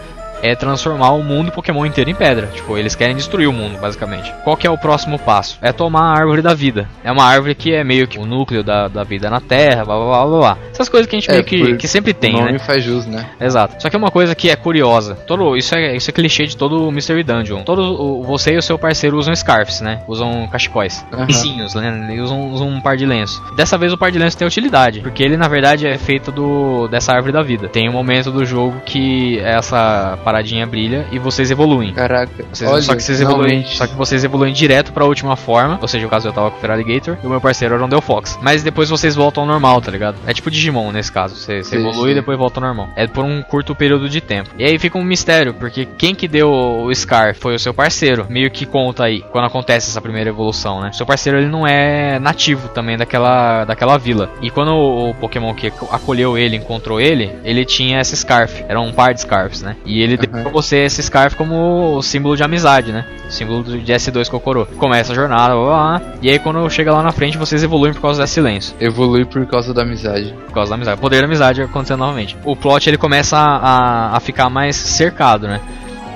é 0.42 0.54
transformar 0.54 1.10
o 1.12 1.22
mundo 1.22 1.52
Pokémon 1.52 1.86
inteiro 1.86 2.10
em 2.10 2.14
pedra. 2.14 2.46
Tipo, 2.48 2.76
eles 2.76 2.94
querem 2.94 3.16
destruir 3.16 3.48
o 3.48 3.52
mundo, 3.52 3.78
basicamente. 3.78 4.32
Qual 4.44 4.56
que 4.56 4.66
é 4.66 4.70
o 4.70 4.78
próximo 4.78 5.18
passo? 5.18 5.58
É 5.62 5.72
tomar 5.72 6.02
a 6.02 6.18
árvore 6.18 6.42
da 6.42 6.54
vida. 6.54 6.88
É 7.02 7.10
uma 7.10 7.24
árvore 7.24 7.54
que 7.54 7.74
é 7.74 7.82
meio 7.84 8.06
que 8.06 8.18
o 8.18 8.26
núcleo 8.26 8.62
da, 8.62 8.88
da 8.88 9.04
vida 9.04 9.30
na 9.30 9.40
Terra, 9.40 9.84
blá 9.84 9.96
blá 9.96 10.26
blá 10.26 10.38
blá. 10.38 10.58
Essas 10.70 10.88
coisas 10.88 11.08
que 11.08 11.16
a 11.16 11.20
gente 11.20 11.30
É, 11.30 11.34
meio 11.34 11.44
que, 11.44 11.76
que 11.76 11.88
sempre 11.88 12.12
tem, 12.12 12.34
o 12.34 12.38
nome 12.38 12.52
né? 12.52 12.58
faz 12.58 12.82
jus, 12.82 13.06
né? 13.06 13.26
Exato. 13.40 13.80
Só 13.80 13.88
que 13.88 13.96
é 13.96 13.98
uma 13.98 14.10
coisa 14.10 14.34
que 14.34 14.50
é 14.50 14.56
curiosa. 14.56 15.14
Todo, 15.14 15.56
isso, 15.56 15.74
é, 15.74 15.96
isso 15.96 16.10
é 16.10 16.12
clichê 16.12 16.46
de 16.46 16.56
todo 16.56 16.88
o 16.88 16.92
Mystery 16.92 17.22
Dungeon. 17.22 17.62
Todo, 17.62 17.82
o, 17.82 18.22
você 18.22 18.52
e 18.54 18.58
o 18.58 18.62
seu 18.62 18.78
parceiro 18.78 19.16
usam 19.16 19.34
scarfs, 19.34 19.80
né? 19.80 20.02
Usam 20.06 20.46
cachecóis. 20.48 21.04
Aham. 21.12 21.26
Lencinhos, 21.26 21.74
né? 21.74 22.18
Usam, 22.20 22.50
usam 22.50 22.68
um 22.68 22.80
par 22.80 22.96
de 22.96 23.06
lenços. 23.06 23.40
Dessa 23.56 23.76
vez 23.76 23.92
o 23.92 23.98
par 23.98 24.10
de 24.10 24.18
lenços 24.18 24.34
tem 24.34 24.46
utilidade. 24.46 25.00
Porque 25.00 25.22
ele, 25.22 25.36
na 25.36 25.48
verdade, 25.48 25.86
é 25.86 25.98
feito 25.98 26.30
do, 26.30 26.88
dessa 26.88 27.12
árvore 27.12 27.32
da 27.32 27.42
vida. 27.42 27.68
Tem 27.68 27.88
um 27.88 27.92
momento 27.92 28.30
do 28.30 28.44
jogo 28.44 28.80
que 28.84 29.38
essa 29.40 30.18
paradinha 30.28 30.66
brilha 30.66 31.06
e 31.10 31.18
vocês 31.18 31.50
evoluem. 31.50 31.94
Caraca, 31.94 32.44
Vocês, 32.52 32.70
olha, 32.70 32.82
só 32.82 32.94
que 32.94 33.02
vocês 33.02 33.18
evoluem, 33.18 33.64
só 33.64 33.86
que 33.86 33.94
vocês 33.94 34.22
evoluem 34.22 34.52
direto 34.52 34.92
pra 34.92 35.06
última 35.06 35.36
forma, 35.36 35.78
ou 35.80 35.88
seja, 35.88 36.04
no 36.04 36.10
caso 36.10 36.28
eu 36.28 36.32
tava 36.34 36.50
com 36.50 36.58
o 36.58 36.60
Feraligator 36.60 37.16
e 37.22 37.26
o 37.26 37.30
meu 37.30 37.40
parceiro 37.40 37.74
era 37.74 37.82
o 37.82 37.88
Delphox. 37.88 38.38
Mas 38.42 38.62
depois 38.62 38.90
vocês 38.90 39.14
voltam 39.14 39.44
ao 39.44 39.48
normal, 39.48 39.80
tá 39.80 39.90
ligado? 39.90 40.16
É 40.26 40.34
tipo 40.34 40.50
Digimon 40.50 40.92
nesse 40.92 41.10
caso, 41.10 41.34
você, 41.34 41.62
você 41.62 41.78
Sim, 41.78 41.88
evolui 41.88 42.10
e 42.10 42.12
sim. 42.12 42.20
depois 42.20 42.36
volta 42.36 42.60
ao 42.60 42.66
normal. 42.66 42.90
É 42.94 43.06
por 43.06 43.24
um 43.24 43.40
curto 43.40 43.74
período 43.74 44.06
de 44.06 44.20
tempo. 44.20 44.50
E 44.58 44.64
aí 44.64 44.78
fica 44.78 44.98
um 44.98 45.02
mistério, 45.02 45.54
porque 45.54 45.88
quem 45.96 46.14
que 46.14 46.28
deu 46.28 46.50
o 46.50 46.94
Scar 46.94 47.34
foi 47.34 47.54
o 47.54 47.58
seu 47.58 47.72
parceiro, 47.72 48.26
meio 48.28 48.50
que 48.50 48.66
conta 48.66 49.04
aí 49.04 49.22
quando 49.32 49.46
acontece 49.46 49.88
essa 49.88 50.02
primeira 50.02 50.28
evolução, 50.28 50.82
né? 50.82 50.92
Seu 50.92 51.06
parceiro 51.06 51.38
ele 51.38 51.48
não 51.48 51.66
é 51.66 52.18
nativo 52.18 52.68
também 52.68 52.98
daquela 52.98 53.64
daquela 53.64 53.96
vila. 53.96 54.30
E 54.42 54.50
quando 54.50 54.72
o, 54.72 55.08
o 55.08 55.14
Pokémon 55.14 55.54
que 55.54 55.72
acolheu 55.90 56.36
ele 56.36 56.56
encontrou 56.56 57.00
ele, 57.00 57.32
ele 57.44 57.64
tinha 57.64 57.98
essa 57.98 58.14
Scarf, 58.14 58.62
era 58.68 58.78
um 58.78 58.92
par 58.92 59.14
de 59.14 59.22
Scarfs, 59.22 59.62
né? 59.62 59.74
E 59.86 60.02
ele 60.02 60.17
deu 60.18 60.42
pra 60.42 60.50
você 60.50 60.78
esse 60.78 61.02
Scarf 61.02 61.36
como 61.36 62.00
símbolo 62.02 62.36
de 62.36 62.42
amizade, 62.42 62.92
né? 62.92 63.04
Símbolo 63.28 63.62
do- 63.62 63.78
de 63.78 63.92
S2 63.92 64.28
Kokoro. 64.28 64.66
Começa 64.78 65.12
a 65.12 65.14
jornada, 65.14 65.54
blá, 65.54 65.64
blá, 65.64 65.98
blá, 65.98 66.12
e 66.22 66.30
aí 66.30 66.38
quando 66.38 66.68
chega 66.70 66.92
lá 66.92 67.02
na 67.02 67.12
frente 67.12 67.36
vocês 67.38 67.62
evoluem 67.62 67.92
por 67.92 68.00
causa 68.02 68.20
desse 68.22 68.34
silêncio, 68.34 68.74
Evolui 68.80 69.24
por 69.24 69.44
causa 69.46 69.72
da 69.74 69.82
amizade. 69.82 70.34
por 70.46 70.54
causa 70.54 70.70
da 70.70 70.74
amizade. 70.76 70.98
O 70.98 71.00
poder 71.00 71.20
da 71.20 71.26
amizade 71.26 71.62
acontecendo 71.62 71.98
novamente. 72.00 72.36
O 72.44 72.56
plot 72.56 72.88
ele 72.88 72.98
começa 72.98 73.36
a, 73.38 74.16
a 74.16 74.20
ficar 74.20 74.48
mais 74.50 74.76
cercado, 74.76 75.46
né? 75.46 75.60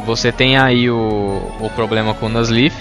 Você 0.06 0.32
tem 0.32 0.56
aí 0.56 0.90
o, 0.90 1.42
o 1.60 1.70
problema 1.74 2.12
com 2.14 2.26
o 2.26 2.28
Nuzleaf 2.28 2.74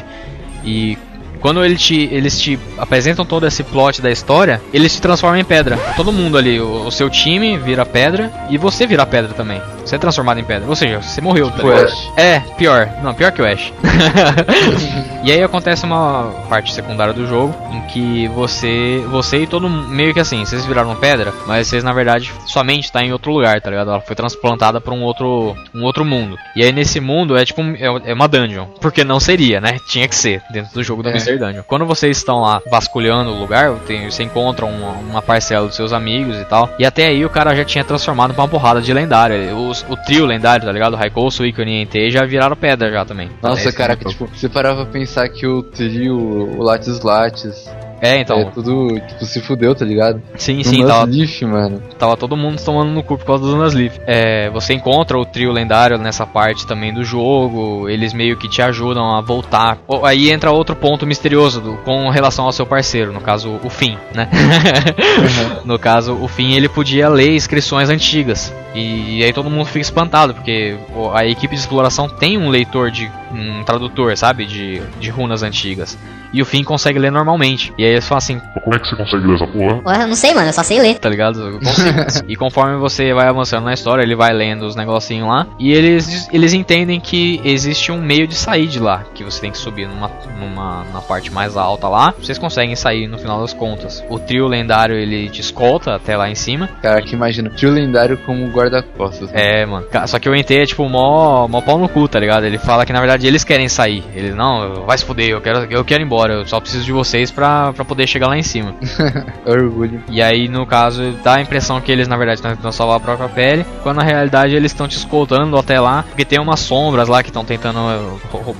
e 0.64 0.98
quando 1.42 1.64
ele 1.66 1.76
te, 1.76 2.08
eles 2.12 2.40
te 2.40 2.58
apresentam 2.78 3.26
todo 3.26 3.48
esse 3.48 3.64
plot 3.64 4.02
da 4.02 4.12
história, 4.12 4.62
eles 4.74 4.92
se 4.92 5.02
transformam 5.02 5.40
em 5.40 5.44
pedra. 5.44 5.78
Todo 5.96 6.12
mundo 6.12 6.38
ali, 6.38 6.60
o, 6.60 6.86
o 6.86 6.92
seu 6.92 7.10
time 7.10 7.58
vira 7.58 7.86
pedra 7.86 8.32
e 8.50 8.58
você 8.58 8.86
vira 8.86 9.06
pedra 9.06 9.34
também. 9.34 9.62
Você 9.84 9.96
é 9.96 10.00
transformado 10.00 10.40
em 10.40 10.44
pedra. 10.44 10.70
Ou 10.70 10.76
seja, 10.76 11.02
você 11.02 11.20
morreu, 11.20 11.50
tá 11.50 11.58
Tipo. 11.58 12.20
É, 12.20 12.40
pior. 12.58 12.88
Não, 13.04 13.14
pior 13.14 13.32
que 13.32 13.42
o 13.42 13.46
Ash. 13.46 13.74
e 15.24 15.32
aí 15.32 15.42
acontece 15.42 15.86
uma 15.86 16.32
parte 16.48 16.74
secundária 16.74 17.14
do 17.14 17.28
jogo 17.28 17.56
em 17.72 17.82
que 17.88 18.28
você, 18.30 19.04
você 19.10 19.40
e 19.44 19.48
todo 19.48 19.68
mundo, 19.68 19.88
meio 19.90 20.14
que 20.14 20.20
assim, 20.20 20.46
vocês 20.46 20.66
viraram 20.66 20.96
pedra, 20.96 21.34
mas 21.48 21.68
vocês 21.68 21.84
na 21.84 21.94
verdade 21.94 22.32
sua 22.46 22.64
mente 22.64 22.86
está 22.86 23.04
em 23.04 23.12
outro 23.12 23.32
lugar, 23.32 23.60
tá 23.60 23.70
ligado? 23.70 23.90
Ela 23.90 24.02
foi 24.02 24.16
transplantada 24.16 24.80
para 24.80 24.94
um 24.94 25.02
outro, 25.02 25.56
um 25.74 25.84
outro 25.84 26.06
mundo. 26.06 26.38
E 26.56 26.64
aí 26.64 26.72
nesse 26.72 27.00
mundo 27.00 27.38
é 27.38 27.44
tipo 27.44 27.62
é 27.62 28.12
é 28.12 28.14
uma 28.14 28.28
dungeon, 28.28 28.66
porque 28.80 29.04
não 29.04 29.20
seria, 29.20 29.60
né? 29.60 29.78
Tinha 29.88 30.08
que 30.08 30.16
ser 30.16 30.42
dentro 30.52 30.74
do 30.74 30.84
jogo 30.84 31.04
do 31.04 31.10
É. 31.10 31.14
Mr. 31.14 31.31
Quando 31.68 31.86
vocês 31.86 32.18
estão 32.18 32.42
lá 32.42 32.62
vasculhando 32.70 33.32
o 33.32 33.40
lugar, 33.40 33.74
tem, 33.88 34.10
você 34.10 34.24
encontra 34.24 34.66
uma, 34.66 34.92
uma 34.92 35.22
parcela 35.22 35.68
dos 35.68 35.76
seus 35.76 35.94
amigos 35.94 36.38
e 36.38 36.46
tal. 36.46 36.70
E 36.80 36.86
até 36.86 37.08
aí 37.08 37.24
o 37.26 37.30
cara 37.30 37.56
já 37.56 37.64
tinha 37.66 37.84
transformado 37.84 38.34
pra 38.34 38.44
uma 38.44 38.50
porrada 38.50 38.82
de 38.82 38.94
lendário. 38.94 39.56
Os- 39.56 39.86
o 39.90 39.96
trio 39.98 40.26
lendário, 40.26 40.66
tá 40.66 40.72
ligado? 40.72 40.96
Raikou, 40.96 41.30
Suicune 41.32 41.80
e 41.80 41.82
Entei 41.84 42.10
já 42.12 42.26
viraram 42.26 42.56
pedra 42.56 42.92
já 42.92 43.04
também. 43.06 43.30
Nossa, 43.42 43.70
É, 43.70 43.72
caraca, 43.72 44.06
tipo, 44.10 44.28
você 44.28 44.48
parava 44.50 44.84
pra 44.84 44.92
pensar 44.94 45.28
que 45.30 45.46
o 45.48 45.64
trio, 45.64 46.18
o 46.58 46.62
Lattes 46.64 47.02
Lattes, 47.02 47.70
É, 48.02 48.20
então. 48.20 48.40
é 48.40 48.46
tudo, 48.46 49.00
tipo, 49.00 49.24
se 49.26 49.40
fudeu, 49.42 49.76
tá 49.76 49.86
ligado? 49.86 50.22
Sim, 50.36 50.58
No 50.58 50.64
sim, 50.64 50.86
tava, 50.88 51.06
Nuzleaf, 51.06 51.42
mano. 51.46 51.82
tava 52.00 52.18
todo 52.18 52.36
mundo 52.36 52.60
tomando 52.64 52.90
no 52.92 53.04
cu 53.04 53.18
por 53.18 53.26
causa 53.26 53.44
do 53.46 53.56
Nuzleaf. 53.56 54.00
É, 54.08 54.50
você 54.50 54.74
encontra 54.74 55.18
o 55.20 55.24
trio 55.26 55.52
lendário 55.52 55.98
nessa 55.98 56.26
parte 56.26 56.66
também 56.66 56.92
do 56.94 57.04
jogo, 57.04 57.88
eles 57.88 58.12
meio 58.14 58.36
que 58.38 58.50
te 58.50 58.62
ajudam 58.62 59.16
a 59.16 59.22
voltar. 59.22 59.78
Aí 60.04 60.32
entra 60.32 60.52
outro 60.52 60.76
ponto 60.76 61.06
misterioso 61.06 61.62
do- 61.62 61.78
com 61.78 62.10
relação 62.10 62.46
ao 62.46 62.52
seu 62.52 62.66
parceiro, 62.66 63.14
no 63.14 63.22
caso 63.22 63.60
o 63.64 63.70
Finn, 63.70 63.96
né? 64.16 64.28
no 65.66 65.78
caso, 65.78 66.14
o 66.16 66.28
Finn 66.28 66.54
ele 66.56 66.68
podia 66.70 67.08
ler 67.10 67.36
inscrições 67.36 67.90
antigas. 67.90 68.54
E, 68.74 69.22
aí 69.24 69.34
todo 69.34 69.50
mundo 69.50 69.66
fica 69.66 69.80
espantado, 69.82 70.34
porque 70.34 70.78
a 71.14 71.26
equipe 71.26 71.54
de 71.54 71.60
exploração 71.60 72.08
tem 72.08 72.38
um 72.38 72.50
leitor 72.50 72.90
de. 72.90 73.12
um 73.34 73.64
tradutor, 73.64 74.16
sabe? 74.18 74.46
De, 74.46 74.82
de 75.00 75.10
runas 75.10 75.44
antigas. 75.44 75.98
E 76.34 76.42
o 76.42 76.46
Finn 76.46 76.64
consegue 76.64 76.98
ler 76.98 77.12
normalmente. 77.12 77.74
E 77.78 77.84
aí 77.84 77.91
eles 77.92 78.08
falam 78.08 78.18
assim, 78.20 78.42
Como 78.64 78.76
é 78.76 78.80
que 78.80 78.88
você 78.88 78.96
consegue 78.96 79.28
ler 79.28 79.36
essa 79.36 79.48
porra? 79.48 79.82
Ué, 79.86 80.04
eu 80.04 80.08
não 80.08 80.16
sei, 80.16 80.34
mano, 80.34 80.48
eu 80.50 80.54
só 80.54 80.64
sei 80.64 80.80
ler. 80.80 81.00
tá 81.00 81.10
ligado? 81.10 81.40
Eu 81.50 81.60
consigo. 81.60 82.26
e 82.30 82.36
conforme 82.36 82.78
você 82.78 83.14
vai 83.14 83.28
avançando 83.28 83.66
na 83.66 83.74
história, 83.74 84.04
ele 84.04 84.16
vai 84.16 84.32
lendo 84.34 84.64
os 84.66 84.76
negocinhos 84.76 85.28
lá. 85.28 85.48
E 85.60 85.72
eles, 85.72 86.28
eles 86.32 86.54
entendem 86.54 87.00
que 87.00 87.42
existe 87.44 87.92
um 87.92 88.02
meio 88.02 88.28
de 88.28 88.36
sair 88.36 88.68
de 88.68 88.80
lá. 88.80 89.04
Que 89.14 89.24
você 89.24 89.42
tem 89.42 89.52
que 89.52 89.58
subir 89.58 89.88
numa, 89.88 90.10
numa 90.40 90.84
na 90.94 91.02
parte 91.02 91.32
mais 91.32 91.56
alta 91.58 91.88
lá. 91.88 92.14
Vocês 92.20 92.38
conseguem 92.38 92.76
sair 92.76 93.08
no 93.08 93.18
final 93.18 93.42
das 93.42 93.54
contas. 93.54 94.04
O 94.10 94.20
trio 94.20 94.48
lendário 94.48 94.96
ele 94.96 95.30
te 95.30 95.42
escolta 95.42 95.96
até 95.96 96.16
lá 96.18 96.30
em 96.30 96.36
cima. 96.36 96.70
Cara, 96.82 97.02
que 97.02 97.14
imagina, 97.16 97.50
trio 97.50 97.72
lendário 97.72 98.18
como 98.26 98.48
guarda-costas. 98.50 99.32
né? 99.32 99.62
É, 99.62 99.66
mano. 99.66 99.86
Só 100.08 100.20
que 100.20 100.30
o 100.30 100.36
Entei 100.36 100.62
é 100.62 100.66
tipo 100.66 100.88
mó, 100.88 101.48
mó 101.48 101.62
pau 101.62 101.78
no 101.78 101.88
cu, 101.90 102.08
tá 102.08 102.20
ligado? 102.20 102.46
Ele 102.46 102.58
fala 102.58 102.86
que 102.86 102.94
na 102.94 103.00
verdade 103.00 103.28
eles 103.28 103.44
querem 103.44 103.68
sair. 103.68 104.04
Ele, 104.16 104.32
não, 104.32 104.86
vai 104.86 104.98
se 104.98 105.06
fuder, 105.06 105.30
eu 105.30 105.42
quero, 105.42 105.66
eu 105.70 105.84
quero 105.86 106.02
ir 106.02 106.06
embora. 106.06 106.34
Eu 106.34 106.48
só 106.48 106.60
preciso 106.60 106.84
de 106.86 106.92
vocês 106.92 107.30
pra, 107.32 107.74
pra 107.74 107.81
poder 107.86 108.08
chegar 108.08 108.28
lá 108.28 108.38
em 108.38 108.44
cima. 108.44 108.76
Orgulho. 109.46 110.04
E 110.10 110.22
aí, 110.22 110.48
no 110.48 110.66
caso, 110.66 111.12
dá 111.24 111.36
a 111.36 111.42
impressão 111.42 111.80
que 111.82 111.92
eles 111.92 112.08
na 112.08 112.18
verdade 112.18 112.40
estão 112.40 112.56
tentando 112.56 112.72
salvar 112.72 112.98
a 112.98 113.00
própria 113.00 113.30
pele, 113.30 113.66
quando 113.84 113.98
na 113.98 114.04
realidade 114.04 114.56
eles 114.56 114.72
estão 114.72 114.88
te 114.88 114.98
escoltando 114.98 115.58
até 115.58 115.80
lá, 115.80 116.04
porque 116.04 116.26
tem 116.26 116.40
umas 116.40 116.60
sombras 116.60 117.08
lá 117.08 117.24
que 117.24 117.30
estão 117.30 117.46
tentando 117.46 117.80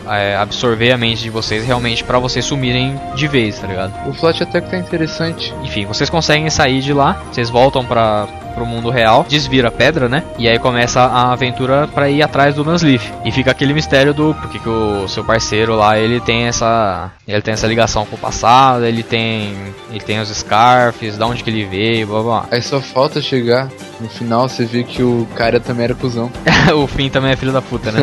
é, 0.10 0.36
absorver 0.36 0.92
a 0.92 0.98
mente 0.98 1.24
de 1.24 1.30
vocês 1.30 1.66
realmente 1.66 2.04
pra 2.04 2.20
vocês 2.20 2.46
sumirem 2.46 3.00
de 3.16 3.28
vez, 3.28 3.60
tá 3.60 3.68
ligado? 3.68 4.10
O 4.10 4.14
plot 4.14 4.44
até 4.44 4.62
que 4.62 4.70
tá 4.70 4.78
interessante. 4.78 5.54
Enfim, 5.64 5.86
vocês 5.86 6.10
conseguem 6.10 6.50
sair 6.50 6.82
de 6.82 6.94
lá, 6.94 7.22
vocês 7.32 7.50
voltam 7.50 7.86
para 7.86 8.28
pro 8.52 8.66
mundo 8.66 8.90
real, 8.90 9.26
desvira 9.28 9.70
a 9.70 9.72
pedra, 9.72 10.08
né? 10.08 10.24
E 10.38 10.48
aí 10.48 10.60
começa 10.60 11.02
a 11.02 11.32
aventura 11.32 11.88
pra 11.88 12.10
ir 12.10 12.22
atrás 12.22 12.56
do 12.56 12.64
Nuzleaf. 12.64 13.12
E 13.26 13.32
fica 13.32 13.52
aquele 13.52 13.74
mistério 13.74 14.14
do 14.14 14.34
porque 14.36 14.60
que 14.60 14.70
o 14.70 15.08
seu 15.08 15.24
parceiro 15.24 15.76
lá, 15.76 15.98
ele 15.98 16.20
tem 16.20 16.48
essa 16.48 17.12
ele 17.28 17.42
tem 17.42 17.54
essa 17.54 17.68
ligação 17.68 18.06
com 18.06 18.16
o 18.16 18.20
passado, 18.20 18.86
ele 18.86 19.04
tem 19.04 19.56
ele 19.90 20.00
tem 20.00 20.20
os 20.20 20.30
scarfs, 20.30 21.18
da 21.18 21.26
onde 21.26 21.44
que 21.44 21.50
ele 21.50 21.66
veio, 21.66 22.08
blá 22.08 22.22
blá. 22.22 22.46
Aí 22.52 22.62
só 22.62 22.80
falta 22.80 23.22
chegar 23.22 23.70
no 24.00 24.10
final, 24.10 24.50
você 24.50 24.66
vê 24.66 24.84
que 24.84 25.04
o 25.04 25.28
cara 25.36 25.60
também 25.60 25.86
era 25.86 25.96
cuzão. 25.96 26.32
o 26.76 26.88
fim 26.88 27.10
também 27.10 27.32
é 27.32 27.36
filho 27.36 27.52
da 27.52 27.62
puta, 27.62 27.92
né? 27.92 28.02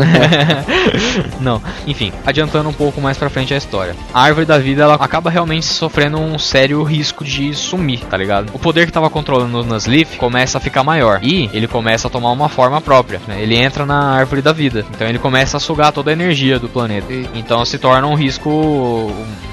Não, 1.40 1.60
enfim, 1.86 2.12
adiantando 2.24 2.68
um 2.68 2.72
pouco 2.72 3.00
mais 3.00 3.16
pra 3.16 3.28
frente 3.28 3.52
a 3.52 3.56
história. 3.56 3.96
A 4.14 4.22
árvore 4.22 4.46
da 4.46 4.58
vida 4.58 4.82
ela 4.82 4.94
acaba 4.94 5.30
realmente 5.30 5.66
sofrendo 5.66 6.18
um 6.18 6.38
sério 6.38 6.82
risco 6.82 7.24
de 7.24 7.52
sumir, 7.54 8.00
tá 8.00 8.16
ligado? 8.16 8.50
O 8.54 8.58
poder 8.58 8.86
que 8.86 8.92
tava 8.92 9.10
controlando 9.10 9.60
o 9.60 9.64
Nuzleaf 9.64 10.16
começa 10.16 10.37
a 10.46 10.60
ficar 10.60 10.84
maior 10.84 11.18
e 11.22 11.50
ele 11.52 11.66
começa 11.66 12.06
a 12.06 12.10
tomar 12.10 12.30
uma 12.30 12.48
forma 12.48 12.80
própria. 12.80 13.20
né? 13.26 13.40
Ele 13.42 13.56
entra 13.56 13.84
na 13.84 14.12
árvore 14.12 14.40
da 14.42 14.52
vida, 14.52 14.84
então 14.94 15.08
ele 15.08 15.18
começa 15.18 15.56
a 15.56 15.60
sugar 15.60 15.90
toda 15.92 16.10
a 16.10 16.12
energia 16.12 16.58
do 16.58 16.68
planeta. 16.68 17.12
E- 17.12 17.26
Então 17.34 17.64
se 17.64 17.78
torna 17.78 18.06
um 18.06 18.14
risco, 18.14 19.10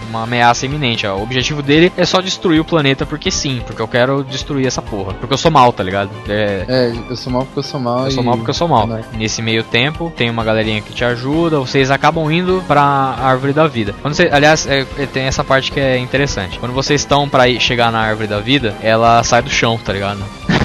uma 0.09 0.23
ameaça 0.23 0.65
iminente. 0.65 1.05
ó. 1.07 1.15
O 1.15 1.23
objetivo 1.23 1.61
dele 1.61 1.91
é 1.97 2.05
só 2.05 2.21
destruir 2.21 2.59
o 2.59 2.65
planeta 2.65 3.05
porque 3.05 3.29
sim, 3.31 3.61
porque 3.65 3.81
eu 3.81 3.87
quero 3.87 4.23
destruir 4.23 4.65
essa 4.67 4.81
porra, 4.81 5.13
porque 5.13 5.33
eu 5.33 5.37
sou 5.37 5.51
mal, 5.51 5.71
tá 5.73 5.83
ligado? 5.83 6.09
É, 6.27 6.65
É, 6.67 6.93
eu 7.09 7.15
sou 7.15 7.31
mal 7.31 7.43
porque 7.45 7.59
eu 7.59 7.63
sou 7.63 7.79
mal. 7.79 8.05
eu 8.05 8.11
sou 8.11 8.23
mal 8.23 8.35
porque 8.37 8.49
eu 8.49 8.53
sou 8.53 8.67
mal. 8.67 8.87
Nesse 9.13 9.41
meio 9.41 9.63
tempo, 9.63 10.11
tem 10.15 10.29
uma 10.29 10.43
galerinha 10.43 10.81
que 10.81 10.93
te 10.93 11.03
ajuda, 11.05 11.59
vocês 11.59 11.91
acabam 11.91 12.31
indo 12.31 12.63
pra 12.67 12.81
árvore 12.83 13.53
da 13.53 13.67
vida. 13.67 13.93
Quando 14.01 14.13
você, 14.13 14.29
aliás, 14.31 14.65
é- 14.67 14.85
é- 14.97 15.05
tem 15.05 15.23
essa 15.23 15.43
parte 15.43 15.71
que 15.71 15.79
é 15.79 15.97
interessante. 15.97 16.59
Quando 16.59 16.73
vocês 16.73 17.01
estão 17.01 17.27
pra 17.29 17.47
ir 17.47 17.59
chegar 17.59 17.91
na 17.91 17.99
árvore 17.99 18.27
da 18.27 18.39
vida, 18.39 18.75
ela 18.81 19.23
sai 19.23 19.41
do 19.41 19.49
chão, 19.49 19.79
tá 19.83 19.91
ligado? 19.93 20.19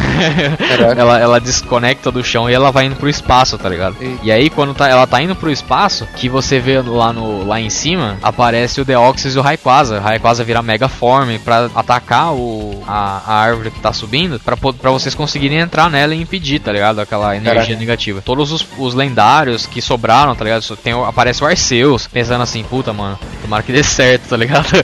Ela, 0.98 1.18
ela 1.18 1.40
desconecta 1.40 2.10
do 2.10 2.22
chão 2.22 2.48
e 2.50 2.52
ela 2.52 2.70
vai 2.70 2.84
indo 2.86 2.96
pro 2.96 3.08
espaço, 3.08 3.56
tá 3.56 3.68
ligado? 3.68 3.96
E 4.22 4.30
aí, 4.30 4.50
quando 4.50 4.74
tá, 4.74 4.86
ela 4.88 5.06
tá 5.06 5.22
indo 5.22 5.34
pro 5.34 5.50
espaço, 5.50 6.06
que 6.16 6.28
você 6.28 6.58
vê 6.58 6.80
lá, 6.82 7.10
no, 7.12 7.46
lá 7.46 7.58
em 7.60 7.70
cima, 7.70 8.18
aparece 8.22 8.80
o 8.80 8.84
Deoxys 8.84 9.29
e 9.34 9.38
o 9.38 9.42
Rayquaza. 9.42 9.98
O 9.98 10.00
Rayquaza 10.00 10.44
vira 10.44 10.62
Mega 10.62 10.88
Form 10.88 11.38
pra 11.44 11.70
atacar 11.74 12.32
o, 12.32 12.82
a, 12.86 13.22
a 13.26 13.34
árvore 13.34 13.70
que 13.70 13.80
tá 13.80 13.92
subindo, 13.92 14.40
pra 14.40 14.90
vocês 14.90 15.14
conseguirem 15.14 15.58
entrar 15.58 15.90
nela 15.90 16.14
e 16.14 16.20
impedir, 16.20 16.60
tá 16.60 16.72
ligado? 16.72 17.00
Aquela 17.00 17.36
energia 17.36 17.62
Caraca. 17.62 17.76
negativa. 17.76 18.22
Todos 18.22 18.52
os, 18.52 18.66
os 18.78 18.94
lendários 18.94 19.66
que 19.66 19.80
sobraram, 19.80 20.34
tá 20.34 20.44
ligado? 20.44 20.76
Tem, 20.76 20.92
aparece 20.92 21.42
o 21.42 21.46
Arceus, 21.46 22.06
pensando 22.06 22.42
assim, 22.42 22.62
puta, 22.62 22.92
mano, 22.92 23.18
tomara 23.42 23.62
que 23.62 23.72
dê 23.72 23.82
certo, 23.82 24.19
tá 24.30 24.36
ligado? 24.36 24.66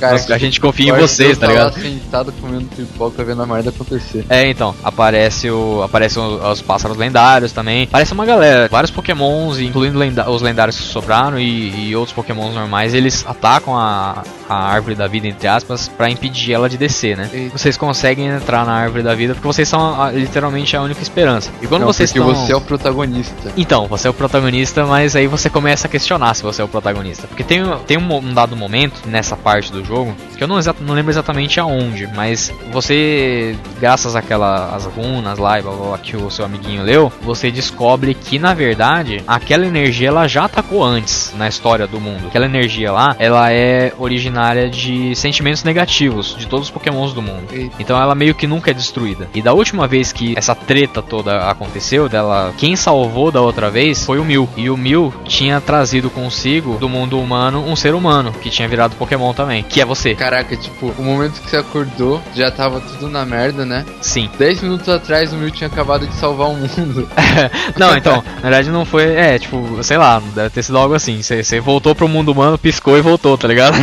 Cara, 0.00 0.12
Nossa, 0.12 0.34
a 0.34 0.38
gente 0.38 0.60
confia 0.60 0.90
em 0.90 0.96
vocês, 0.98 1.38
tá 1.38 1.46
ligado? 1.46 1.74
sentado 1.74 2.32
comendo 2.40 2.66
pipoca 2.74 3.24
vendo 3.24 3.42
a 3.42 3.46
merda 3.46 3.70
acontecer. 3.70 4.24
É, 4.28 4.48
então, 4.48 4.74
aparece 4.82 5.50
o 5.50 5.82
aparece 5.82 6.18
o- 6.18 6.50
os 6.50 6.62
pássaros 6.62 6.96
lendários 6.96 7.52
também. 7.52 7.84
Aparece 7.84 8.12
uma 8.12 8.24
galera, 8.24 8.68
vários 8.70 8.90
pokémons, 8.90 9.58
incluindo 9.58 9.98
lenda- 9.98 10.28
os 10.30 10.42
lendários 10.42 10.76
que 10.76 10.82
sobraram 10.84 11.38
e, 11.38 11.88
e 11.90 11.96
outros 11.96 12.14
pokémons 12.14 12.54
normais, 12.54 12.94
eles 12.94 13.24
atacam 13.26 13.76
a, 13.76 14.22
a 14.48 14.54
árvore 14.54 14.94
da 14.94 15.06
vida, 15.06 15.26
entre 15.26 15.48
aspas, 15.48 15.88
pra 15.88 16.08
impedir 16.08 16.52
ela 16.52 16.68
de 16.68 16.76
descer, 16.76 17.16
né? 17.16 17.28
Eita. 17.32 17.58
Vocês 17.58 17.76
conseguem 17.76 18.28
entrar 18.28 18.64
na 18.64 18.72
árvore 18.72 19.02
da 19.02 19.14
vida 19.14 19.34
porque 19.34 19.46
vocês 19.46 19.68
são 19.68 20.00
a- 20.00 20.10
literalmente 20.12 20.76
a 20.76 20.82
única 20.82 21.02
esperança. 21.02 21.50
E 21.60 21.66
quando 21.66 21.82
Não, 21.82 21.88
vocês 21.92 22.12
porque 22.12 22.26
estão... 22.28 22.46
você 22.46 22.52
é 22.52 22.56
o 22.56 22.60
protagonista. 22.60 23.52
Então, 23.56 23.86
você 23.86 24.06
é 24.06 24.10
o 24.10 24.14
protagonista, 24.14 24.86
mas 24.86 25.16
aí 25.16 25.26
você 25.26 25.50
começa 25.50 25.86
a 25.86 25.90
questionar 25.90 26.34
se 26.34 26.42
você 26.42 26.62
é 26.62 26.64
o 26.64 26.68
protagonista. 26.68 27.23
Porque 27.26 27.44
tem, 27.44 27.62
tem 27.86 27.98
um, 27.98 28.16
um 28.16 28.32
dado 28.32 28.56
momento 28.56 29.02
nessa 29.06 29.36
parte 29.36 29.72
do 29.72 29.84
jogo, 29.84 30.14
que 30.36 30.42
eu 30.42 30.48
não, 30.48 30.58
não 30.80 30.94
lembro 30.94 31.10
exatamente 31.10 31.58
aonde, 31.60 32.06
mas 32.14 32.52
você, 32.72 33.56
graças 33.80 34.16
àquelas 34.16 34.84
runas 34.86 35.38
lá 35.38 35.58
e 35.58 35.62
blá, 35.62 35.72
blá, 35.72 35.86
blá, 35.88 35.98
que 35.98 36.16
o 36.16 36.30
seu 36.30 36.44
amiguinho 36.44 36.82
leu, 36.82 37.12
você 37.22 37.50
descobre 37.50 38.14
que 38.14 38.38
na 38.38 38.54
verdade 38.54 39.22
aquela 39.26 39.66
energia 39.66 40.08
ela 40.08 40.26
já 40.26 40.44
atacou 40.44 40.82
antes 40.82 41.32
na 41.36 41.48
história 41.48 41.86
do 41.86 42.00
mundo. 42.00 42.26
Aquela 42.28 42.46
energia 42.46 42.92
lá, 42.92 43.14
ela 43.18 43.52
é 43.52 43.92
originária 43.98 44.68
de 44.68 45.14
sentimentos 45.14 45.64
negativos 45.64 46.36
de 46.38 46.46
todos 46.46 46.66
os 46.66 46.70
pokémons 46.70 47.12
do 47.12 47.22
mundo. 47.22 47.46
Então 47.78 48.00
ela 48.00 48.14
meio 48.14 48.34
que 48.34 48.46
nunca 48.46 48.70
é 48.70 48.74
destruída. 48.74 49.28
E 49.34 49.42
da 49.42 49.52
última 49.52 49.86
vez 49.86 50.12
que 50.12 50.34
essa 50.36 50.54
treta 50.54 51.02
toda 51.02 51.48
aconteceu, 51.48 52.08
dela, 52.08 52.52
quem 52.56 52.76
salvou 52.76 53.30
da 53.30 53.40
outra 53.40 53.70
vez 53.70 54.04
foi 54.04 54.18
o 54.18 54.24
Mil. 54.24 54.48
E 54.56 54.70
o 54.70 54.76
Mil 54.76 55.12
tinha 55.24 55.60
trazido 55.60 56.10
consigo 56.10 56.76
do 56.78 56.88
mundo 56.88 57.13
humano 57.18 57.64
um 57.66 57.76
ser 57.76 57.94
humano 57.94 58.32
que 58.32 58.50
tinha 58.50 58.68
virado 58.68 58.96
Pokémon 58.96 59.32
também, 59.32 59.62
que 59.62 59.80
é 59.80 59.84
você. 59.84 60.14
Caraca, 60.14 60.56
tipo, 60.56 60.94
o 60.98 61.02
momento 61.02 61.40
que 61.40 61.50
você 61.50 61.56
acordou 61.56 62.22
já 62.34 62.50
tava 62.50 62.80
tudo 62.80 63.08
na 63.08 63.24
merda, 63.24 63.64
né? 63.64 63.84
Sim. 64.00 64.30
10 64.38 64.62
minutos 64.62 64.88
atrás 64.88 65.32
o 65.32 65.36
Mil 65.36 65.50
tinha 65.50 65.68
acabado 65.68 66.06
de 66.06 66.14
salvar 66.14 66.48
o 66.48 66.54
mundo. 66.54 67.08
não, 67.76 67.96
então, 67.96 68.22
na 68.36 68.42
verdade 68.42 68.70
não 68.70 68.84
foi. 68.84 69.04
É, 69.14 69.38
tipo, 69.38 69.82
sei 69.82 69.96
lá, 69.96 70.20
deve 70.34 70.50
ter 70.50 70.62
sido 70.62 70.78
algo 70.78 70.94
assim. 70.94 71.22
Você 71.22 71.60
voltou 71.60 71.94
pro 71.94 72.08
mundo 72.08 72.32
humano, 72.32 72.58
piscou 72.58 72.98
e 72.98 73.00
voltou, 73.00 73.36
tá 73.36 73.48
ligado? 73.48 73.76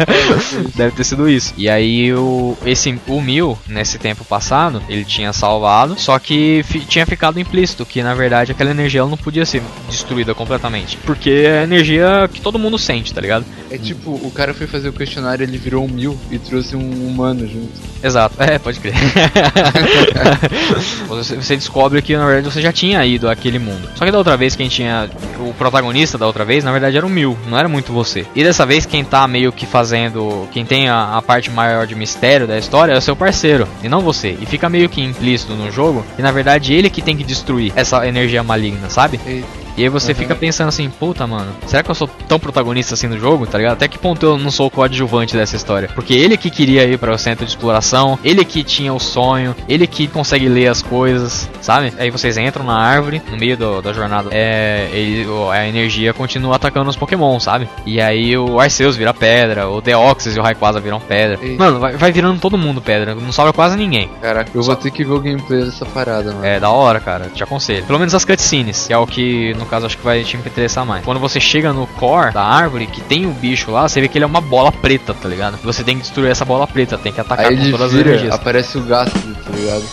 deve 0.74 0.96
ter 0.96 1.04
sido 1.04 1.28
isso. 1.28 1.54
E 1.56 1.68
aí 1.68 2.12
o, 2.14 2.56
esse, 2.64 2.98
o 3.06 3.20
Mil, 3.20 3.58
nesse 3.66 3.98
tempo 3.98 4.24
passado, 4.24 4.82
ele 4.88 5.04
tinha 5.04 5.32
salvado, 5.32 5.98
só 5.98 6.18
que 6.18 6.62
fi, 6.64 6.80
tinha 6.80 7.06
ficado 7.06 7.38
implícito 7.38 7.84
que 7.84 8.02
na 8.02 8.14
verdade 8.14 8.52
aquela 8.52 8.70
energia 8.70 9.00
ela 9.00 9.10
não 9.10 9.16
podia 9.16 9.44
ser 9.44 9.62
destruída 9.88 10.34
completamente. 10.34 10.96
Porque 10.98 11.30
é 11.46 11.60
a 11.60 11.62
energia 11.64 12.28
que 12.32 12.40
todo 12.40 12.58
mundo 12.58 12.61
sente, 12.78 13.12
tá 13.12 13.20
ligado? 13.20 13.44
É 13.70 13.78
tipo, 13.78 14.10
o 14.10 14.30
cara 14.30 14.52
foi 14.52 14.66
fazer 14.66 14.88
o 14.88 14.92
questionário, 14.92 15.42
ele 15.42 15.58
virou 15.58 15.84
um 15.84 15.88
Mil 15.88 16.18
e 16.30 16.38
trouxe 16.38 16.74
um 16.74 17.06
humano 17.06 17.46
junto. 17.46 17.92
Exato, 18.02 18.42
é, 18.42 18.58
pode 18.58 18.80
crer. 18.80 18.94
você 21.06 21.56
descobre 21.56 22.02
que 22.02 22.16
na 22.16 22.26
verdade 22.26 22.52
você 22.52 22.60
já 22.60 22.72
tinha 22.72 23.04
ido 23.04 23.28
àquele 23.28 23.58
mundo. 23.58 23.88
Só 23.94 24.04
que 24.04 24.10
da 24.10 24.18
outra 24.18 24.36
vez 24.36 24.56
quem 24.56 24.68
tinha. 24.68 25.08
O 25.38 25.54
protagonista 25.54 26.18
da 26.18 26.26
outra 26.26 26.44
vez, 26.44 26.64
na 26.64 26.72
verdade, 26.72 26.96
era 26.96 27.06
o 27.06 27.10
Mil, 27.10 27.36
não 27.48 27.58
era 27.58 27.68
muito 27.68 27.92
você. 27.92 28.26
E 28.34 28.42
dessa 28.42 28.66
vez 28.66 28.86
quem 28.86 29.04
tá 29.04 29.26
meio 29.28 29.52
que 29.52 29.66
fazendo. 29.66 30.48
Quem 30.52 30.64
tem 30.64 30.88
a, 30.88 31.16
a 31.16 31.22
parte 31.22 31.50
maior 31.50 31.86
de 31.86 31.94
mistério 31.94 32.46
da 32.46 32.58
história 32.58 32.92
é 32.92 32.98
o 32.98 33.02
seu 33.02 33.14
parceiro, 33.14 33.68
e 33.82 33.88
não 33.88 34.00
você. 34.00 34.36
E 34.40 34.46
fica 34.46 34.68
meio 34.68 34.88
que 34.88 35.00
implícito 35.00 35.54
no 35.54 35.70
jogo, 35.70 36.04
e 36.18 36.22
na 36.22 36.32
verdade 36.32 36.74
ele 36.74 36.90
que 36.90 37.02
tem 37.02 37.16
que 37.16 37.24
destruir 37.24 37.72
essa 37.76 38.06
energia 38.06 38.42
maligna, 38.42 38.90
sabe? 38.90 39.20
E... 39.26 39.44
E 39.76 39.82
aí 39.82 39.88
você 39.88 40.12
uhum. 40.12 40.18
fica 40.18 40.34
pensando 40.34 40.68
assim, 40.68 40.88
puta, 40.90 41.26
mano, 41.26 41.52
será 41.66 41.82
que 41.82 41.90
eu 41.90 41.94
sou 41.94 42.08
tão 42.28 42.38
protagonista 42.38 42.94
assim 42.94 43.06
no 43.06 43.18
jogo, 43.18 43.46
tá 43.46 43.58
ligado? 43.58 43.74
Até 43.74 43.88
que 43.88 43.98
ponto 43.98 44.24
eu 44.24 44.38
não 44.38 44.50
sou 44.50 44.66
o 44.66 44.70
coadjuvante 44.70 45.36
dessa 45.36 45.56
história? 45.56 45.88
Porque 45.94 46.14
ele 46.14 46.36
que 46.36 46.50
queria 46.50 46.84
ir 46.84 46.98
para 46.98 47.12
o 47.12 47.18
centro 47.18 47.44
de 47.44 47.50
exploração, 47.50 48.18
ele 48.24 48.44
que 48.44 48.62
tinha 48.62 48.92
o 48.92 49.00
sonho, 49.00 49.54
ele 49.68 49.86
que 49.86 50.06
consegue 50.06 50.48
ler 50.48 50.68
as 50.68 50.82
coisas, 50.82 51.48
sabe? 51.60 51.92
Aí 51.98 52.10
vocês 52.10 52.36
entram 52.36 52.64
na 52.64 52.76
árvore, 52.76 53.22
no 53.30 53.36
meio 53.36 53.56
do, 53.56 53.80
da 53.80 53.92
jornada, 53.92 54.28
é, 54.32 54.88
ele, 54.92 55.26
a 55.50 55.66
energia 55.66 56.12
continua 56.12 56.56
atacando 56.56 56.90
os 56.90 56.96
Pokémon, 56.96 57.38
sabe? 57.40 57.68
E 57.86 58.00
aí 58.00 58.36
o 58.36 58.60
Arceus 58.60 58.96
vira 58.96 59.14
pedra, 59.14 59.68
o 59.68 59.80
Deoxys 59.80 60.36
e 60.36 60.40
o 60.40 60.42
Rayquaza 60.42 60.80
viram 60.80 61.00
pedra. 61.00 61.38
Ei. 61.42 61.56
Mano, 61.56 61.80
vai, 61.80 61.96
vai, 61.96 62.12
virando 62.12 62.40
todo 62.40 62.58
mundo 62.58 62.80
pedra, 62.80 63.14
não 63.14 63.32
sobra 63.32 63.52
quase 63.52 63.76
ninguém. 63.76 64.10
Caraca, 64.20 64.50
eu 64.54 64.62
vou 64.62 64.76
ter 64.76 64.90
que 64.90 65.04
ver 65.04 65.12
o 65.12 65.20
gameplay 65.20 65.64
dessa 65.64 65.86
parada, 65.86 66.32
mano. 66.32 66.44
É, 66.44 66.60
da 66.60 66.70
hora, 66.70 67.00
cara, 67.00 67.30
te 67.34 67.42
aconselho. 67.42 67.84
Pelo 67.84 67.98
menos 67.98 68.14
as 68.14 68.24
cutscenes, 68.24 68.86
que 68.86 68.92
é 68.92 68.98
o 68.98 69.06
que 69.06 69.54
no 69.62 69.66
caso 69.68 69.86
acho 69.86 69.96
que 69.96 70.04
vai 70.04 70.22
te 70.24 70.36
interessar 70.36 70.84
mais. 70.84 71.04
Quando 71.04 71.20
você 71.20 71.40
chega 71.40 71.72
no 71.72 71.86
core 71.86 72.32
da 72.32 72.42
árvore, 72.42 72.86
que 72.86 73.00
tem 73.00 73.26
o 73.26 73.32
bicho 73.32 73.70
lá, 73.70 73.88
você 73.88 74.00
vê 74.00 74.08
que 74.08 74.18
ele 74.18 74.24
é 74.24 74.26
uma 74.26 74.40
bola 74.40 74.72
preta, 74.72 75.14
tá 75.14 75.28
ligado? 75.28 75.58
Você 75.62 75.84
tem 75.84 75.96
que 75.96 76.02
destruir 76.02 76.30
essa 76.30 76.44
bola 76.44 76.66
preta, 76.66 76.98
tem 76.98 77.12
que 77.12 77.20
atacar 77.20 77.46
Aí 77.46 77.56
com 77.56 77.70
todas 77.70 77.92
vira, 77.92 78.10
as 78.10 78.16
energias. 78.16 78.34
Aparece 78.34 78.78
o 78.78 78.82
gasto, 78.82 79.12
tá 79.12 79.50
ligado? 79.56 79.84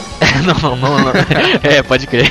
não, 0.63 0.75
não, 0.75 0.99
não. 0.99 1.11
é, 1.63 1.83
pode 1.83 2.07
crer. 2.07 2.29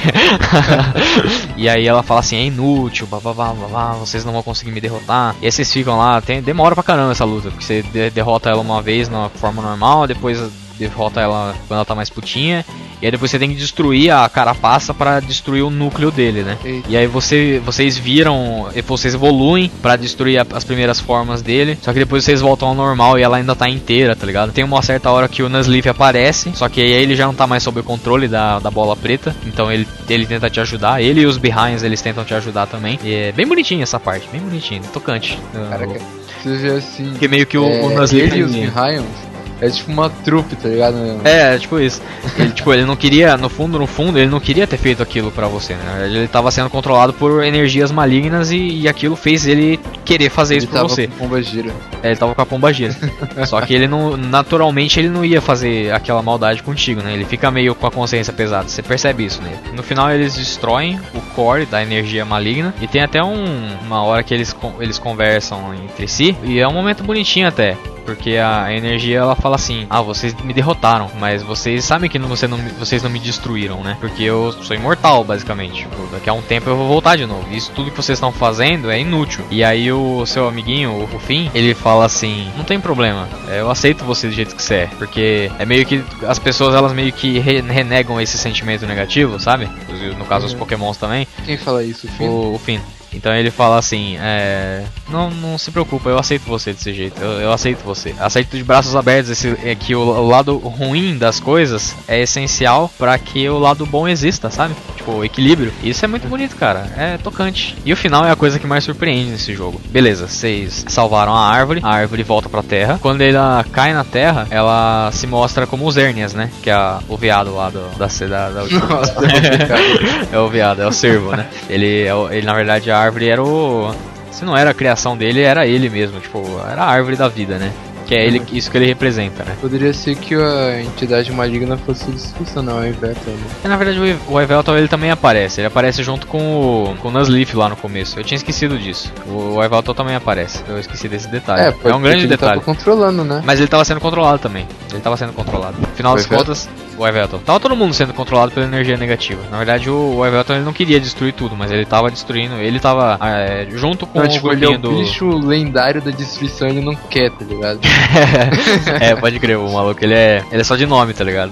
e 1.57 1.69
aí 1.69 1.87
ela 1.87 2.03
fala 2.03 2.21
assim, 2.21 2.37
é 2.37 2.45
inútil, 2.45 3.07
blá, 3.07 3.21
blá, 3.21 3.93
vocês 3.93 4.25
não 4.25 4.33
vão 4.33 4.43
conseguir 4.43 4.73
me 4.73 4.81
derrotar. 4.81 5.35
E 5.41 5.47
aí 5.47 5.53
vocês 5.53 5.73
ficam 5.73 5.97
lá, 5.97 6.21
tem, 6.21 6.43
demora 6.43 6.75
pra 6.75 6.83
caramba 6.83 7.13
essa 7.13 7.25
luta, 7.25 7.51
porque 7.51 7.65
você 7.65 7.83
de 7.83 8.11
derrota 8.11 8.51
ela 8.51 8.61
uma 8.61 8.83
vez 8.83 9.09
na 9.09 9.29
forma 9.29 9.63
normal, 9.63 10.07
depois 10.07 10.41
derrota 10.79 11.21
ela 11.21 11.55
quando 11.67 11.79
ela 11.79 11.85
tá 11.85 11.95
mais 11.95 12.09
putinha. 12.09 12.65
E 13.01 13.07
aí 13.07 13.13
depois 13.13 13.31
você 13.31 13.39
tem 13.39 13.51
que 13.51 13.55
destruir 13.55 14.11
a 14.11 14.29
carapaça 14.29 14.93
para 14.93 15.21
destruir 15.21 15.63
o 15.63 15.71
núcleo 15.71 16.11
dele, 16.11 16.43
né? 16.43 16.59
Eita. 16.65 16.89
E 16.89 16.97
aí 16.97 17.07
você, 17.07 17.61
vocês 17.65 17.97
viram, 17.97 18.69
vocês 18.87 19.15
evoluem 19.15 19.71
para 19.81 19.97
destruir 19.97 20.39
a, 20.39 20.47
as 20.55 20.65
primeiras 20.65 20.99
formas 20.99 21.41
dele. 21.41 21.79
Só 21.81 21.93
que 21.93 22.01
depois 22.01 22.25
vocês 22.25 22.41
voltam 22.41 22.69
ao 22.69 22.75
normal 22.75 23.19
e 23.19 23.23
ela 23.23 23.37
ainda 23.37 23.55
tá 23.55 23.69
inteira, 23.69 24.17
tá 24.17 24.27
ligado? 24.27 24.53
Tem 24.53 24.65
uma 24.65 24.83
certa 24.83 25.11
hora 25.11 25.29
que 25.29 25.43
o 25.43 25.49
Nuzleaf 25.49 25.89
aparece, 25.89 26.51
só 26.55 26.69
que 26.69 26.81
aí 26.81 26.91
ele 26.91 27.15
já 27.15 27.27
não 27.27 27.35
tá 27.35 27.47
mais 27.47 27.63
sob 27.63 27.79
o 27.81 27.85
controle 27.85 28.27
da, 28.27 28.59
da 28.59 28.71
bola 28.71 28.97
preta. 28.97 29.35
Então 29.47 29.71
ele, 29.71 29.87
ele 30.09 30.27
tenta 30.27 30.51
te 30.51 30.61
ajudar. 30.61 31.01
Ele 31.01 31.21
e 31.21 31.27
os 31.27 31.39
Behinds 31.39 31.85
eles 31.85 32.03
tentam 32.03 32.25
te 32.25 32.35
ajudar 32.35 32.67
também. 32.67 32.99
E 33.05 33.15
é 33.15 33.33
bem 33.33 33.47
bonitinho 33.47 33.83
essa 33.83 34.01
parte, 34.01 34.29
bem 34.33 34.41
bonitinho, 34.41 34.83
tocante. 34.93 35.39
Caraca, 35.53 36.01
você 36.43 36.57
vê 36.57 36.71
assim. 36.71 37.15
Que 37.15 37.29
meio 37.29 37.47
que 37.47 37.57
o, 37.57 37.65
é, 37.65 37.83
o 37.83 37.91
Nuzleaf. 37.91 38.33
Ele 38.33 38.41
e 38.41 38.43
os 38.43 38.53
Behinds 38.53 39.29
é 39.61 39.69
tipo 39.69 39.91
uma 39.91 40.09
trupe, 40.09 40.57
tá 40.57 40.69
ligado? 40.69 40.97
É, 41.25 41.55
é 41.55 41.59
tipo 41.59 41.79
isso. 41.79 42.01
Ele, 42.39 42.51
tipo, 42.51 42.73
ele 42.73 42.85
não 42.85 42.97
queria, 42.97 43.37
no 43.37 43.49
fundo, 43.49 43.79
no 43.79 43.87
fundo, 43.87 44.19
ele 44.19 44.31
não 44.31 44.41
queria 44.41 44.67
ter 44.67 44.77
feito 44.77 45.03
aquilo 45.03 45.31
para 45.31 45.49
você, 45.49 45.75
né? 45.75 46.07
Ele 46.07 46.25
estava 46.25 46.51
sendo 46.51 46.71
controlado 46.71 47.13
por 47.13 47.43
energias 47.45 47.91
malignas 47.91 48.51
e, 48.51 48.57
e, 48.57 48.89
aquilo 48.89 49.17
fez 49.17 49.47
ele 49.47 49.79
querer 50.05 50.31
fazer 50.31 50.55
ele 50.55 50.65
isso 50.65 50.73
por 50.73 50.83
você. 50.83 51.07
Com 51.09 51.15
a 51.15 51.19
pomba 51.19 51.43
gira. 51.43 51.73
É, 52.03 52.09
ele 52.09 52.17
tava 52.17 52.35
com 52.35 52.43
a 52.43 52.47
pomba 52.47 52.73
gira. 52.73 52.95
Só 53.47 53.61
que 53.61 53.75
ele 53.75 53.89
não, 53.89 54.17
naturalmente, 54.17 55.01
ele 55.01 55.09
não 55.09 55.25
ia 55.25 55.41
fazer 55.41 55.93
aquela 55.93 56.23
maldade 56.23 56.63
contigo, 56.63 57.03
né? 57.03 57.13
Ele 57.13 57.25
fica 57.25 57.51
meio 57.51 57.75
com 57.75 57.87
a 57.87 57.91
consciência 57.91 58.33
pesada, 58.33 58.69
você 58.69 58.83
percebe 58.83 59.25
isso 59.25 59.43
nele. 59.43 59.59
No 59.75 59.83
final, 59.83 60.11
eles 60.11 60.35
destroem 60.35 61.01
o 61.15 61.21
core 61.35 61.67
da 61.67 61.83
energia 61.83 62.25
maligna 62.25 62.75
e 62.81 62.87
tem 62.87 63.03
até 63.03 63.23
um, 63.23 63.45
uma 63.85 64.03
hora 64.03 64.23
que 64.23 64.33
eles, 64.33 64.55
eles 64.79 64.99
conversam 64.99 65.75
entre 65.75 66.07
si 66.07 66.37
e 66.45 66.59
é 66.59 66.69
um 66.69 66.73
momento 66.73 67.03
bonitinho 67.03 67.49
até. 67.49 67.77
Porque 68.09 68.39
a 68.39 68.73
energia 68.73 69.19
ela 69.19 69.37
fala 69.37 69.57
assim: 69.57 69.87
Ah, 69.91 70.01
vocês 70.01 70.35
me 70.43 70.55
derrotaram, 70.55 71.11
mas 71.21 71.43
vocês 71.43 71.85
sabem 71.85 72.09
que 72.09 72.19
não, 72.19 72.27
você 72.27 72.49
não, 72.49 72.57
vocês 72.79 73.03
não 73.03 73.11
me 73.11 73.19
destruíram, 73.19 73.83
né? 73.83 73.99
Porque 74.01 74.23
eu 74.23 74.51
sou 74.63 74.75
imortal, 74.75 75.23
basicamente. 75.23 75.83
Tipo, 75.83 76.07
daqui 76.11 76.31
a 76.31 76.33
um 76.33 76.41
tempo 76.41 76.71
eu 76.71 76.77
vou 76.77 76.89
voltar 76.89 77.17
de 77.17 77.27
novo. 77.27 77.47
Isso 77.55 77.71
tudo 77.73 77.91
que 77.91 77.97
vocês 77.99 78.17
estão 78.17 78.33
fazendo 78.33 78.91
é 78.91 78.99
inútil. 78.99 79.45
E 79.51 79.63
aí 79.63 79.93
o 79.93 80.25
seu 80.25 80.49
amiguinho, 80.49 80.93
o 80.93 81.05
Rufim, 81.05 81.51
ele 81.55 81.75
fala 81.75 82.07
assim: 82.07 82.51
Não 82.57 82.65
tem 82.65 82.81
problema, 82.81 83.29
é, 83.47 83.61
eu 83.61 83.71
aceito 83.71 84.07
você 84.07 84.27
do 84.27 84.33
jeito 84.33 84.57
que 84.57 84.63
você 84.63 84.75
é. 84.75 84.87
Porque 84.87 85.51
é 85.59 85.67
meio 85.67 85.85
que 85.85 86.03
as 86.27 86.39
pessoas 86.39 86.75
elas 86.75 86.95
meio 86.95 87.13
que 87.13 87.39
renegam 87.39 88.19
esse 88.19 88.39
sentimento 88.39 88.87
negativo, 88.87 89.39
sabe? 89.39 89.69
No 90.17 90.25
caso, 90.25 90.47
os 90.47 90.53
uhum. 90.53 90.59
pokémons 90.61 90.97
também. 90.97 91.29
Quem 91.45 91.59
fala 91.59 91.85
isso, 91.85 92.07
o 92.07 92.11
Finn? 92.11 92.27
O, 92.27 92.55
o 92.55 92.59
Finn. 92.59 92.81
Então 93.19 93.35
ele 93.35 93.51
fala 93.51 93.79
assim: 93.79 94.17
é, 94.21 94.85
não, 95.09 95.31
não 95.31 95.59
se 95.59 95.71
preocupa, 95.71 96.09
eu 96.09 96.19
aceito 96.19 96.45
você 96.45 96.73
desse 96.73 96.95
jeito, 96.95 97.21
eu, 97.21 97.33
eu 97.41 97.53
aceito 97.53 97.85
você. 97.85 98.15
Aceito 98.19 98.57
de 98.57 98.63
braços 98.63 98.95
abertos 98.95 99.31
esse, 99.31 99.59
é 99.65 99.75
que 99.75 99.95
o, 99.95 100.01
o 100.01 100.29
lado 100.29 100.57
ruim 100.57 101.19
das 101.19 101.41
coisas 101.41 101.97
é 102.07 102.23
essencial 102.23 102.91
para 102.97 103.19
que 103.19 103.49
o 103.49 103.59
lado 103.59 103.85
bom 103.85 104.07
exista, 104.07 104.51
sabe? 104.51 104.75
Tipo, 104.97 105.13
o 105.13 105.25
equilíbrio. 105.25 105.73
Isso 105.83 106.05
é 106.05 106.09
muito 106.09 106.29
bonito, 106.29 106.55
cara. 106.57 106.87
É 106.97 107.19
tocante. 107.19 107.77
E 107.85 107.93
o 107.93 107.97
final 107.97 108.25
é 108.25 108.31
a 108.31 108.37
coisa 108.37 108.59
que 108.59 108.67
mais 108.67 108.85
surpreende 108.85 109.33
nesse 109.33 109.53
jogo. 109.53 109.81
Beleza, 109.87 110.29
vocês 110.29 110.85
salvaram 110.89 111.35
a 111.35 111.49
árvore, 111.49 111.81
a 111.83 111.91
árvore 111.91 112.23
volta 112.23 112.49
pra 112.49 112.63
terra. 112.63 112.99
Quando 113.03 113.23
ela 113.23 113.65
cai 113.73 113.93
na 113.93 114.05
terra, 114.05 114.47
ela 114.51 115.11
se 115.13 115.27
mostra 115.27 115.67
como 115.67 115.87
os 115.87 115.97
Hernias, 115.97 116.35
né? 116.35 116.51
Que 116.63 116.71
é 116.71 116.99
o 117.09 117.17
veado 117.17 117.55
lá 117.55 117.69
do, 117.71 117.81
da, 117.99 118.07
da, 118.07 118.51
da 118.51 118.63
última. 118.63 118.87
Nossa, 118.87 119.15
é 120.33 120.39
o 120.39 120.49
veado, 120.49 120.83
é 120.83 120.87
o 120.87 120.93
cervo, 120.93 121.35
né? 121.35 121.49
Ele, 121.69 122.07
é 122.07 122.37
ele 122.37 122.47
na 122.47 122.55
verdade, 122.55 122.91
a 122.91 122.99
árvore 122.99 123.08
era 123.27 123.43
o. 123.43 123.95
Se 124.31 124.45
não 124.45 124.57
era 124.57 124.71
a 124.71 124.75
criação 124.75 125.17
dele, 125.17 125.41
era 125.41 125.67
ele 125.67 125.89
mesmo, 125.89 126.21
tipo, 126.21 126.43
era 126.71 126.83
a 126.83 126.87
árvore 126.87 127.17
da 127.17 127.29
vida, 127.29 127.59
né? 127.59 127.73
Que 128.09 128.15
é 128.15 128.27
ele, 128.27 128.43
isso 128.53 128.71
que 128.71 128.79
ele 128.79 128.87
representa, 128.87 129.45
né? 129.45 129.55
Poderia 129.61 129.93
ser 129.93 130.17
que 130.17 130.35
a 130.35 130.81
entidade 130.81 131.31
maligna 131.31 131.77
fosse 131.77 132.11
disfuncional, 132.11 132.79
o 132.79 132.85
Evelton. 132.85 133.33
Né? 133.33 133.47
É, 133.65 133.69
na 133.69 133.77
verdade, 133.77 134.01
o 134.27 134.41
Evelton 134.41 134.79
ele 134.79 134.89
também 134.89 135.11
aparece. 135.11 135.61
Ele 135.61 135.67
aparece 135.67 136.03
junto 136.03 136.27
com 136.27 136.39
o, 136.39 136.97
com 137.03 137.09
o 137.09 137.11
Nuzleaf 137.11 137.55
lá 137.55 137.69
no 137.69 137.77
começo. 137.77 138.19
Eu 138.19 138.25
tinha 138.25 138.37
esquecido 138.37 138.79
disso. 138.79 139.13
O, 139.27 139.63
Evelton 139.63 139.93
também 139.93 140.15
aparece. 140.15 140.65
Eu 140.67 140.79
esqueci 140.79 141.07
desse 141.07 141.29
detalhe. 141.29 141.61
É, 141.61 141.91
é 141.91 141.95
um 141.95 142.01
grande 142.01 142.21
ele 142.21 142.29
detalhe. 142.29 142.61
Tava 142.61 142.65
controlando, 142.65 143.25
né? 143.25 143.43
Mas 143.45 143.59
ele 143.59 143.67
estava 143.67 143.85
sendo 143.85 144.01
controlado 144.01 144.39
também. 144.39 144.67
Ele 144.89 144.97
estava 144.97 145.17
sendo 145.19 145.35
controlado. 145.35 145.77
Afinal 145.83 146.17
das 146.17 146.25
contas, 146.25 146.67
o 146.99 147.07
Evelton. 147.07 147.39
Tava 147.39 147.61
todo 147.61 147.77
mundo 147.77 147.95
sendo 147.95 148.13
controlado 148.13 148.53
pela 148.53 148.67
energia 148.67 148.97
negativa. 148.97 149.41
Na 149.51 149.57
verdade, 149.59 149.89
o, 149.91 150.25
Evelton 150.25 150.55
ele 150.55 150.65
não 150.65 150.73
queria 150.73 150.99
destruir 151.01 151.33
tudo, 151.33 151.57
mas 151.57 151.71
ele 151.71 151.85
tava 151.85 152.11
destruindo. 152.11 152.55
Ele 152.57 152.79
tava 152.81 153.19
é, 153.23 153.67
junto 153.71 154.07
com 154.07 154.19
Não, 154.19 154.27
o 154.27 154.29
tipo, 154.29 154.53
é 154.53 154.57
do. 154.79 154.91
bicho 154.91 155.29
lendário 155.39 156.01
da 156.03 156.11
destruição, 156.11 156.69
ele 156.69 156.81
não 156.81 156.95
quer, 156.95 157.31
tá 157.31 157.45
ligado? 157.45 157.81
é, 159.01 159.15
pode 159.17 159.39
crer, 159.39 159.57
o 159.59 159.71
maluco 159.73 160.03
ele 160.05 160.15
é, 160.15 160.43
ele 160.51 160.61
é 160.61 160.65
só 160.65 160.77
de 160.77 160.87
nome, 160.87 161.13
tá 161.15 161.25
ligado? 161.25 161.51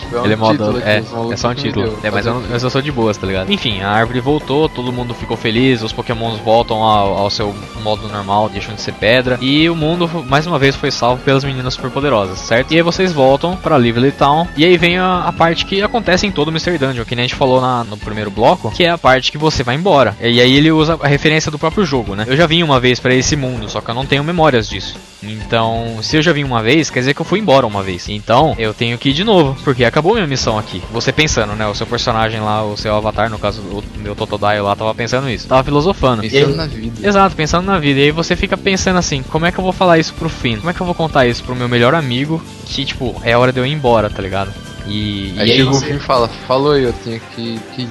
Tipo, 0.00 0.16
é 0.16 0.20
um 0.20 0.24
ele 0.24 0.34
é 0.34 0.36
título 0.36 0.38
maldoso. 0.38 0.78
aqui, 0.78 0.88
É, 0.88 1.32
é 1.32 1.36
só 1.36 1.48
um 1.50 1.54
título. 1.54 1.86
deu, 1.86 1.98
É, 2.02 2.10
mas 2.10 2.12
fazer 2.24 2.28
eu, 2.28 2.34
não- 2.34 2.42
mas 2.50 2.62
eu 2.62 2.70
sou 2.70 2.82
de 2.82 2.92
boas, 2.92 3.16
tá 3.16 3.26
ligado? 3.26 3.50
Enfim, 3.52 3.80
a 3.80 3.90
árvore 3.90 4.20
voltou, 4.20 4.68
todo 4.68 4.92
mundo 4.92 5.14
ficou 5.14 5.36
feliz, 5.36 5.82
os 5.82 5.92
pokémons 5.92 6.38
voltam 6.40 6.82
ao, 6.82 7.16
ao 7.18 7.30
seu 7.30 7.54
modo 7.82 8.08
normal, 8.08 8.48
deixam 8.48 8.74
de 8.74 8.80
ser 8.80 8.92
pedra. 8.92 9.38
E 9.40 9.68
o 9.68 9.74
mundo, 9.76 10.08
mais 10.28 10.46
uma 10.46 10.58
vez, 10.58 10.76
foi 10.76 10.90
salvo 10.90 11.22
pelas 11.22 11.44
meninas 11.44 11.74
superpoderosas, 11.74 12.38
certo? 12.38 12.72
E 12.72 12.76
aí 12.76 12.82
vocês 12.82 13.12
voltam 13.12 13.56
pra 13.56 13.76
Lively 13.78 14.12
Town. 14.20 14.46
E 14.56 14.64
aí 14.64 14.76
vem 14.76 14.98
a, 14.98 15.24
a 15.24 15.32
parte 15.32 15.64
que 15.64 15.82
acontece 15.82 16.26
em 16.26 16.30
todo 16.30 16.48
o 16.48 16.52
Mystery 16.52 16.78
Dungeon, 16.78 17.04
que 17.04 17.16
nem 17.16 17.24
a 17.24 17.26
gente 17.26 17.36
falou 17.36 17.60
na- 17.60 17.82
no 17.84 17.96
primeiro 17.96 18.30
bloco, 18.30 18.70
que 18.70 18.84
é 18.84 18.90
a 18.90 18.98
parte 18.98 19.32
que 19.32 19.38
você 19.38 19.62
vai 19.64 19.74
embora. 19.74 20.14
E 20.20 20.40
aí 20.40 20.52
ele 20.56 20.70
usa 20.70 20.98
a 21.02 21.08
referência 21.08 21.50
do 21.50 21.58
próprio 21.58 21.84
jogo, 21.84 22.14
né? 22.14 22.24
Eu 22.28 22.36
já 22.36 22.46
vim 22.46 22.62
uma 22.62 22.78
vez 22.78 23.00
pra 23.00 23.14
esse 23.14 23.34
mundo, 23.34 23.68
só 23.68 23.80
que 23.80 23.90
eu 23.90 23.94
não 23.94 24.04
tenho 24.06 24.22
memórias 24.22 24.68
disso. 24.68 24.94
Então, 25.22 25.98
se 26.02 26.16
eu 26.16 26.22
já 26.22 26.32
vim 26.32 26.44
uma 26.44 26.62
vez, 26.62 26.88
quer 26.90 27.00
dizer 27.00 27.14
que 27.14 27.20
eu 27.20 27.24
fui 27.24 27.38
embora 27.38 27.66
uma 27.66 27.82
vez. 27.82 28.08
Então, 28.08 28.54
eu 28.58 28.72
tenho 28.72 28.96
que 28.98 29.10
ir 29.10 29.12
de 29.12 29.24
novo, 29.24 29.56
porque 29.62 29.84
acabou 29.84 30.14
minha 30.14 30.26
missão 30.26 30.58
aqui. 30.58 30.82
Você 30.92 31.12
pensando, 31.12 31.54
né? 31.54 31.66
O 31.66 31.74
seu 31.74 31.86
personagem 31.86 32.40
lá, 32.40 32.62
o 32.64 32.76
seu 32.76 32.94
avatar, 32.94 33.28
no 33.30 33.38
caso, 33.38 33.60
o 33.60 33.82
meu 33.98 34.14
Totodile 34.14 34.60
lá, 34.60 34.74
tava 34.74 34.94
pensando 34.94 35.28
isso. 35.28 35.46
Tava 35.48 35.62
filosofando. 35.64 36.24
E 36.24 36.26
aí- 36.26 36.32
Pensando 36.32 36.56
na 36.56 36.66
vida. 36.66 37.06
Exato, 37.08 37.36
pensando 37.36 37.66
na 37.66 37.78
vida. 37.78 38.00
E 38.00 38.04
aí 38.04 38.10
você 38.10 38.34
fica 38.34 38.56
pensando 38.56 38.98
assim, 38.98 39.22
como 39.22 39.46
é 39.46 39.52
que 39.52 39.58
eu 39.58 39.64
vou 39.64 39.72
falar 39.72 39.98
isso 39.98 40.14
pro 40.14 40.28
Finn? 40.28 40.56
Como 40.58 40.70
é 40.70 40.74
que 40.74 40.80
eu 40.80 40.86
vou 40.86 40.94
contar 40.94 41.26
isso 41.26 41.42
pro 41.44 41.54
meu 41.54 41.68
melhor 41.68 41.94
amigo? 41.94 42.42
Que, 42.66 42.84
tipo, 42.84 43.14
é 43.24 43.36
hora 43.36 43.52
de 43.52 43.58
eu 43.60 43.66
ir 43.66 43.72
embora, 43.72 44.08
tá 44.08 44.22
ligado? 44.22 44.52
E, 44.90 45.34
Aí 45.38 45.48
e 45.48 45.52
aí 45.52 45.56
chega 45.58 45.70
o 45.70 45.74
você- 45.74 45.86
fim 45.86 45.94
e 45.94 45.98
fala, 46.00 46.28
falou 46.48 46.72
aí, 46.72 46.82
eu 46.82 46.92
tenho 46.92 47.20
que, 47.34 47.58
que 47.76 47.88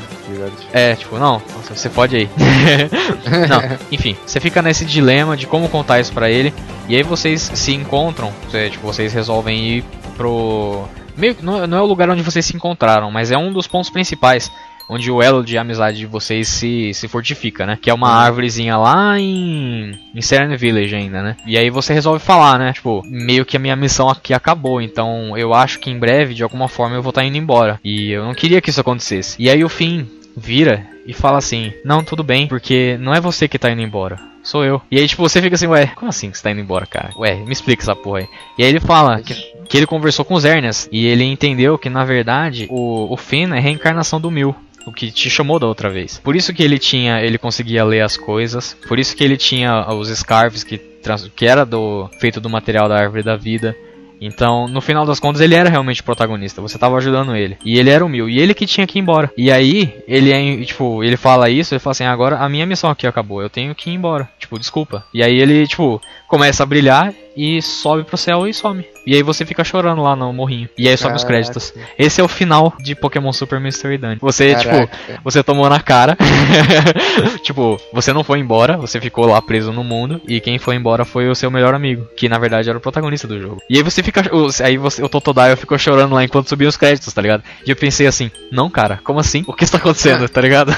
É, 0.73 0.95
tipo, 0.95 1.17
não, 1.17 1.41
nossa, 1.55 1.73
você 1.75 1.89
pode 1.89 2.17
ir. 2.17 2.29
não, 3.49 3.77
enfim, 3.91 4.15
você 4.25 4.39
fica 4.39 4.61
nesse 4.61 4.83
dilema 4.85 5.35
de 5.37 5.47
como 5.47 5.69
contar 5.69 5.99
isso 5.99 6.11
pra 6.13 6.29
ele. 6.29 6.53
E 6.87 6.95
aí 6.95 7.03
vocês 7.03 7.49
se 7.53 7.73
encontram, 7.73 8.33
você, 8.47 8.69
tipo, 8.69 8.85
vocês 8.85 9.13
resolvem 9.13 9.65
ir 9.77 9.85
pro. 10.17 10.83
Meio, 11.15 11.35
que- 11.35 11.43
não, 11.45 11.63
é- 11.63 11.67
não 11.67 11.77
é 11.77 11.81
o 11.81 11.85
lugar 11.85 12.09
onde 12.09 12.21
vocês 12.21 12.45
se 12.45 12.55
encontraram, 12.55 13.09
mas 13.11 13.31
é 13.31 13.37
um 13.37 13.51
dos 13.51 13.67
pontos 13.67 13.89
principais. 13.89 14.51
Onde 14.89 15.11
o 15.11 15.21
elo 15.21 15.43
de 15.43 15.57
amizade 15.57 15.97
de 15.97 16.05
vocês 16.07 16.47
se, 16.47 16.93
se 16.93 17.07
fortifica, 17.07 17.65
né? 17.65 17.77
Que 17.79 17.89
é 17.89 17.93
uma 17.93 18.09
árvorezinha 18.09 18.75
lá 18.75 19.19
em, 19.19 19.97
em 20.15 20.21
Seren 20.21 20.55
Village 20.57 20.95
ainda, 20.95 21.21
né? 21.21 21.37
E 21.45 21.57
aí 21.57 21.69
você 21.69 21.93
resolve 21.93 22.19
falar, 22.19 22.57
né? 22.57 22.73
Tipo, 22.73 23.03
meio 23.05 23.45
que 23.45 23.55
a 23.55 23.59
minha 23.59 23.75
missão 23.75 24.09
aqui 24.09 24.33
acabou. 24.33 24.81
Então 24.81 25.37
eu 25.37 25.53
acho 25.53 25.79
que 25.79 25.91
em 25.91 25.99
breve, 25.99 26.33
de 26.33 26.43
alguma 26.43 26.67
forma, 26.67 26.95
eu 26.95 27.03
vou 27.03 27.11
estar 27.11 27.23
indo 27.23 27.37
embora. 27.37 27.79
E 27.83 28.11
eu 28.11 28.25
não 28.25 28.33
queria 28.33 28.59
que 28.59 28.71
isso 28.71 28.81
acontecesse. 28.81 29.35
E 29.39 29.49
aí 29.49 29.63
o 29.63 29.69
Finn 29.69 30.05
vira 30.35 30.85
e 31.05 31.13
fala 31.13 31.37
assim: 31.37 31.71
Não, 31.85 32.03
tudo 32.03 32.23
bem, 32.23 32.47
porque 32.47 32.97
não 32.99 33.13
é 33.13 33.21
você 33.21 33.47
que 33.47 33.59
tá 33.59 33.69
indo 33.69 33.81
embora. 33.81 34.19
Sou 34.41 34.63
eu. 34.63 34.81
E 34.89 34.97
aí, 34.97 35.07
tipo, 35.07 35.21
você 35.21 35.41
fica 35.41 35.55
assim, 35.55 35.67
ué, 35.67 35.87
como 35.95 36.09
assim 36.09 36.31
que 36.31 36.37
você 36.37 36.43
tá 36.43 36.51
indo 36.51 36.61
embora, 36.61 36.85
cara? 36.85 37.11
Ué, 37.17 37.35
me 37.35 37.51
explica 37.51 37.83
essa 37.83 37.95
porra 37.95 38.19
aí. 38.19 38.27
E 38.57 38.63
aí 38.63 38.69
ele 38.69 38.79
fala 38.79 39.21
que, 39.21 39.33
que 39.67 39.77
ele 39.77 39.85
conversou 39.85 40.23
com 40.23 40.33
os 40.33 40.45
Ernias 40.45 40.87
e 40.91 41.05
ele 41.05 41.23
entendeu 41.23 41.77
que, 41.77 41.89
na 41.89 42.05
verdade, 42.05 42.65
o, 42.69 43.13
o 43.13 43.17
Finn 43.17 43.53
é 43.53 43.59
reencarnação 43.59 44.19
do 44.19 44.31
Mil. 44.31 44.55
O 44.89 44.91
que 44.91 45.11
te 45.11 45.29
chamou 45.29 45.59
da 45.59 45.67
outra 45.67 45.89
vez. 45.89 46.19
Por 46.23 46.35
isso 46.35 46.51
que 46.51 46.63
ele 46.63 46.79
tinha, 46.79 47.21
ele 47.21 47.37
conseguia 47.37 47.83
ler 47.83 48.01
as 48.01 48.17
coisas. 48.17 48.75
Por 48.87 48.97
isso 48.97 49.15
que 49.15 49.23
ele 49.23 49.37
tinha 49.37 49.87
os 49.93 50.09
scarves 50.09 50.63
que, 50.63 50.79
que 51.35 51.45
era 51.45 51.63
do 51.63 52.09
feito 52.19 52.41
do 52.41 52.49
material 52.49 52.89
da 52.89 52.97
árvore 52.97 53.21
da 53.21 53.35
vida. 53.35 53.75
Então, 54.21 54.67
no 54.67 54.81
final 54.81 55.05
das 55.05 55.19
contas, 55.19 55.41
ele 55.41 55.55
era 55.55 55.69
realmente 55.69 56.01
o 56.01 56.03
protagonista. 56.03 56.61
Você 56.61 56.77
tava 56.77 56.97
ajudando 56.97 57.35
ele. 57.35 57.57
E 57.63 57.79
ele 57.79 57.89
era 57.89 58.07
Mil. 58.09 58.27
E 58.27 58.39
ele 58.39 58.55
que 58.55 58.65
tinha 58.65 58.87
que 58.87 58.97
ir 58.97 59.01
embora. 59.01 59.31
E 59.37 59.51
aí, 59.51 59.95
ele 60.07 60.31
é, 60.31 60.65
tipo, 60.65 61.03
ele 61.03 61.15
fala 61.15 61.49
isso, 61.49 61.73
ele 61.73 61.79
fala 61.79 61.91
assim, 61.91 62.05
agora 62.05 62.39
a 62.39 62.49
minha 62.49 62.65
missão 62.65 62.89
aqui 62.89 63.05
acabou. 63.05 63.41
Eu 63.41 63.49
tenho 63.49 63.75
que 63.75 63.89
ir 63.89 63.93
embora. 63.93 64.27
Tipo, 64.39 64.57
desculpa. 64.57 65.05
E 65.13 65.23
aí 65.23 65.39
ele, 65.39 65.67
tipo, 65.67 66.01
começa 66.30 66.63
a 66.63 66.65
brilhar 66.65 67.13
e 67.36 67.61
sobe 67.61 68.03
pro 68.03 68.17
céu 68.17 68.47
e 68.47 68.53
some. 68.53 68.86
E 69.05 69.15
aí 69.15 69.23
você 69.23 69.45
fica 69.45 69.63
chorando 69.63 70.03
lá 70.03 70.15
no 70.15 70.32
morrinho. 70.32 70.69
E 70.77 70.88
aí 70.88 70.95
sobe 70.97 71.15
os 71.15 71.23
Caraca. 71.23 71.41
créditos. 71.41 71.73
Esse 71.97 72.21
é 72.21 72.23
o 72.23 72.27
final 72.27 72.73
de 72.80 72.93
Pokémon 72.93 73.32
Super 73.32 73.59
Mystery 73.59 73.97
Dungeon. 73.97 74.19
Você, 74.21 74.53
tipo, 74.55 74.69
Caraca. 74.69 75.21
você 75.23 75.41
tomou 75.41 75.67
na 75.69 75.80
cara. 75.80 76.17
tipo, 77.41 77.80
você 77.93 78.13
não 78.13 78.23
foi 78.23 78.39
embora, 78.39 78.77
você 78.77 78.99
ficou 78.99 79.25
lá 79.25 79.41
preso 79.41 79.71
no 79.71 79.84
mundo. 79.84 80.21
E 80.27 80.39
quem 80.39 80.59
foi 80.59 80.75
embora 80.75 81.05
foi 81.05 81.30
o 81.30 81.36
seu 81.36 81.49
melhor 81.49 81.73
amigo, 81.73 82.07
que 82.15 82.30
na 82.30 82.38
verdade 82.38 82.69
era 82.69 82.77
o 82.77 82.82
protagonista 82.82 83.27
do 83.27 83.39
jogo. 83.39 83.61
E 83.69 83.77
aí 83.77 83.84
você 83.84 84.03
fica. 84.03 84.21
Aí 84.63 84.77
você, 84.77 85.01
o 85.01 85.09
Totodile 85.09 85.55
ficou 85.55 85.77
chorando 85.77 86.13
lá 86.13 86.23
enquanto 86.23 86.49
subia 86.49 86.67
os 86.67 86.77
créditos, 86.77 87.11
tá 87.11 87.21
ligado? 87.21 87.43
E 87.65 87.69
eu 87.69 87.75
pensei 87.75 88.05
assim: 88.05 88.30
não, 88.51 88.69
cara, 88.69 88.99
como 89.03 89.19
assim? 89.19 89.43
O 89.47 89.53
que 89.53 89.63
está 89.63 89.77
acontecendo, 89.77 90.27
tá 90.30 90.41
ligado? 90.41 90.71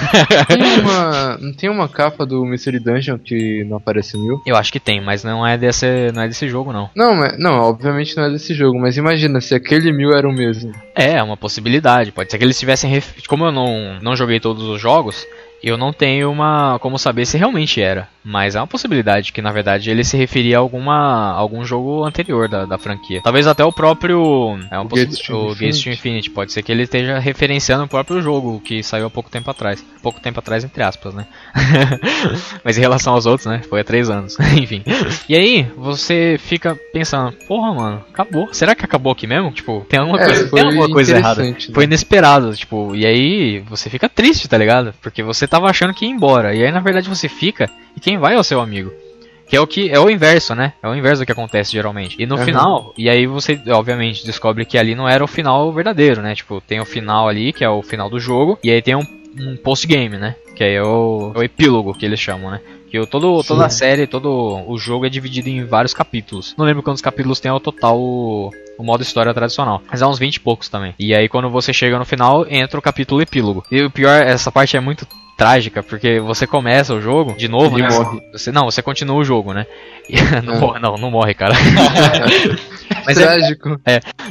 Tem 0.47 0.79
uma, 0.79 1.37
não 1.37 1.53
tem 1.53 1.69
uma 1.69 1.89
capa 1.89 2.25
do 2.25 2.45
Mystery 2.45 2.79
Dungeon 2.79 3.17
que 3.17 3.65
não 3.65 3.77
aparece 3.77 4.17
mil? 4.17 4.41
eu 4.45 4.55
acho 4.55 4.71
que 4.71 4.79
tem, 4.79 5.01
mas 5.01 5.23
não 5.23 5.40
é 5.45 5.57
desse, 5.57 6.11
não 6.13 6.21
é 6.23 6.27
desse 6.27 6.47
jogo, 6.47 6.71
não. 6.73 6.89
Não, 6.95 7.15
mas, 7.15 7.37
não, 7.37 7.59
obviamente 7.59 8.15
não 8.17 8.23
é 8.25 8.29
desse 8.29 8.53
jogo, 8.53 8.79
mas 8.79 8.97
imagina 8.97 9.39
se 9.41 9.53
aquele 9.55 9.91
mil 9.91 10.11
era 10.13 10.27
o 10.27 10.33
mesmo. 10.33 10.71
É, 10.95 11.13
é 11.13 11.23
uma 11.23 11.37
possibilidade. 11.37 12.11
Pode 12.11 12.31
ser 12.31 12.37
que 12.37 12.43
eles 12.43 12.59
tivessem. 12.59 12.89
ref- 12.89 13.25
Como 13.27 13.45
eu 13.45 13.51
não, 13.51 13.99
não 14.01 14.15
joguei 14.15 14.39
todos 14.39 14.63
os 14.63 14.79
jogos, 14.81 15.25
eu 15.63 15.77
não 15.77 15.91
tenho 15.93 16.31
uma. 16.31 16.77
como 16.79 16.97
saber 16.97 17.25
se 17.25 17.37
realmente 17.37 17.81
era. 17.81 18.07
Mas 18.23 18.53
é 18.55 18.59
uma 18.59 18.67
possibilidade 18.67 19.33
que 19.33 19.41
na 19.41 19.51
verdade 19.51 19.89
ele 19.89 20.03
se 20.03 20.15
referia 20.15 20.57
a 20.57 20.59
alguma. 20.59 21.31
algum 21.31 21.65
jogo 21.65 22.03
anterior 22.05 22.47
da, 22.47 22.65
da 22.65 22.77
franquia. 22.77 23.19
Talvez 23.23 23.47
até 23.47 23.63
o 23.65 23.71
próprio. 23.71 24.59
É 24.69 24.75
uma 24.77 24.85
O 24.85 24.89
Gates 24.89 25.17
to 25.19 25.51
Infinity. 25.53 25.89
Infinity. 25.89 26.29
Pode 26.29 26.51
ser 26.51 26.61
que 26.61 26.71
ele 26.71 26.83
esteja 26.83 27.17
referenciando 27.19 27.83
o 27.85 27.87
próprio 27.87 28.21
jogo 28.21 28.59
que 28.59 28.83
saiu 28.83 29.07
há 29.07 29.09
pouco 29.09 29.29
tempo 29.31 29.49
atrás. 29.49 29.83
Pouco 30.03 30.19
tempo 30.19 30.39
atrás, 30.39 30.63
entre 30.63 30.83
aspas, 30.83 31.13
né? 31.15 31.25
Mas 32.63 32.77
em 32.77 32.81
relação 32.81 33.13
aos 33.13 33.25
outros, 33.25 33.47
né? 33.47 33.61
Foi 33.69 33.81
há 33.81 33.83
três 33.83 34.09
anos. 34.09 34.37
Enfim. 34.57 34.83
E 35.27 35.35
aí, 35.35 35.63
você 35.75 36.37
fica 36.39 36.77
pensando, 36.93 37.31
porra, 37.47 37.73
mano, 37.73 38.03
acabou. 38.11 38.49
Será 38.53 38.75
que 38.75 38.85
acabou 38.85 39.11
aqui 39.11 39.25
mesmo? 39.27 39.51
Tipo, 39.51 39.85
tem 39.89 39.99
alguma 39.99 40.19
É, 40.21 40.25
coisa, 40.25 40.49
tem 40.51 40.63
alguma 40.63 40.89
coisa 40.89 41.17
errada. 41.17 41.43
né? 41.43 41.55
Foi 41.73 41.83
inesperado, 41.85 42.55
tipo, 42.55 42.95
e 42.95 43.05
aí 43.05 43.59
você 43.67 43.89
fica 43.89 44.07
triste, 44.09 44.47
tá 44.47 44.57
ligado? 44.57 44.93
Porque 45.01 45.23
você 45.23 45.47
tava 45.51 45.69
achando 45.69 45.93
que 45.93 46.05
ia 46.05 46.11
embora. 46.11 46.55
E 46.55 46.63
aí, 46.63 46.71
na 46.71 46.79
verdade, 46.79 47.07
você 47.09 47.27
fica 47.29 47.69
e 47.95 47.99
quem 47.99 48.17
vai 48.17 48.33
é 48.33 48.39
o 48.39 48.43
seu 48.43 48.59
amigo. 48.59 48.91
Que 49.47 49.57
é 49.57 49.59
o 49.61 49.67
que 49.67 49.89
é 49.91 49.99
o 49.99 50.09
inverso, 50.09 50.55
né? 50.55 50.71
É 50.81 50.87
o 50.87 50.95
inverso 50.95 51.21
do 51.21 51.25
que 51.25 51.31
acontece 51.33 51.73
geralmente. 51.73 52.15
E 52.17 52.25
no 52.25 52.37
Uhum. 52.37 52.45
final, 52.45 52.93
e 52.97 53.09
aí 53.09 53.27
você 53.27 53.59
obviamente 53.69 54.25
descobre 54.25 54.63
que 54.63 54.77
ali 54.77 54.95
não 54.95 55.09
era 55.09 55.21
o 55.21 55.27
final 55.27 55.71
verdadeiro, 55.73 56.21
né? 56.21 56.33
Tipo, 56.33 56.61
tem 56.61 56.79
o 56.79 56.85
final 56.85 57.27
ali, 57.27 57.51
que 57.51 57.63
é 57.63 57.69
o 57.69 57.81
final 57.81 58.09
do 58.09 58.17
jogo, 58.17 58.57
e 58.63 58.71
aí 58.71 58.81
tem 58.81 58.95
um, 58.95 59.05
um 59.37 59.57
post-game, 59.57 60.17
né? 60.17 60.35
Que 60.61 60.65
aí 60.65 60.75
é 60.75 60.83
o, 60.83 61.31
é 61.33 61.39
o 61.39 61.43
epílogo 61.43 61.91
que 61.91 62.05
eles 62.05 62.19
chamam, 62.19 62.51
né? 62.51 62.61
Que 62.91 63.03
todo, 63.07 63.43
toda 63.43 63.65
a 63.65 63.69
série, 63.69 64.05
todo 64.05 64.29
o 64.67 64.77
jogo 64.77 65.07
é 65.07 65.09
dividido 65.09 65.49
em 65.49 65.65
vários 65.65 65.91
capítulos. 65.91 66.53
Não 66.55 66.63
lembro 66.63 66.83
quantos 66.83 67.01
capítulos 67.01 67.39
tem 67.39 67.49
ao 67.49 67.59
total 67.59 67.97
o, 67.99 68.51
o 68.77 68.83
modo 68.83 69.01
história 69.01 69.33
tradicional. 69.33 69.81
Mas 69.89 70.03
há 70.03 70.07
uns 70.07 70.19
20 70.19 70.35
e 70.35 70.39
poucos 70.39 70.69
também. 70.69 70.93
E 70.99 71.15
aí 71.15 71.27
quando 71.27 71.49
você 71.49 71.73
chega 71.73 71.97
no 71.97 72.05
final, 72.05 72.45
entra 72.47 72.77
o 72.77 72.81
capítulo 72.81 73.23
epílogo. 73.23 73.63
E 73.71 73.81
o 73.81 73.89
pior, 73.89 74.21
essa 74.21 74.51
parte 74.51 74.77
é 74.77 74.79
muito 74.79 75.07
trágica, 75.35 75.81
porque 75.81 76.19
você 76.19 76.45
começa 76.45 76.93
o 76.93 77.01
jogo 77.01 77.33
de 77.35 77.47
novo, 77.47 77.75
Ele 77.79 77.87
né? 77.87 77.97
morre. 77.97 78.19
Você, 78.31 78.51
não, 78.51 78.65
você 78.65 78.83
continua 78.83 79.15
o 79.15 79.23
jogo, 79.23 79.53
né? 79.53 79.65
Não, 80.43 80.55
Ah. 80.55 80.59
morre, 80.59 80.79
não, 80.79 80.95
não 80.97 81.09
morre, 81.11 81.33
cara. 81.33 81.55
Mas 83.05 83.17
é, 83.17 83.25
Trágico. 83.25 83.79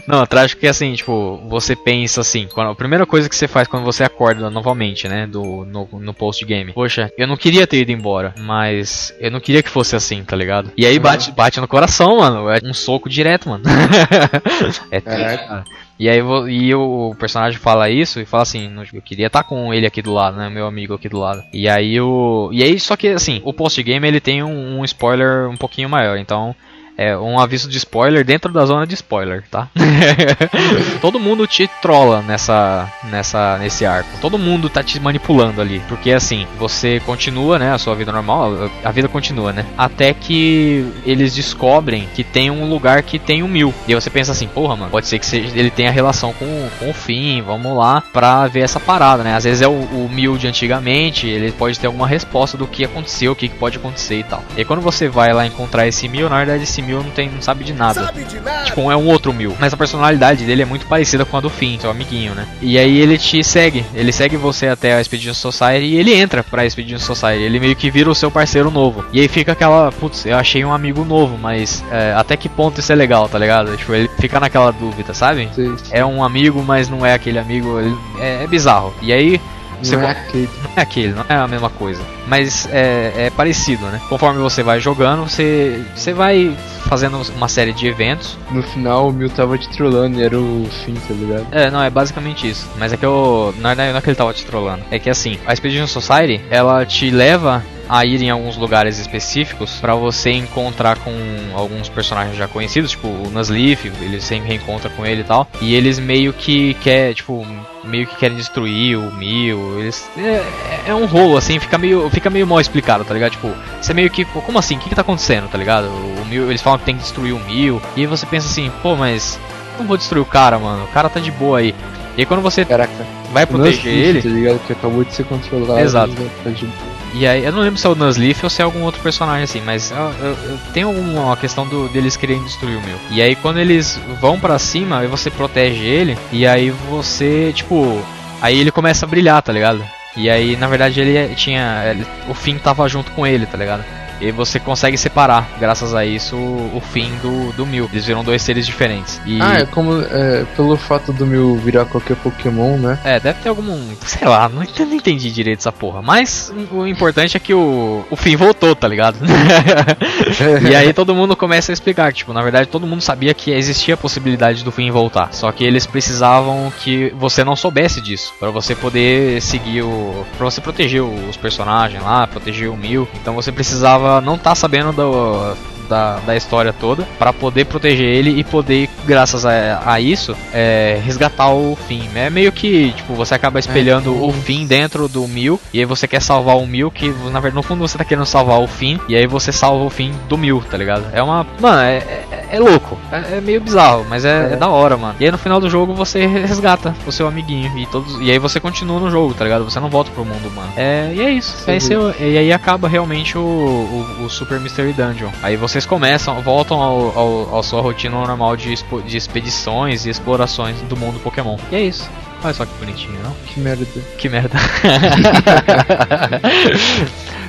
não, 0.07 0.26
trágico 0.26 0.61
que 0.61 0.66
assim, 0.68 0.93
tipo, 0.95 1.41
você 1.49 1.74
pensa 1.74 2.20
assim, 2.20 2.47
quando, 2.53 2.70
a 2.70 2.74
primeira 2.74 3.07
coisa 3.07 3.28
que 3.28 3.35
você 3.35 3.49
faz 3.49 3.66
quando 3.66 3.85
você 3.85 4.05
acorda 4.05 4.51
novamente, 4.51 5.09
né, 5.09 5.26
do, 5.26 5.64
no, 5.64 5.89
no 5.93 6.14
post-game. 6.21 6.75
Poxa, 6.75 7.11
eu 7.16 7.27
não 7.27 7.37
queria 7.37 7.66
ter 7.66 7.81
ido 7.81 7.93
embora, 7.93 8.35
mas 8.39 9.14
eu 9.18 9.31
não 9.31 9.41
queria 9.41 9.62
que 9.62 9.71
fosse 9.71 9.97
assim, 9.97 10.23
tá 10.23 10.37
ligado? 10.37 10.71
E 10.77 10.85
aí 10.85 10.99
bate, 10.99 11.33
bate 11.33 11.59
no 11.59 11.66
coração, 11.66 12.18
mano, 12.18 12.51
é 12.51 12.59
um 12.62 12.75
soco 12.75 13.09
direto, 13.09 13.49
mano. 13.49 13.64
é 14.93 15.01
triste, 15.01 15.47
cara. 15.49 15.64
E 15.99 16.09
aí 16.09 16.18
e 16.49 16.75
o 16.75 17.14
personagem 17.18 17.59
fala 17.59 17.91
isso 17.91 18.21
e 18.21 18.27
fala 18.27 18.43
assim, 18.43 18.68
"Não, 18.68 18.83
eu 18.93 19.03
queria 19.03 19.29
estar 19.29 19.45
com 19.45 19.73
ele 19.73 19.87
aqui 19.87 20.03
do 20.03 20.12
lado, 20.12 20.37
né, 20.37 20.49
meu 20.49 20.66
amigo 20.66 20.95
aqui 20.95 21.09
do 21.09 21.18
lado. 21.18 21.43
E 21.53 21.68
aí 21.68 21.99
o 22.01 22.51
e 22.53 22.62
aí 22.62 22.79
só 22.79 22.97
que 22.97 23.09
assim, 23.09 23.41
o 23.45 23.53
post-game 23.53 24.07
ele 24.07 24.21
tem 24.21 24.43
um, 24.43 24.79
um 24.79 24.85
spoiler 24.85 25.49
um 25.49 25.57
pouquinho 25.57 25.89
maior, 25.89 26.18
então 26.18 26.55
é 27.01 27.17
um 27.17 27.41
aviso 27.41 27.67
de 27.67 27.79
spoiler 27.79 28.23
dentro 28.23 28.53
da 28.53 28.67
zona 28.67 28.87
de 28.87 28.93
spoiler, 28.93 29.43
tá? 29.51 29.69
Todo 31.01 31.19
mundo 31.19 31.47
te 31.47 31.67
trola 31.81 32.21
nessa, 32.21 32.93
nessa, 33.05 33.57
nesse 33.57 33.87
arco. 33.87 34.11
Todo 34.21 34.39
mundo 34.39 34.69
tá 34.69 34.83
te 34.83 35.01
manipulando 35.01 35.63
ali, 35.63 35.81
porque 35.89 36.13
assim 36.13 36.47
você 36.59 37.01
continua, 37.07 37.59
né, 37.59 37.73
a 37.73 37.79
sua 37.79 37.95
vida 37.95 38.13
normal, 38.13 38.71
a 38.85 38.93
vida 38.93 39.09
continua, 39.09 39.51
né? 39.51 39.65
Até 39.79 40.13
que 40.13 40.93
eles 41.07 41.35
descobrem 41.35 42.07
que 42.15 42.23
tem 42.23 42.51
um 42.51 42.69
lugar 42.69 43.03
que 43.03 43.19
tem 43.19 43.43
um 43.43 43.49
mil. 43.49 43.73
E 43.89 43.95
aí 43.95 43.99
você 43.99 44.11
pensa 44.11 44.33
assim, 44.33 44.47
porra, 44.47 44.77
mano, 44.77 44.91
pode 44.91 45.07
ser 45.07 45.19
que 45.19 45.25
seja, 45.25 45.59
ele 45.59 45.71
tenha 45.71 45.91
relação 45.91 46.35
com, 46.35 46.69
com 46.79 46.91
o 46.91 46.93
fim. 46.93 47.41
Vamos 47.41 47.75
lá 47.75 48.03
pra 48.13 48.47
ver 48.47 48.61
essa 48.61 48.79
parada, 48.79 49.23
né? 49.25 49.35
Às 49.35 49.45
vezes 49.45 49.63
é 49.63 49.69
o, 49.69 49.73
o 49.73 50.11
mil 50.13 50.37
de 50.37 50.47
antigamente, 50.47 51.27
ele 51.27 51.51
pode 51.51 51.81
ter 51.81 51.87
alguma 51.87 52.07
resposta 52.07 52.59
do 52.59 52.67
que 52.67 52.85
aconteceu, 52.85 53.33
o 53.33 53.37
que 53.37 53.49
pode 53.49 53.79
acontecer 53.79 54.19
e 54.19 54.25
tal. 54.25 54.45
E 54.55 54.59
aí 54.59 54.65
quando 54.67 54.83
você 54.83 55.09
vai 55.09 55.33
lá 55.33 55.47
encontrar 55.47 55.89
esse 55.89 56.07
mil, 56.07 56.29
na 56.29 56.37
verdade 56.37 56.65
esse 56.65 56.83
mil 56.83 56.89
Mil 56.91 57.03
não, 57.03 57.11
tem, 57.11 57.30
não 57.30 57.41
sabe 57.41 57.64
de 57.64 57.72
nada. 57.72 58.07
Sabe 58.07 58.24
de 58.24 58.41
nada. 58.41 58.64
Tipo, 58.64 58.91
é 58.91 58.97
um 58.97 59.07
outro 59.07 59.32
Mil. 59.32 59.57
Mas 59.59 59.72
a 59.72 59.76
personalidade 59.76 60.45
dele 60.45 60.62
é 60.62 60.64
muito 60.64 60.86
parecida 60.86 61.24
com 61.24 61.36
a 61.36 61.41
do 61.41 61.49
Finn, 61.49 61.78
seu 61.78 61.91
amiguinho, 61.91 62.34
né? 62.34 62.47
E 62.61 62.78
aí 62.78 62.99
ele 62.99 63.16
te 63.16 63.43
segue. 63.45 63.84
Ele 63.95 64.12
segue 64.12 64.36
você 64.36 64.66
até 64.66 64.95
a 64.95 65.01
Expedition 65.01 65.34
Society 65.34 65.86
e 65.86 65.97
ele 65.97 66.12
entra 66.14 66.43
pra 66.43 66.66
Expedition 66.66 66.99
Society. 66.99 67.43
Ele 67.43 67.61
meio 67.61 67.76
que 67.76 67.91
vira 67.91 68.11
o 68.11 68.14
seu 68.14 68.30
parceiro 68.30 68.70
novo. 68.70 69.05
E 69.12 69.20
aí 69.20 69.28
fica 69.28 69.53
aquela, 69.53 69.93
putz, 69.93 70.26
eu 70.26 70.36
achei 70.36 70.64
um 70.64 70.72
amigo 70.72 71.05
novo, 71.05 71.38
mas 71.38 71.84
é, 71.91 72.12
até 72.16 72.36
que 72.36 72.49
ponto 72.49 72.80
isso 72.80 72.93
é 72.93 72.95
legal, 72.95 73.28
tá 73.28 73.38
ligado? 73.38 73.76
Tipo, 73.76 73.95
ele 73.95 74.11
fica 74.18 74.41
naquela 74.41 74.70
dúvida, 74.70 75.14
sabe? 75.14 75.49
Sim. 75.55 75.76
É 75.91 76.05
um 76.05 76.24
amigo, 76.24 76.62
mas 76.62 76.88
não 76.88 77.07
é 77.07 77.14
aquele 77.14 77.38
amigo. 77.38 77.78
É, 78.18 78.45
é 78.45 78.47
bizarro. 78.47 78.93
E 79.01 79.12
aí 79.12 79.41
você 79.83 79.97
não 79.97 80.05
é 80.05 80.11
aquele. 80.11 80.49
Não 80.62 80.70
é 80.76 80.81
aquele, 80.81 81.12
não 81.12 81.24
é 81.28 81.35
a 81.35 81.49
mesma 81.49 81.70
coisa. 81.70 82.03
Mas 82.26 82.68
é, 82.70 83.26
é 83.26 83.31
parecido, 83.31 83.85
né? 83.87 84.01
Conforme 84.09 84.41
você 84.41 84.62
vai 84.62 84.81
jogando, 84.81 85.28
você, 85.28 85.83
você 85.95 86.12
vai 86.12 86.55
fazendo 86.89 87.20
uma 87.37 87.49
série 87.49 87.72
de 87.72 87.87
eventos. 87.87 88.39
No 88.51 88.62
final 88.62 89.09
o 89.09 89.12
Mil 89.12 89.31
tava 89.31 89.57
te 89.59 89.68
trollando 89.70 90.18
e 90.18 90.22
era 90.22 90.39
o 90.39 90.66
fim, 90.85 90.95
tá 90.95 91.14
ligado? 91.14 91.47
É, 91.51 91.70
não, 91.70 91.83
é 91.83 91.91
basicamente 91.91 92.49
isso. 92.49 92.68
Mas 92.78 92.93
é 92.93 92.97
que 92.97 93.05
eu. 93.05 93.55
Não 93.59 93.70
é, 93.70 93.74
não 93.74 93.85
é 93.85 94.01
que 94.01 94.09
ele 94.09 94.16
tava 94.16 94.33
te 94.33 94.45
trollando. 94.45 94.83
É 94.91 94.99
que 94.99 95.11
assim, 95.11 95.39
a 95.47 95.53
Expedition 95.53 95.87
Society, 95.87 96.41
ela 96.51 96.85
te 96.85 97.11
leva 97.11 97.62
a 97.91 98.07
ir 98.07 98.22
em 98.22 98.30
alguns 98.30 98.57
lugares 98.57 99.01
específicos 99.01 99.78
para 99.80 99.97
você 99.97 100.30
encontrar 100.30 100.97
com 100.99 101.12
alguns 101.55 101.88
personagens 101.88 102.36
já 102.36 102.47
conhecidos, 102.47 102.93
tipo 102.93 103.09
o 103.09 103.28
Nuzleaf, 103.30 103.84
ele 104.01 104.20
sempre 104.20 104.49
reencontra 104.49 104.88
com 104.91 105.05
ele 105.05 105.22
e 105.22 105.24
tal. 105.24 105.49
E 105.61 105.74
eles 105.74 105.99
meio 105.99 106.32
que 106.32 106.74
quer, 106.74 107.12
tipo, 107.14 107.45
meio 107.82 108.07
que 108.07 108.14
querem 108.14 108.36
destruir 108.36 108.97
o 108.97 109.12
Mil. 109.12 109.80
Eles 109.80 110.09
é, 110.16 110.45
é, 110.86 110.95
um 110.95 111.05
rolo 111.05 111.36
assim, 111.36 111.59
fica 111.59 111.76
meio 111.76 112.09
fica 112.11 112.30
meio 112.30 112.47
mal 112.47 112.61
explicado, 112.61 113.05
tá 113.05 113.12
ligado? 113.12 113.32
Tipo, 113.32 113.53
você 113.82 113.93
meio 113.93 114.09
que, 114.09 114.24
como 114.24 114.57
assim? 114.57 114.76
O 114.76 114.78
que, 114.78 114.88
que 114.88 114.95
tá 114.95 115.01
acontecendo, 115.01 115.49
tá 115.49 115.59
ligado? 115.59 115.86
O 115.88 116.24
Mil, 116.26 116.49
eles 116.49 116.62
falam 116.62 116.78
que 116.78 116.84
tem 116.84 116.95
que 116.95 117.03
destruir 117.03 117.34
o 117.34 117.41
Mil. 117.41 117.82
E 117.97 118.03
aí 118.03 118.07
você 118.07 118.24
pensa 118.24 118.47
assim, 118.47 118.70
pô, 118.82 118.95
mas 118.95 119.36
não 119.76 119.84
vou 119.84 119.97
destruir 119.97 120.22
o 120.22 120.26
cara, 120.26 120.61
mano. 120.61 120.84
O 120.84 120.88
cara 120.88 121.09
tá 121.09 121.18
de 121.18 121.32
boa 121.32 121.59
aí. 121.59 121.74
E 122.16 122.20
aí 122.20 122.26
quando 122.26 122.41
você 122.41 122.64
Caraca, 122.64 122.93
vai 123.32 123.47
proteger 123.47 123.93
ele, 123.93 124.22
tá 124.22 124.28
ligado? 124.28 124.61
Que 124.64 124.74
acabou 124.74 125.03
de 125.03 125.12
ser 125.12 125.24
controlado. 125.24 125.80
Exato. 125.80 126.14
Tá 126.45 126.51
de 126.51 126.68
e 127.15 127.27
aí, 127.27 127.45
eu 127.45 127.53
não 127.53 127.61
lembro 127.61 127.79
se 127.79 127.87
é 127.87 127.91
o 127.91 127.95
Nuzleaf 127.95 128.45
ou 128.45 128.51
se 128.51 128.63
é 128.63 128.65
algum 128.65 128.83
outro 128.83 129.01
personagem 129.03 129.45
assim, 129.45 129.61
mas 129.61 129.91
eu, 129.91 129.97
eu, 129.97 130.39
eu 130.51 130.59
tem 130.73 130.83
alguma 130.85 131.37
questão 131.37 131.67
do, 131.67 131.89
deles 131.89 132.17
quererem 132.17 132.43
destruir 132.45 132.77
o 132.77 132.83
meu. 132.83 132.99
E 133.11 133.21
aí, 133.21 133.35
quando 133.35 133.59
eles 133.59 134.01
vão 134.21 134.39
para 134.39 134.59
cima, 134.59 135.07
você 135.07 135.31
protege 135.31 135.85
ele, 135.85 136.17
e 136.33 136.47
aí 136.47 136.71
você, 136.71 137.53
tipo, 137.53 138.01
aí 138.41 138.59
ele 138.59 138.71
começa 138.71 139.05
a 139.05 139.09
brilhar, 139.09 139.43
tá 139.43 139.53
ligado? 139.53 139.85
E 140.17 140.29
aí, 140.29 140.57
na 140.57 140.67
verdade, 140.67 141.01
ele 141.01 141.35
tinha. 141.35 141.85
Ele, 141.87 142.07
o 142.29 142.35
fim 142.35 142.59
tava 142.59 142.89
junto 142.89 143.13
com 143.13 143.27
ele, 143.27 143.47
tá 143.47 143.57
ligado? 143.57 143.85
E 144.21 144.31
você 144.31 144.61
consegue 144.61 144.97
separar, 144.99 145.49
graças 145.59 145.95
a 145.95 146.05
isso, 146.05 146.37
o 146.37 146.81
fim 146.93 147.11
do, 147.23 147.53
do 147.53 147.66
Mil. 147.66 147.89
Eles 147.93 148.05
viram 148.05 148.23
dois 148.23 148.43
seres 148.43 148.66
diferentes. 148.66 149.21
E... 149.25 149.41
Ah, 149.41 149.61
é 149.61 149.66
como. 149.66 150.01
É, 150.03 150.45
pelo 150.57 150.77
fato 150.77 151.12
do 151.12 151.27
Mil 151.27 151.57
virar 151.57 151.87
qualquer 151.87 152.16
Pokémon, 152.16 152.77
né? 152.77 152.99
É, 153.05 153.18
deve 153.18 153.41
ter 153.41 153.49
algum. 153.49 153.79
Sei 154.05 154.29
lá, 154.29 154.49
não, 154.49 154.62
não 154.62 154.95
entendi 154.95 155.31
direito 155.31 155.61
essa 155.61 155.73
porra. 155.73 156.03
Mas 156.03 156.53
o 156.71 156.87
importante 156.87 157.37
é 157.37 157.41
que 157.41 157.55
o, 157.55 158.05
o 158.11 158.16
fim 158.16 158.37
voltou, 158.37 158.75
tá 158.77 158.87
ligado? 158.87 159.18
e 160.71 160.75
aí 160.75 160.93
todo 160.93 161.14
mundo 161.14 161.35
começa 161.35 161.73
a 161.73 161.75
explicar. 161.75 162.12
Tipo, 162.12 162.33
na 162.33 162.43
verdade, 162.43 162.68
todo 162.68 162.87
mundo 162.87 163.01
sabia 163.01 163.33
que 163.33 163.51
existia 163.51 163.95
a 163.95 163.97
possibilidade 163.97 164.62
do 164.62 164.71
fim 164.71 164.91
voltar. 164.91 165.33
Só 165.33 165.51
que 165.51 165.64
eles 165.64 165.87
precisavam 165.87 166.73
que 166.83 167.12
você 167.16 167.43
não 167.43 167.57
soubesse 167.57 168.01
disso. 168.01 168.35
para 168.39 168.51
você 168.51 168.75
poder 168.75 169.41
seguir 169.41 169.83
o. 169.83 170.27
pra 170.37 170.45
você 170.45 170.61
proteger 170.61 171.03
os 171.03 171.37
personagens 171.37 172.03
lá, 172.03 172.27
proteger 172.27 172.71
o 172.71 172.77
Mil. 172.77 173.09
Então 173.14 173.35
você 173.35 173.51
precisava 173.53 174.10
não 174.23 174.39
tá 174.39 174.55
sabendo 174.55 174.93
do, 174.93 175.55
da, 175.91 176.18
da 176.20 176.36
história 176.36 176.72
toda 176.72 177.07
para 177.18 177.32
poder 177.32 177.66
proteger 177.66 178.07
ele 178.07 178.38
e 178.38 178.45
poder, 178.45 178.88
graças 179.05 179.45
a, 179.45 179.82
a 179.84 180.01
isso, 180.01 180.36
é, 180.55 180.99
resgatar 181.05 181.53
o 181.53 181.76
fim. 181.88 182.09
É 182.14 182.30
meio 182.30 182.53
que, 182.53 182.93
tipo, 182.93 183.14
você 183.14 183.34
acaba 183.34 183.59
espelhando 183.59 184.14
é. 184.14 184.20
o 184.20 184.32
fim 184.32 184.64
dentro 184.66 185.09
do 185.09 185.26
Mil 185.26 185.61
e 185.74 185.80
aí 185.80 185.84
você 185.84 186.07
quer 186.07 186.22
salvar 186.22 186.57
o 186.57 186.66
Mil, 186.66 186.91
que 186.91 187.09
na 187.09 187.41
verdade 187.41 187.57
no 187.57 187.62
fundo 187.62 187.86
você 187.86 187.99
tá 187.99 188.05
querendo 188.05 188.24
salvar 188.24 188.61
o 188.61 188.68
fim 188.68 189.01
e 189.09 189.16
aí 189.16 189.26
você 189.26 189.51
salva 189.51 189.84
o 189.84 189.91
fim 189.91 190.14
do 190.28 190.38
Mil, 190.38 190.62
tá 190.70 190.76
ligado? 190.76 191.05
É 191.12 191.20
uma. 191.22 191.45
Mano, 191.61 191.80
é, 191.82 191.97
é, 191.97 192.49
é 192.53 192.59
louco. 192.61 192.97
É, 193.11 193.38
é, 193.38 193.41
meio 193.41 193.61
bizarro, 193.61 194.07
mas 194.09 194.24
é, 194.24 194.53
é, 194.53 194.57
da 194.57 194.68
hora, 194.68 194.97
mano. 194.97 195.16
E 195.18 195.24
aí 195.24 195.30
no 195.30 195.38
final 195.38 195.61
do 195.61 195.68
jogo 195.68 195.93
você 195.93 196.26
resgata 196.26 196.95
o 197.07 197.11
seu 197.11 197.26
amiguinho 197.26 197.76
e 197.76 197.86
todos. 197.86 198.20
E 198.20 198.30
aí 198.30 198.38
você 198.38 198.61
continua 198.61 199.01
no 199.01 199.11
jogo, 199.11 199.34
tá 199.34 199.45
ligado? 199.45 199.64
Você 199.64 199.80
não 199.80 199.88
volta 199.91 200.11
pro 200.12 200.24
mundo 200.24 200.49
humano. 200.49 200.72
É, 200.76 201.12
e 201.12 201.20
é 201.20 201.30
isso. 201.30 201.68
Aí 201.68 201.80
você, 201.80 201.95
e 202.20 202.38
aí 202.38 202.53
acaba 202.53 202.88
realmente 202.88 203.36
o, 203.36 203.41
o, 203.41 204.24
o 204.24 204.30
Super 204.30 204.61
Mystery 204.61 204.93
Dungeon. 204.93 205.30
Aí 205.43 205.57
você 205.57 205.80
vocês 205.81 205.87
começam, 205.87 206.43
voltam 206.43 206.83
ao, 206.83 207.18
ao, 207.18 207.55
ao 207.55 207.62
sua 207.62 207.81
rotina 207.81 208.14
normal 208.14 208.55
de, 208.55 208.70
expo, 208.70 209.01
de 209.01 209.16
expedições 209.16 210.05
e 210.05 210.11
explorações 210.11 210.76
do 210.83 210.97
mundo 210.97 211.18
Pokémon. 211.20 211.57
E 211.72 211.76
é 211.76 211.81
isso. 211.81 212.09
Olha 212.45 212.53
só 212.53 212.66
que 212.66 212.72
bonitinho, 212.78 213.18
não? 213.22 213.35
Que 213.47 213.61
merda. 213.61 213.87
Que 214.18 214.28
merda. 214.28 214.59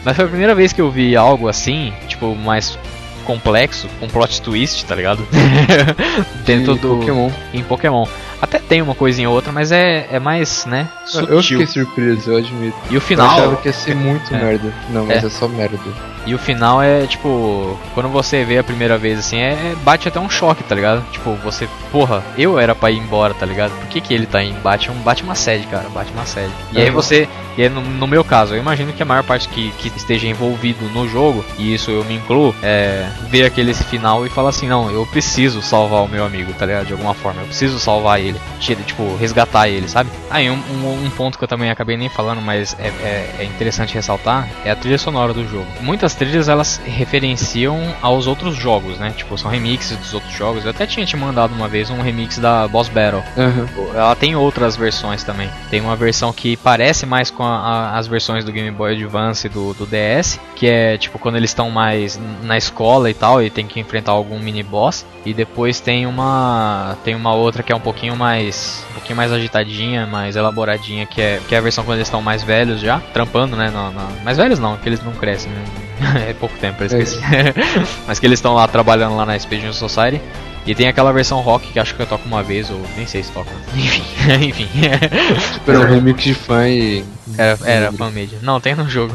Mas 0.05 0.15
foi 0.15 0.25
a 0.25 0.27
primeira 0.29 0.55
vez 0.55 0.71
que 0.71 0.79
eu 0.79 0.89
vi 0.89 1.15
algo 1.15 1.49
assim, 1.49 1.93
tipo, 2.07 2.33
mais 2.33 2.79
complexo, 3.25 3.89
com 3.99 4.07
plot 4.07 4.41
twist, 4.41 4.85
tá 4.85 4.95
ligado? 4.95 5.27
Dentro 6.45 6.75
do 6.75 6.95
Pokémon. 6.99 7.29
Em 7.53 7.63
Pokémon. 7.63 8.05
Até 8.41 8.59
tem 8.59 8.81
uma 8.81 8.95
coisinha 8.95 9.29
ou 9.29 9.35
outra, 9.35 9.51
mas 9.51 9.71
é, 9.71 10.07
é 10.11 10.19
mais, 10.19 10.65
né, 10.65 10.89
sutil. 11.05 11.35
Eu 11.35 11.43
fiquei 11.43 11.67
surpreso, 11.67 12.31
eu 12.31 12.37
admito. 12.37 12.77
E 12.89 12.97
o 12.97 13.01
final... 13.01 13.27
Eu 13.27 13.33
achava 13.33 13.55
que 13.57 13.67
ia 13.67 13.73
ser 13.73 13.95
muito 13.95 14.33
é. 14.33 14.37
merda. 14.37 14.73
Não, 14.89 15.05
mas 15.05 15.23
é. 15.23 15.27
é 15.27 15.29
só 15.29 15.47
merda. 15.47 15.77
E 16.25 16.35
o 16.35 16.37
final 16.37 16.81
é, 16.81 17.07
tipo, 17.07 17.79
quando 17.93 18.09
você 18.09 18.43
vê 18.43 18.59
a 18.59 18.63
primeira 18.63 18.97
vez, 18.97 19.17
assim, 19.19 19.37
é, 19.37 19.53
é, 19.53 19.75
bate 19.83 20.07
até 20.07 20.19
um 20.19 20.29
choque, 20.29 20.63
tá 20.63 20.75
ligado? 20.75 21.03
Tipo, 21.11 21.33
você, 21.35 21.67
porra, 21.91 22.23
eu 22.37 22.59
era 22.59 22.75
pra 22.75 22.91
ir 22.91 22.99
embora, 22.99 23.33
tá 23.33 23.45
ligado? 23.45 23.71
Por 23.71 23.87
que, 23.87 23.99
que 23.99 24.13
ele 24.13 24.27
tá 24.27 24.43
indo? 24.43 24.59
Bate, 24.61 24.91
um, 24.91 24.95
bate 24.95 25.23
uma 25.23 25.33
sede, 25.33 25.65
cara, 25.67 25.89
bate 25.89 26.11
uma 26.11 26.25
sede. 26.25 26.51
E 26.71 26.77
uhum. 26.77 26.83
aí 26.83 26.89
você, 26.91 27.27
e 27.57 27.63
aí 27.63 27.69
no, 27.69 27.81
no, 27.81 28.07
meu 28.07 28.23
caso, 28.23 28.53
eu 28.53 28.59
imagino 28.59 28.93
que 28.93 29.01
a 29.01 29.05
maior 29.05 29.23
parte 29.23 29.49
que, 29.49 29.71
que 29.71 29.87
esteja 29.87 30.27
envolvido 30.27 30.85
no 30.89 31.07
jogo, 31.07 31.43
e 31.57 31.73
isso 31.73 31.89
eu 31.89 32.03
me 32.05 32.15
incluo, 32.15 32.53
é 32.61 33.09
ver 33.29 33.45
aquele 33.45 33.73
final 33.73 34.25
e 34.25 34.29
falar 34.29 34.49
assim, 34.49 34.67
não, 34.67 34.91
eu 34.91 35.05
preciso 35.07 35.61
salvar 35.61 36.03
o 36.03 36.07
meu 36.07 36.23
amigo, 36.23 36.53
tá 36.53 36.65
ligado? 36.65 36.85
De 36.85 36.93
alguma 36.93 37.15
forma, 37.15 37.41
eu 37.41 37.47
preciso 37.47 37.79
salvar 37.79 38.19
ele, 38.19 38.30
tira, 38.59 38.81
tipo, 38.83 39.15
resgatar 39.15 39.67
ele, 39.67 39.87
sabe? 39.89 40.09
Aí 40.29 40.47
ah, 40.47 40.51
um, 40.51 40.55
um, 40.55 41.05
um, 41.05 41.09
ponto 41.09 41.37
que 41.37 41.43
eu 41.43 41.47
também 41.47 41.69
acabei 41.69 41.97
nem 41.97 42.09
falando, 42.09 42.41
mas 42.41 42.75
é, 42.79 42.87
é, 42.87 43.35
é 43.39 43.43
interessante 43.43 43.93
ressaltar, 43.93 44.47
é 44.63 44.71
a 44.71 44.75
trilha 44.75 44.97
sonora 44.97 45.33
do 45.33 45.47
jogo. 45.47 45.67
Muitas 45.81 46.11
as 46.11 46.15
trilhas 46.15 46.49
elas 46.49 46.81
referenciam 46.83 47.79
aos 48.01 48.27
outros 48.27 48.55
jogos, 48.55 48.97
né? 48.97 49.13
Tipo, 49.15 49.37
são 49.37 49.49
remixes 49.49 49.97
dos 49.97 50.13
outros 50.13 50.33
jogos. 50.33 50.65
Eu 50.65 50.71
até 50.71 50.85
tinha 50.85 51.05
te 51.05 51.15
mandado 51.15 51.53
uma 51.53 51.69
vez 51.69 51.89
um 51.89 52.01
remix 52.01 52.37
da 52.37 52.67
Boss 52.67 52.89
Battle. 52.89 53.23
Uhum. 53.37 53.95
Ela 53.95 54.15
tem 54.15 54.35
outras 54.35 54.75
versões 54.75 55.23
também. 55.23 55.49
Tem 55.69 55.79
uma 55.79 55.95
versão 55.95 56.33
que 56.33 56.57
parece 56.57 57.05
mais 57.05 57.31
com 57.31 57.43
a, 57.43 57.55
a, 57.55 57.97
as 57.97 58.07
versões 58.07 58.43
do 58.43 58.51
Game 58.51 58.69
Boy 58.71 58.93
Advance 58.93 59.47
e 59.47 59.49
do, 59.49 59.73
do 59.73 59.85
DS, 59.85 60.37
que 60.55 60.67
é 60.67 60.97
tipo 60.97 61.17
quando 61.17 61.37
eles 61.37 61.51
estão 61.51 61.69
mais 61.69 62.19
na 62.43 62.57
escola 62.57 63.09
e 63.09 63.13
tal 63.13 63.41
e 63.41 63.49
tem 63.49 63.65
que 63.65 63.79
enfrentar 63.79 64.11
algum 64.11 64.37
mini 64.37 64.63
boss. 64.63 65.05
E 65.25 65.33
depois 65.33 65.79
tem 65.79 66.05
uma 66.05 66.97
tem 67.05 67.15
uma 67.15 67.33
outra 67.33 67.63
que 67.63 67.71
é 67.71 67.75
um 67.75 67.79
pouquinho 67.79 68.15
mais 68.21 68.85
um 68.91 68.93
pouquinho 68.93 69.17
mais 69.17 69.31
agitadinha, 69.31 70.05
mais 70.05 70.35
elaboradinha, 70.35 71.07
que 71.07 71.19
é 71.19 71.41
que 71.47 71.55
é 71.55 71.57
a 71.57 71.61
versão 71.61 71.83
quando 71.83 71.97
eles 71.97 72.07
estão 72.07 72.21
mais 72.21 72.43
velhos 72.43 72.79
já, 72.79 72.99
trampando, 73.11 73.55
né? 73.55 73.71
No... 73.71 73.91
Mais 74.23 74.37
velhos 74.37 74.59
não, 74.59 74.77
que 74.77 74.87
eles 74.87 75.03
não 75.03 75.11
crescem. 75.11 75.51
Né? 75.51 76.29
é 76.29 76.33
pouco 76.33 76.55
tempo, 76.59 76.83
eu 76.83 76.85
esqueci. 76.85 77.17
É. 77.17 77.51
Mas 78.05 78.19
que 78.19 78.27
eles 78.27 78.37
estão 78.37 78.53
lá 78.53 78.67
trabalhando 78.67 79.15
lá 79.15 79.25
na 79.25 79.35
Expedition 79.35 79.73
Society. 79.73 80.21
E 80.65 80.75
tem 80.75 80.87
aquela 80.87 81.11
versão 81.11 81.41
rock 81.41 81.71
que 81.71 81.79
acho 81.79 81.95
que 81.95 82.01
eu 82.01 82.05
toco 82.05 82.27
uma 82.27 82.43
vez, 82.43 82.69
ou 82.69 82.79
nem 82.95 83.05
sei 83.05 83.23
se 83.23 83.31
toca. 83.31 83.49
Enfim, 83.75 84.03
enfim. 84.47 84.67
Era 85.67 85.79
um 85.79 85.85
remix 85.85 86.23
de 86.23 86.33
fã 86.33 86.67
e. 86.67 87.03
Era, 87.37 87.57
era 87.63 87.91
fan 87.93 88.11
made. 88.11 88.39
Não, 88.41 88.59
tem 88.59 88.75
no 88.75 88.89
jogo. 88.89 89.13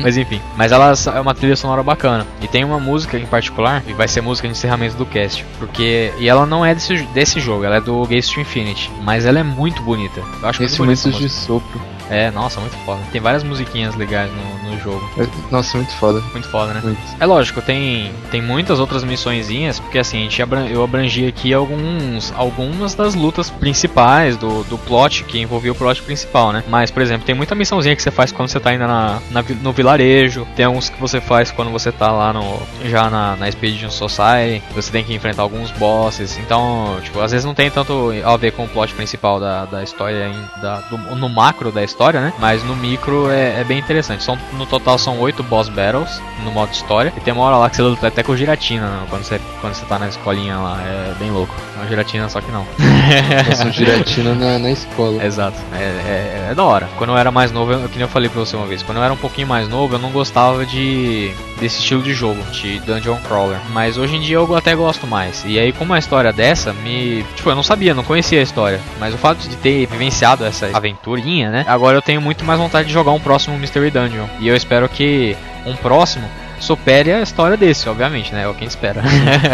Mas 0.00 0.16
enfim. 0.16 0.40
Mas 0.56 0.72
ela 0.72 0.94
é 1.14 1.20
uma 1.20 1.34
trilha 1.34 1.54
sonora 1.54 1.82
bacana. 1.82 2.26
E 2.40 2.48
tem 2.48 2.64
uma 2.64 2.80
música 2.80 3.18
em 3.18 3.26
particular, 3.26 3.82
que 3.82 3.92
vai 3.92 4.08
ser 4.08 4.22
música 4.22 4.48
de 4.48 4.52
encerramento 4.52 4.96
do 4.96 5.04
cast. 5.04 5.44
Porque. 5.58 6.12
E 6.18 6.28
ela 6.28 6.46
não 6.46 6.64
é 6.64 6.74
desse, 6.74 7.02
desse 7.12 7.40
jogo, 7.40 7.64
ela 7.64 7.76
é 7.76 7.80
do 7.80 8.00
Gates 8.02 8.28
to 8.28 8.40
Infinity. 8.40 8.90
Mas 9.02 9.26
ela 9.26 9.38
é 9.38 9.42
muito 9.42 9.82
bonita. 9.82 10.22
Eu 10.40 10.48
acho 10.48 10.62
Instrumentos 10.62 11.14
de 11.14 11.28
sopro. 11.28 11.78
É, 12.10 12.30
nossa, 12.30 12.60
muito 12.60 12.76
foda. 12.84 13.00
Tem 13.12 13.20
várias 13.20 13.42
musiquinhas 13.42 13.94
legais 13.94 14.30
no, 14.30 14.67
no 14.67 14.67
jogo. 14.78 15.08
É, 15.18 15.26
nossa, 15.50 15.76
muito 15.76 15.92
foda. 15.94 16.20
Muito 16.32 16.48
foda, 16.48 16.74
né? 16.74 16.80
Muito. 16.82 17.00
É 17.20 17.26
lógico, 17.26 17.60
tem, 17.60 18.12
tem 18.30 18.40
muitas 18.40 18.80
outras 18.80 19.04
missõezinhas, 19.04 19.78
porque 19.78 19.98
assim, 19.98 20.18
a 20.18 20.22
gente 20.22 20.42
abran 20.42 20.66
eu 20.66 20.82
abrangi 20.82 21.26
aqui 21.26 21.52
alguns, 21.52 22.32
algumas 22.36 22.94
das 22.94 23.14
lutas 23.14 23.50
principais 23.50 24.36
do, 24.36 24.64
do 24.64 24.78
plot, 24.78 25.24
que 25.24 25.38
envolvia 25.38 25.72
o 25.72 25.74
plot 25.74 26.02
principal, 26.02 26.52
né? 26.52 26.64
Mas, 26.68 26.90
por 26.90 27.02
exemplo, 27.02 27.26
tem 27.26 27.34
muita 27.34 27.54
missãozinha 27.54 27.94
que 27.94 28.02
você 28.02 28.10
faz 28.10 28.32
quando 28.32 28.48
você 28.48 28.60
tá 28.60 28.74
indo 28.74 28.86
na, 28.86 29.20
na 29.30 29.44
no 29.62 29.72
vilarejo, 29.72 30.46
tem 30.56 30.64
alguns 30.64 30.88
que 30.88 31.00
você 31.00 31.20
faz 31.20 31.50
quando 31.50 31.70
você 31.70 31.92
tá 31.92 32.10
lá 32.10 32.32
no, 32.32 32.60
já 32.84 33.08
na, 33.08 33.36
na 33.36 33.48
Expedition 33.48 33.90
Society, 33.90 34.62
você 34.74 34.90
tem 34.90 35.04
que 35.04 35.14
enfrentar 35.14 35.42
alguns 35.42 35.70
bosses, 35.72 36.38
então, 36.38 36.98
tipo, 37.02 37.20
às 37.20 37.30
vezes 37.30 37.44
não 37.44 37.54
tem 37.54 37.70
tanto 37.70 38.12
a 38.24 38.36
ver 38.36 38.52
com 38.52 38.64
o 38.64 38.68
plot 38.68 38.94
principal 38.94 39.40
da, 39.40 39.64
da 39.64 39.82
história, 39.82 40.30
da, 40.60 40.80
do, 40.80 40.98
no 41.16 41.28
macro 41.28 41.70
da 41.70 41.82
história, 41.82 41.98
história, 41.98 42.20
né? 42.20 42.32
Mas 42.38 42.62
no 42.62 42.76
micro 42.76 43.30
é, 43.30 43.60
é 43.60 43.64
bem 43.64 43.78
interessante. 43.78 44.22
São, 44.22 44.38
no 44.52 44.66
total 44.68 44.98
são 44.98 45.18
8 45.18 45.42
boss 45.42 45.68
battles 45.68 46.20
no 46.44 46.52
modo 46.52 46.72
história. 46.72 47.12
E 47.16 47.20
tem 47.20 47.32
uma 47.32 47.44
hora 47.44 47.56
lá 47.56 47.70
que 47.70 47.76
você 47.76 47.82
luta 47.82 48.06
até 48.06 48.22
com 48.22 48.36
Giratina, 48.36 48.86
né? 48.86 49.06
quando, 49.08 49.24
você, 49.24 49.40
quando 49.60 49.74
você 49.74 49.84
tá 49.86 49.98
na 49.98 50.08
escolinha 50.08 50.56
lá. 50.56 50.80
É 50.82 51.14
bem 51.18 51.30
louco. 51.30 51.54
É 51.74 51.80
uma 51.80 51.88
Giratina, 51.88 52.28
só 52.28 52.40
que 52.40 52.50
não. 52.50 52.66
Nossa, 53.48 53.70
Giratina 53.70 54.34
na, 54.34 54.58
na 54.58 54.70
escola. 54.70 55.24
Exato. 55.24 55.58
É, 55.72 55.82
é, 55.82 56.48
é, 56.50 56.54
da 56.54 56.64
hora. 56.64 56.88
Quando 56.96 57.10
eu 57.10 57.16
era 57.16 57.30
mais 57.30 57.52
novo, 57.52 57.72
eu, 57.72 57.88
que 57.88 57.96
nem 57.96 58.02
eu 58.02 58.08
falei 58.08 58.28
pra 58.28 58.40
você 58.40 58.56
uma 58.56 58.66
vez, 58.66 58.82
quando 58.82 58.98
eu 58.98 59.04
era 59.04 59.12
um 59.12 59.16
pouquinho 59.16 59.46
mais 59.46 59.68
novo, 59.68 59.94
eu 59.94 59.98
não 59.98 60.10
gostava 60.10 60.64
de 60.64 61.32
desse 61.60 61.80
estilo 61.80 62.02
de 62.02 62.14
jogo, 62.14 62.40
de 62.52 62.78
Dungeon 62.80 63.18
Crawler. 63.26 63.58
Mas 63.70 63.98
hoje 63.98 64.16
em 64.16 64.20
dia 64.20 64.36
eu 64.36 64.56
até 64.56 64.74
gosto 64.74 65.06
mais. 65.06 65.44
E 65.44 65.58
aí, 65.58 65.72
com 65.72 65.84
uma 65.84 65.98
história 65.98 66.32
dessa, 66.32 66.72
me. 66.72 67.24
Tipo, 67.34 67.50
eu 67.50 67.56
não 67.56 67.62
sabia, 67.62 67.94
não 67.94 68.04
conhecia 68.04 68.40
a 68.40 68.42
história. 68.42 68.80
Mas 68.98 69.14
o 69.14 69.18
fato 69.18 69.48
de 69.48 69.56
ter 69.56 69.86
vivenciado 69.86 70.44
essa 70.44 70.70
aventurinha, 70.72 71.50
né? 71.50 71.64
Agora 71.66 71.96
eu 71.96 72.02
tenho 72.02 72.20
muito 72.20 72.44
mais 72.44 72.58
vontade 72.58 72.88
de 72.88 72.94
jogar 72.94 73.12
um 73.12 73.20
próximo 73.20 73.58
Mystery 73.58 73.90
Dungeon. 73.90 74.26
E 74.38 74.48
eu 74.48 74.56
espero 74.58 74.88
que 74.88 75.36
um 75.64 75.74
próximo 75.76 76.28
supere 76.60 77.12
a 77.12 77.22
história 77.22 77.56
desse, 77.56 77.88
obviamente, 77.88 78.32
né? 78.34 78.42
É 78.42 78.48
o 78.48 78.52
que 78.52 78.58
a 78.58 78.62
gente 78.62 78.70
espera. 78.70 79.02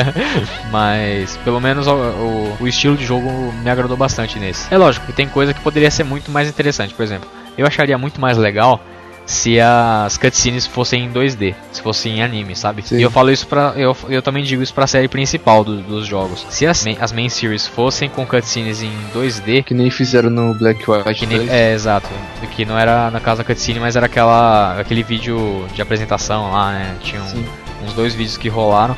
Mas, 0.73 1.37
pelo 1.39 1.61
menos, 1.61 1.87
o, 1.87 1.93
o, 1.95 2.57
o, 2.61 2.69
estilo 2.69 2.97
de 2.97 3.05
jogo 3.05 3.31
me 3.63 3.71
agradou 3.71 3.97
bastante 3.97 4.39
nesse. 4.39 4.73
É 4.73 4.79
lógico 4.79 5.07
que 5.07 5.13
tem 5.13 5.29
coisa 5.29 5.53
que 5.55 5.61
poderia 5.61 5.91
ser 5.91 6.05
muito 6.05 6.31
mais 6.31 6.49
interessante. 6.49 6.95
Por 6.95 7.03
exemplo, 7.03 7.29
eu 7.57 7.67
acharia 7.67 7.97
muito 7.99 8.21
mais 8.21 8.37
legal 8.37 8.81
se 9.27 9.59
as 9.59 10.17
cutscenes 10.19 10.67
fossem 10.67 11.05
em 11.05 11.13
2D, 11.13 11.55
se 11.73 11.81
fossem 11.81 12.19
em 12.19 12.23
anime, 12.23 12.55
sabe? 12.55 12.83
Sim. 12.83 12.99
E 12.99 13.03
eu 13.03 13.11
falo 13.11 13.31
isso 13.31 13.47
pra. 13.47 13.73
Eu, 13.77 13.97
eu 14.09 14.21
também 14.21 14.45
digo 14.45 14.63
isso 14.63 14.75
pra 14.75 14.87
série 14.87 15.09
principal 15.09 15.65
do, 15.65 15.81
dos 15.83 16.07
jogos. 16.07 16.47
Se 16.51 16.67
as, 16.67 16.85
as 17.01 17.13
main 17.13 17.29
series 17.29 17.67
fossem 17.67 18.09
com 18.09 18.27
cutscenes 18.27 18.83
em 18.83 18.93
2D. 19.15 19.65
Que 19.65 19.75
nem 19.75 19.91
fizeram 19.91 20.29
no 20.31 20.55
Black 20.55 20.89
White. 20.91 21.15
Que 21.15 21.27
nem, 21.27 21.49
é, 21.49 21.73
exato. 21.73 22.09
Que 22.55 22.65
não 22.65 22.79
era 22.79 23.11
na 23.11 23.21
casa 23.21 23.43
cutscene, 23.43 23.81
mas 23.81 23.97
era 23.97 24.07
aquela, 24.07 24.79
aquele 24.79 25.03
vídeo 25.03 25.67
de 25.75 25.81
apresentação 25.81 26.53
lá, 26.53 26.73
né? 26.73 26.97
Tinha 27.03 27.23
um, 27.23 27.85
uns 27.87 27.95
dois 27.95 28.15
vídeos 28.15 28.37
que 28.37 28.49
rolaram. 28.49 28.97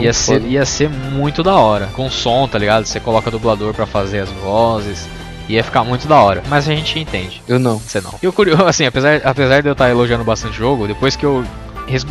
Ia 0.00 0.12
ser, 0.12 0.42
ia 0.42 0.66
ser 0.66 0.90
muito 0.90 1.42
da 1.42 1.54
hora. 1.54 1.86
Com 1.94 2.10
som, 2.10 2.46
tá 2.46 2.58
ligado? 2.58 2.84
Você 2.84 3.00
coloca 3.00 3.30
dublador 3.30 3.72
para 3.72 3.86
fazer 3.86 4.20
as 4.20 4.28
vozes. 4.28 5.08
Ia 5.48 5.64
ficar 5.64 5.82
muito 5.84 6.06
da 6.06 6.16
hora. 6.16 6.42
Mas 6.48 6.68
a 6.68 6.74
gente 6.74 6.98
entende. 6.98 7.42
Eu 7.48 7.58
não. 7.58 7.78
Você 7.78 8.00
não. 8.00 8.14
E 8.22 8.28
o 8.28 8.32
curioso, 8.32 8.64
assim, 8.66 8.84
apesar, 8.84 9.20
apesar 9.24 9.62
de 9.62 9.68
eu 9.68 9.72
estar 9.72 9.88
elogiando 9.88 10.24
bastante 10.24 10.52
o 10.54 10.56
jogo, 10.56 10.86
depois 10.86 11.16
que 11.16 11.24
eu 11.24 11.44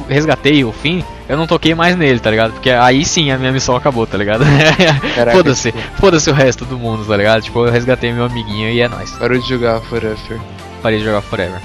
resgatei 0.09 0.65
o 0.65 0.71
fim, 0.71 1.03
eu 1.29 1.37
não 1.37 1.45
toquei 1.45 1.75
mais 1.75 1.95
nele, 1.95 2.19
tá 2.19 2.31
ligado? 2.31 2.53
Porque 2.53 2.71
aí 2.71 3.05
sim 3.05 3.29
a 3.29 3.37
minha 3.37 3.51
missão 3.51 3.75
acabou, 3.75 4.07
tá 4.07 4.17
ligado? 4.17 4.43
Foda-se, 5.33 5.71
foda-se 5.99 6.29
o 6.31 6.33
resto 6.33 6.65
do 6.65 6.79
mundo, 6.79 7.05
tá 7.05 7.15
ligado? 7.15 7.43
Tipo, 7.43 7.65
eu 7.65 7.71
resgatei 7.71 8.11
meu 8.11 8.25
amiguinho 8.25 8.69
e 8.69 8.81
é 8.81 8.87
nóis. 8.87 9.11
Parou 9.11 9.37
de 9.37 9.47
jogar 9.47 9.79
Forever. 9.81 10.39
Parei 10.81 10.97
de 10.97 11.05
jogar 11.05 11.21
Forever. 11.21 11.61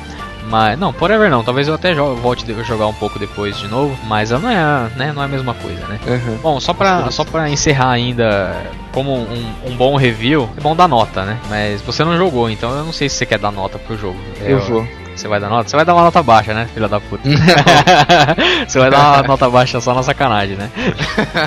Mas, 0.48 0.78
não, 0.78 0.92
Forever 0.92 1.30
não. 1.30 1.42
Talvez 1.42 1.68
eu 1.68 1.74
até 1.74 1.94
volte 1.94 2.50
a 2.50 2.62
jogar 2.62 2.86
um 2.86 2.94
pouco 2.94 3.18
depois 3.18 3.58
de 3.58 3.68
novo. 3.68 3.96
Mas 4.04 4.30
não 4.30 4.50
é, 4.50 4.90
né, 4.96 5.12
não 5.14 5.22
é 5.22 5.24
a 5.24 5.28
mesma 5.28 5.54
coisa, 5.54 5.86
né? 5.86 5.98
Uhum. 6.06 6.36
Bom, 6.42 6.60
só 6.60 6.72
pra, 6.72 7.10
só 7.10 7.24
pra 7.24 7.48
encerrar 7.48 7.90
ainda, 7.90 8.54
como 8.92 9.12
um, 9.14 9.52
um, 9.66 9.76
bom 9.76 9.96
review, 9.96 10.48
é 10.56 10.60
bom 10.60 10.74
dar 10.74 10.88
nota, 10.88 11.24
né? 11.24 11.38
Mas 11.48 11.80
você 11.82 12.04
não 12.04 12.16
jogou, 12.16 12.50
então 12.50 12.70
eu 12.76 12.84
não 12.84 12.92
sei 12.92 13.08
se 13.08 13.16
você 13.16 13.26
quer 13.26 13.38
dar 13.38 13.50
nota 13.50 13.78
pro 13.78 13.96
jogo. 13.96 14.18
Eu, 14.40 14.58
eu 14.58 14.60
vou. 14.60 14.88
Você 15.14 15.28
vai 15.28 15.38
dar 15.38 15.48
nota? 15.48 15.68
Você 15.68 15.76
vai 15.76 15.84
dar 15.84 15.94
uma 15.94 16.04
nota 16.04 16.22
baixa, 16.22 16.54
né, 16.54 16.68
filha 16.72 16.88
da 16.88 17.00
puta? 17.00 17.28
você 18.66 18.78
vai 18.78 18.90
dar 18.90 19.18
uma 19.18 19.22
nota 19.28 19.48
baixa 19.48 19.80
só 19.80 19.94
na 19.94 20.02
sacanagem, 20.02 20.56
né? 20.56 20.70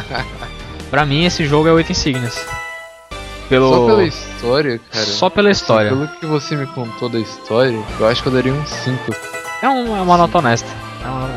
pra 0.90 1.06
mim, 1.06 1.26
esse 1.26 1.46
jogo 1.46 1.68
é 1.68 1.72
8 1.72 1.92
insígnias. 1.92 2.46
Pelo... 3.50 3.70
Só 3.70 3.86
pela 3.86 4.04
história, 4.04 4.82
cara. 4.92 5.06
Só 5.06 5.30
pela 5.30 5.52
história. 5.52 5.92
Assim, 5.92 6.00
pelo 6.00 6.20
que 6.20 6.26
você 6.26 6.56
me 6.56 6.66
contou 6.68 7.10
da 7.10 7.20
história, 7.20 7.80
eu 8.00 8.08
acho 8.08 8.22
que 8.22 8.30
eu 8.30 8.34
daria 8.34 8.54
um 8.54 8.66
5. 8.66 9.16
É, 9.62 9.70
um, 9.70 9.96
é 9.96 10.02
uma 10.02 10.18
nota 10.18 10.40
honesta. 10.40 10.70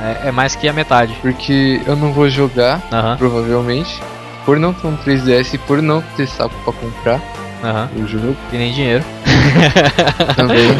É, 0.02 0.26
é, 0.26 0.28
é, 0.28 0.30
mais 0.30 0.56
que 0.56 0.68
a 0.68 0.72
metade. 0.72 1.16
Porque 1.20 1.80
eu 1.86 1.96
não 1.96 2.12
vou 2.12 2.28
jogar, 2.28 2.80
provavelmente. 3.18 4.00
Por 4.44 4.58
não 4.58 4.72
ter 4.72 4.86
um 4.86 4.96
3DS 4.96 5.54
e 5.54 5.58
por 5.58 5.82
não 5.82 6.00
ter 6.16 6.26
saco 6.26 6.54
pra 6.64 6.72
comprar 6.72 7.20
uhum. 7.62 8.04
o 8.04 8.08
jogo. 8.08 8.36
E 8.50 8.56
nem 8.56 8.72
dinheiro. 8.72 9.04
Também. 10.34 10.74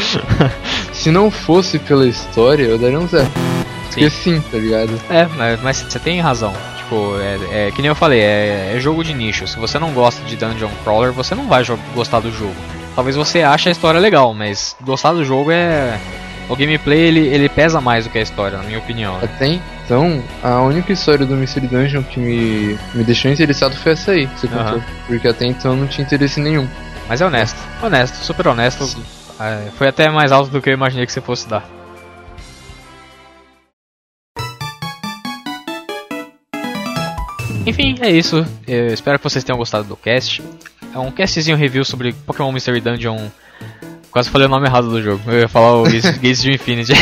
Se 0.93 1.11
não 1.11 1.31
fosse 1.31 1.79
pela 1.79 2.07
história, 2.07 2.65
eu 2.65 2.79
daria 2.79 2.99
um 2.99 3.07
zero. 3.07 3.27
Sim. 3.27 4.01
Porque 4.01 4.11
sim, 4.11 4.41
tá 4.51 4.57
ligado? 4.57 4.99
É, 5.11 5.27
mas, 5.37 5.61
mas 5.63 5.77
você 5.77 5.99
tem 5.99 6.21
razão. 6.21 6.55
Tipo, 6.89 7.21
é, 7.21 7.67
é, 7.67 7.71
que 7.71 7.83
nem 7.83 7.91
eu 7.91 7.95
falei, 7.95 8.21
é, 8.21 8.73
é, 8.75 8.81
jogo 8.81 9.05
de 9.05 9.13
nicho. 9.13 9.47
Se 9.47 9.59
você 9.59 9.79
não 9.79 9.93
gosta 9.93 10.25
de 10.25 10.35
Dungeon 10.37 10.71
Crawler, 10.83 11.13
você 11.13 11.35
não 11.35 11.47
vai 11.47 11.63
gostar 11.95 12.21
do 12.21 12.33
jogo. 12.33 12.57
Talvez 12.95 13.15
você 13.15 13.43
ache 13.43 13.69
a 13.69 13.73
história 13.73 14.01
legal, 14.01 14.33
mas 14.33 14.75
gostar 14.81 15.13
do 15.13 15.23
jogo 15.23 15.51
é. 15.51 16.01
O 16.49 16.57
gameplay 16.57 16.99
ele, 16.99 17.27
ele 17.27 17.47
pesa 17.51 17.79
mais 17.79 18.05
do 18.05 18.11
que 18.11 18.17
a 18.17 18.23
história, 18.23 18.57
na 18.57 18.65
minha 18.65 18.79
opinião. 18.79 19.19
Né? 19.19 19.25
Até 19.25 19.61
então, 19.85 20.25
a 20.43 20.63
única 20.63 20.91
história 20.91 21.27
do 21.27 21.37
Mystery 21.37 21.67
Dungeon 21.67 22.03
que 22.03 22.19
me, 22.19 22.79
me 22.95 23.05
deixou 23.05 23.31
interessado 23.31 23.77
foi 23.77 23.93
essa 23.93 24.13
aí, 24.13 24.27
que 24.27 24.41
você 24.41 24.49
contou. 24.49 24.77
Uhum. 24.77 24.83
Porque 25.07 25.29
até 25.29 25.45
então 25.45 25.77
não 25.77 25.87
tinha 25.87 26.07
interesse 26.07 26.41
nenhum. 26.41 26.67
Mas 27.07 27.21
é 27.21 27.27
honesto, 27.27 27.59
honesto, 27.83 28.15
super 28.15 28.49
honesto. 28.49 28.89
É, 29.39 29.69
foi 29.77 29.89
até 29.89 30.09
mais 30.09 30.33
alto 30.33 30.51
do 30.51 30.63
que 30.63 30.71
eu 30.71 30.75
imaginei 30.75 31.05
que 31.05 31.13
você 31.13 31.21
fosse 31.21 31.47
dar. 31.47 31.78
Enfim, 37.69 37.97
é 38.01 38.11
isso. 38.11 38.47
Eu 38.67 38.87
espero 38.87 39.19
que 39.19 39.25
vocês 39.25 39.45
tenham 39.45 39.59
gostado 39.59 39.87
do 39.87 39.95
cast. 39.95 40.43
É 40.95 40.99
um 40.99 41.11
castzinho 41.11 41.55
review 41.55 41.85
sobre 41.85 42.15
Pokémon 42.15 42.51
Mystery 42.51 42.81
Dungeon 42.81 43.29
Quase 44.11 44.31
falei 44.31 44.47
o 44.47 44.51
nome 44.51 44.67
errado 44.67 44.89
do 44.89 45.03
jogo. 45.03 45.21
Eu 45.27 45.41
ia 45.41 45.49
falar 45.49 45.77
o 45.77 45.85
Gates 45.85 46.43
de 46.43 46.53
Infinity. 46.53 46.93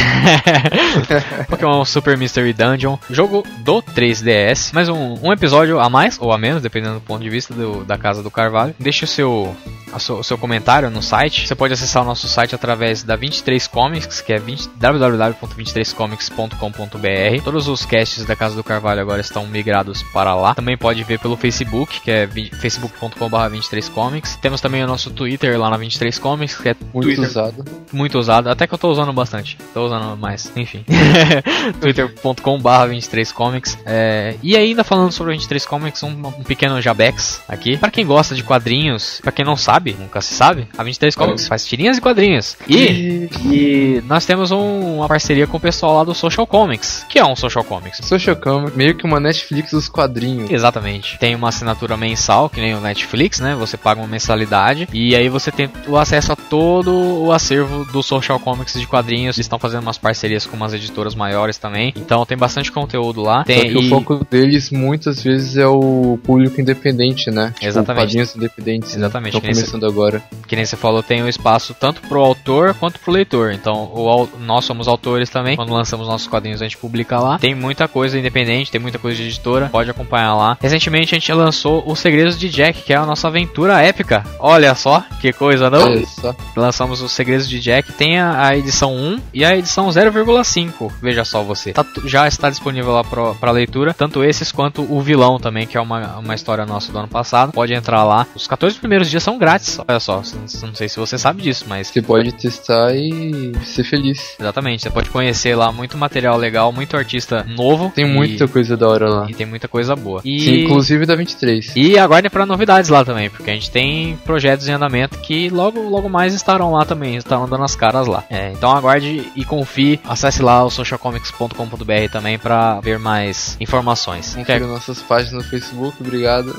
Pokémon 1.48 1.84
Super 1.84 2.16
Mystery 2.16 2.52
Dungeon. 2.52 2.96
Jogo 3.11 3.44
do 3.61 3.82
3DS. 3.82 4.72
Mais 4.72 4.88
um, 4.88 5.14
um 5.22 5.32
episódio 5.32 5.78
a 5.78 5.88
mais 5.88 6.18
ou 6.20 6.32
a 6.32 6.38
menos, 6.38 6.62
dependendo 6.62 6.94
do 6.94 7.00
ponto 7.00 7.22
de 7.22 7.30
vista 7.30 7.54
do, 7.54 7.84
da 7.84 7.96
Casa 7.96 8.22
do 8.22 8.30
Carvalho. 8.30 8.74
Deixe 8.78 9.04
o 9.04 9.09
seu, 9.09 9.57
o 9.92 10.22
seu 10.22 10.36
comentário 10.36 10.90
no 10.90 11.02
site. 11.02 11.46
Você 11.46 11.54
pode 11.54 11.74
acessar 11.74 12.02
o 12.02 12.07
nosso 12.07 12.28
site 12.28 12.54
através 12.54 13.02
da 13.02 13.16
23 13.16 13.66
Comics, 13.66 14.20
que 14.20 14.32
é 14.32 14.42
www.23comics.com.br. 14.76 17.44
Todos 17.44 17.68
os 17.68 17.86
casts 17.86 18.24
da 18.24 18.34
Casa 18.34 18.57
do 18.57 18.64
Carvalho 18.64 19.00
agora 19.00 19.20
estão 19.20 19.46
migrados 19.46 20.02
para 20.12 20.34
lá. 20.34 20.54
Também 20.54 20.76
pode 20.76 21.04
ver 21.04 21.20
pelo 21.20 21.36
Facebook, 21.36 22.00
que 22.00 22.11
é 22.11 22.26
facebook.com/23comics. 22.26 24.38
Temos 24.40 24.61
também 24.61 24.82
o 24.82 24.86
nosso 24.86 25.11
Twitter 25.11 25.59
lá 25.59 25.70
na 25.70 25.76
23 25.76 26.18
Comics, 26.18 26.57
que 26.57 26.70
é 26.70 26.76
muito 26.97 27.14
Twitter. 27.14 27.28
usado. 27.28 27.64
Muito 27.92 28.18
usado. 28.18 28.49
Até 28.49 28.66
que 28.66 28.72
eu 28.72 28.78
tô 28.78 28.90
usando 28.90 29.12
bastante. 29.12 29.59
Tô 29.74 29.84
usando 29.86 30.16
mais. 30.16 30.51
Enfim. 30.57 30.84
twitter.com 31.80 32.59
barra 32.59 32.88
23comics. 32.88 33.78
É, 33.84 34.36
e 34.42 34.57
ainda 34.57 34.82
falando 34.82 35.12
sobre 35.12 35.34
23 35.34 35.66
Comics, 35.66 36.03
um, 36.03 36.09
um, 36.09 36.42
pequeno 36.42 36.80
jabex 36.80 37.42
aqui. 37.47 37.76
Para 37.76 37.90
quem 37.90 38.07
gosta 38.07 38.34
de 38.34 38.42
quadrinhos, 38.42 39.20
para 39.22 39.30
quem 39.32 39.44
não 39.44 39.57
sabe, 39.57 39.94
nunca 39.99 40.20
se 40.20 40.34
sabe, 40.34 40.68
a 40.76 40.82
23 40.82 41.14
Comics 41.14 41.44
é. 41.44 41.49
faz 41.49 41.66
tirinhas 41.66 41.99
e 41.99 42.01
quadrinhos. 42.01 42.57
E, 42.66 43.28
e 43.44 44.03
nós 44.07 44.24
temos 44.24 44.51
um, 44.51 44.97
uma 44.97 45.09
parceria 45.09 45.47
com 45.47 45.59
o 45.59 45.61
pessoal 45.61 45.99
lá 45.99 46.05
do 46.05 46.14
Social 46.14 46.47
Comics. 46.47 47.05
Que 47.09 47.18
é 47.18 47.24
um 47.24 47.36
Social 47.36 47.64
Comics? 47.64 47.99
Social 48.07 48.36
Comics, 48.36 48.74
meio 48.74 48.94
que 48.94 49.05
uma 49.05 49.20
Netflix 49.20 49.72
dos 49.72 49.88
quadrinhos. 49.88 50.51
Exatamente. 50.51 51.18
Tem 51.18 51.34
uma 51.34 51.51
assinatura 51.51 51.97
mensal, 51.97 52.49
que 52.49 52.61
nem 52.61 52.74
o 52.74 52.80
Netflix, 52.80 53.40
né? 53.40 53.55
Você 53.55 53.76
paga 53.76 54.01
uma 54.01 54.09
mensalidade 54.09 54.88
e 54.92 55.14
aí 55.14 55.28
você 55.28 55.51
tem 55.51 55.70
o 55.86 55.97
acesso 55.97 56.32
a 56.32 56.36
todo 56.36 56.86
todo 56.87 57.24
o 57.24 57.32
acervo 57.32 57.84
do 57.87 58.01
Social 58.01 58.39
Comics 58.39 58.78
de 58.78 58.87
quadrinhos. 58.87 59.37
Eles 59.37 59.47
estão 59.47 59.59
fazendo 59.59 59.82
umas 59.82 59.99
parcerias 59.99 60.47
com 60.47 60.57
umas 60.57 60.72
editoras 60.72 61.16
maiores 61.16 61.59
também. 61.59 61.93
Então 61.97 62.24
tem 62.24 62.39
bastante 62.39 62.70
conteúdo 62.70 63.22
lá. 63.22 63.43
Tem, 63.43 63.72
e... 63.72 63.76
o 63.76 63.89
foco 63.89 64.24
deles 64.30 64.70
muitas 64.70 65.20
vezes 65.20 65.57
é 65.57 65.66
o 65.66 66.16
público 66.22 66.61
independente, 66.61 67.28
né? 67.28 67.51
Tipo, 67.55 67.66
Exatamente. 67.66 68.03
Quadrinhos 68.05 68.37
independentes. 68.37 68.91
Né? 68.91 68.99
Exatamente. 68.99 69.37
Estão 69.37 69.53
começando 69.53 69.80
cê... 69.80 69.87
agora. 69.87 70.22
Que 70.47 70.55
nem 70.55 70.64
você 70.64 70.76
falou, 70.76 71.03
tem 71.03 71.22
o 71.22 71.24
um 71.24 71.28
espaço 71.28 71.74
tanto 71.74 72.01
pro 72.03 72.20
autor 72.20 72.74
quanto 72.74 73.01
pro 73.01 73.12
leitor. 73.12 73.53
Então 73.53 73.74
o, 73.74 74.28
nós 74.41 74.64
somos 74.64 74.87
autores 74.87 75.28
também. 75.28 75.57
Quando 75.57 75.72
lançamos 75.72 76.07
nossos 76.07 76.28
quadrinhos 76.28 76.62
a 76.62 76.66
gente 76.66 76.76
publica 76.76 77.18
lá. 77.18 77.37
Tem 77.37 77.55
muita 77.55 77.89
coisa 77.89 78.16
independente, 78.16 78.70
tem 78.70 78.80
muita 78.80 78.99
coisa 78.99 79.16
de 79.16 79.24
editora. 79.24 79.68
Pode 79.72 79.91
acompanhar 79.91 80.37
lá. 80.37 80.57
Recentemente 80.61 81.16
a 81.16 81.18
gente 81.18 81.32
lançou 81.32 81.82
Os 81.84 81.99
Segredos 81.99 82.39
de 82.39 82.49
Jack, 82.49 82.82
que 82.82 82.93
é 82.93 82.97
a 82.97 83.05
nossa 83.05 83.26
aventura 83.26 83.82
épica. 83.82 84.24
Olha 84.39 84.72
só, 84.76 85.03
que 85.20 85.32
coisa, 85.32 85.68
não? 85.68 85.84
Olha 85.84 86.07
só. 86.07 86.37
Lançamos 86.76 87.00
Os 87.00 87.12
Segredos 87.12 87.48
de 87.48 87.58
Jack. 87.58 87.90
Tem 87.94 88.18
a, 88.18 88.48
a 88.48 88.54
edição 88.54 88.94
1 88.94 89.20
e 89.32 89.46
a 89.46 89.56
edição 89.56 89.88
0,5. 89.88 90.92
Veja 91.00 91.24
só 91.24 91.42
você. 91.42 91.72
Tá, 91.72 91.86
já 92.04 92.28
está 92.28 92.50
disponível 92.50 92.92
lá 92.92 93.02
para 93.02 93.50
leitura. 93.50 93.94
Tanto 93.94 94.22
esses 94.22 94.52
quanto 94.52 94.82
o 94.82 95.00
vilão 95.00 95.38
também, 95.38 95.66
que 95.66 95.78
é 95.78 95.80
uma, 95.80 96.18
uma 96.18 96.34
história 96.34 96.66
nossa 96.66 96.92
do 96.92 96.98
ano 96.98 97.08
passado. 97.08 97.50
Pode 97.50 97.72
entrar 97.72 98.04
lá. 98.04 98.26
Os 98.34 98.46
14 98.46 98.78
primeiros 98.78 99.08
dias 99.08 99.22
são 99.22 99.38
grátis. 99.38 99.78
Olha 99.88 99.98
só, 99.98 100.22
não 100.62 100.74
sei 100.74 100.86
se 100.86 100.98
você 100.98 101.16
sabe 101.16 101.40
disso, 101.40 101.64
mas. 101.66 101.86
Você 101.86 102.02
pode 102.02 102.30
testar 102.32 102.94
e 102.94 103.52
ser 103.64 103.84
feliz. 103.84 104.36
Exatamente. 104.38 104.82
Você 104.82 104.90
pode 104.90 105.08
conhecer 105.08 105.54
lá 105.54 105.72
muito 105.72 105.96
material 105.96 106.36
legal, 106.36 106.70
muito 106.72 106.94
artista 106.94 107.42
novo. 107.42 107.90
Tem 107.94 108.04
e... 108.04 108.12
muita 108.12 108.46
coisa 108.46 108.76
da 108.76 108.86
hora 108.86 109.08
lá. 109.08 109.26
E 109.30 109.32
tem 109.32 109.46
muita 109.46 109.66
coisa 109.66 109.96
boa. 109.96 110.20
E... 110.22 110.40
Sim, 110.40 110.64
inclusive 110.64 111.06
da 111.06 111.16
23. 111.16 111.72
E 111.74 111.98
aguardem 111.98 112.30
para 112.30 112.44
novidades 112.44 112.90
lá 112.90 113.02
também, 113.02 113.30
porque 113.30 113.50
a 113.50 113.54
gente 113.54 113.70
tem 113.70 114.14
projetos 114.26 114.68
em 114.68 114.72
andamento 114.72 115.16
que 115.20 115.48
logo, 115.48 115.80
logo 115.80 116.10
mais 116.10 116.34
estarão 116.34 116.65
lá 116.72 116.84
também, 116.84 117.16
estarão 117.16 117.48
dando 117.48 117.64
as 117.64 117.76
caras 117.76 118.06
lá. 118.06 118.24
É, 118.30 118.50
então 118.52 118.70
aguarde 118.70 119.30
e 119.34 119.44
confie. 119.44 120.00
Acesse 120.04 120.42
lá 120.42 120.64
o 120.64 120.70
socialcomics.com.br 120.70 122.10
também 122.10 122.38
para 122.38 122.80
ver 122.80 122.98
mais 122.98 123.56
informações. 123.60 124.34
Confira 124.34 124.60
Quer... 124.60 124.66
nossas 124.66 125.00
páginas 125.02 125.44
no 125.44 125.50
Facebook, 125.50 125.96
obrigado. 126.00 126.54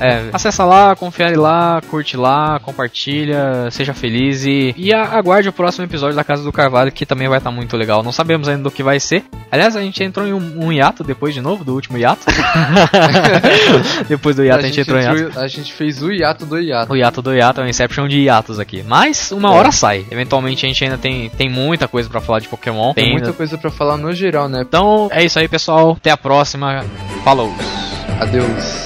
é, 0.00 0.30
acessa 0.32 0.64
lá, 0.64 0.94
confere 0.96 1.36
lá, 1.36 1.80
curte 1.90 2.16
lá, 2.16 2.58
compartilha, 2.60 3.70
seja 3.70 3.94
feliz 3.94 4.44
e, 4.44 4.74
e 4.76 4.92
aguarde 4.92 5.48
o 5.48 5.52
próximo 5.52 5.84
episódio 5.84 6.16
da 6.16 6.24
Casa 6.24 6.42
do 6.42 6.52
Carvalho 6.52 6.92
que 6.92 7.04
também 7.04 7.28
vai 7.28 7.38
estar 7.38 7.50
tá 7.50 7.56
muito 7.56 7.76
legal. 7.76 8.02
Não 8.02 8.12
sabemos 8.12 8.48
ainda 8.48 8.62
do 8.62 8.70
que 8.70 8.82
vai 8.82 9.00
ser. 9.00 9.24
Aliás, 9.50 9.76
a 9.76 9.80
gente 9.80 10.02
entrou 10.02 10.26
em 10.26 10.32
um, 10.32 10.66
um 10.66 10.72
hiato 10.72 11.04
depois 11.04 11.34
de 11.34 11.40
novo, 11.40 11.64
do 11.64 11.74
último 11.74 11.98
hiato. 11.98 12.24
depois 14.08 14.36
do 14.36 14.44
hiato 14.44 14.60
a, 14.60 14.64
a 14.64 14.66
gente, 14.66 14.80
entrou 14.80 14.98
em 14.98 15.02
hiato. 15.02 15.38
A 15.38 15.46
gente 15.46 15.72
fez 15.72 16.02
o 16.02 16.10
hiato 16.10 16.46
do 16.46 16.58
hiato. 16.58 16.92
O 16.92 16.96
hiato 16.96 17.22
do 17.22 17.34
hiato 17.34 17.60
é 17.60 17.64
um 17.64 17.68
Inception 17.68 18.08
de 18.08 18.20
hiatos 18.20 18.58
aqui. 18.58 18.82
Mas 18.82 19.30
uma 19.34 19.54
é. 19.54 19.58
hora 19.58 19.72
sai. 19.72 20.06
Eventualmente 20.10 20.64
a 20.64 20.68
gente 20.68 20.84
ainda 20.84 20.98
tem, 20.98 21.28
tem 21.30 21.48
muita 21.48 21.86
coisa 21.88 22.08
para 22.08 22.20
falar 22.20 22.40
de 22.40 22.48
Pokémon. 22.48 22.94
Tem, 22.94 23.04
tem 23.04 23.12
muita 23.12 23.28
ainda... 23.28 23.36
coisa 23.36 23.58
para 23.58 23.70
falar 23.70 23.96
no 23.96 24.12
geral, 24.12 24.48
né? 24.48 24.62
Então 24.66 25.08
é 25.10 25.24
isso 25.24 25.38
aí, 25.38 25.48
pessoal. 25.48 25.92
Até 25.92 26.10
a 26.10 26.16
próxima. 26.16 26.84
Falou. 27.24 27.52
Adeus. 28.20 28.83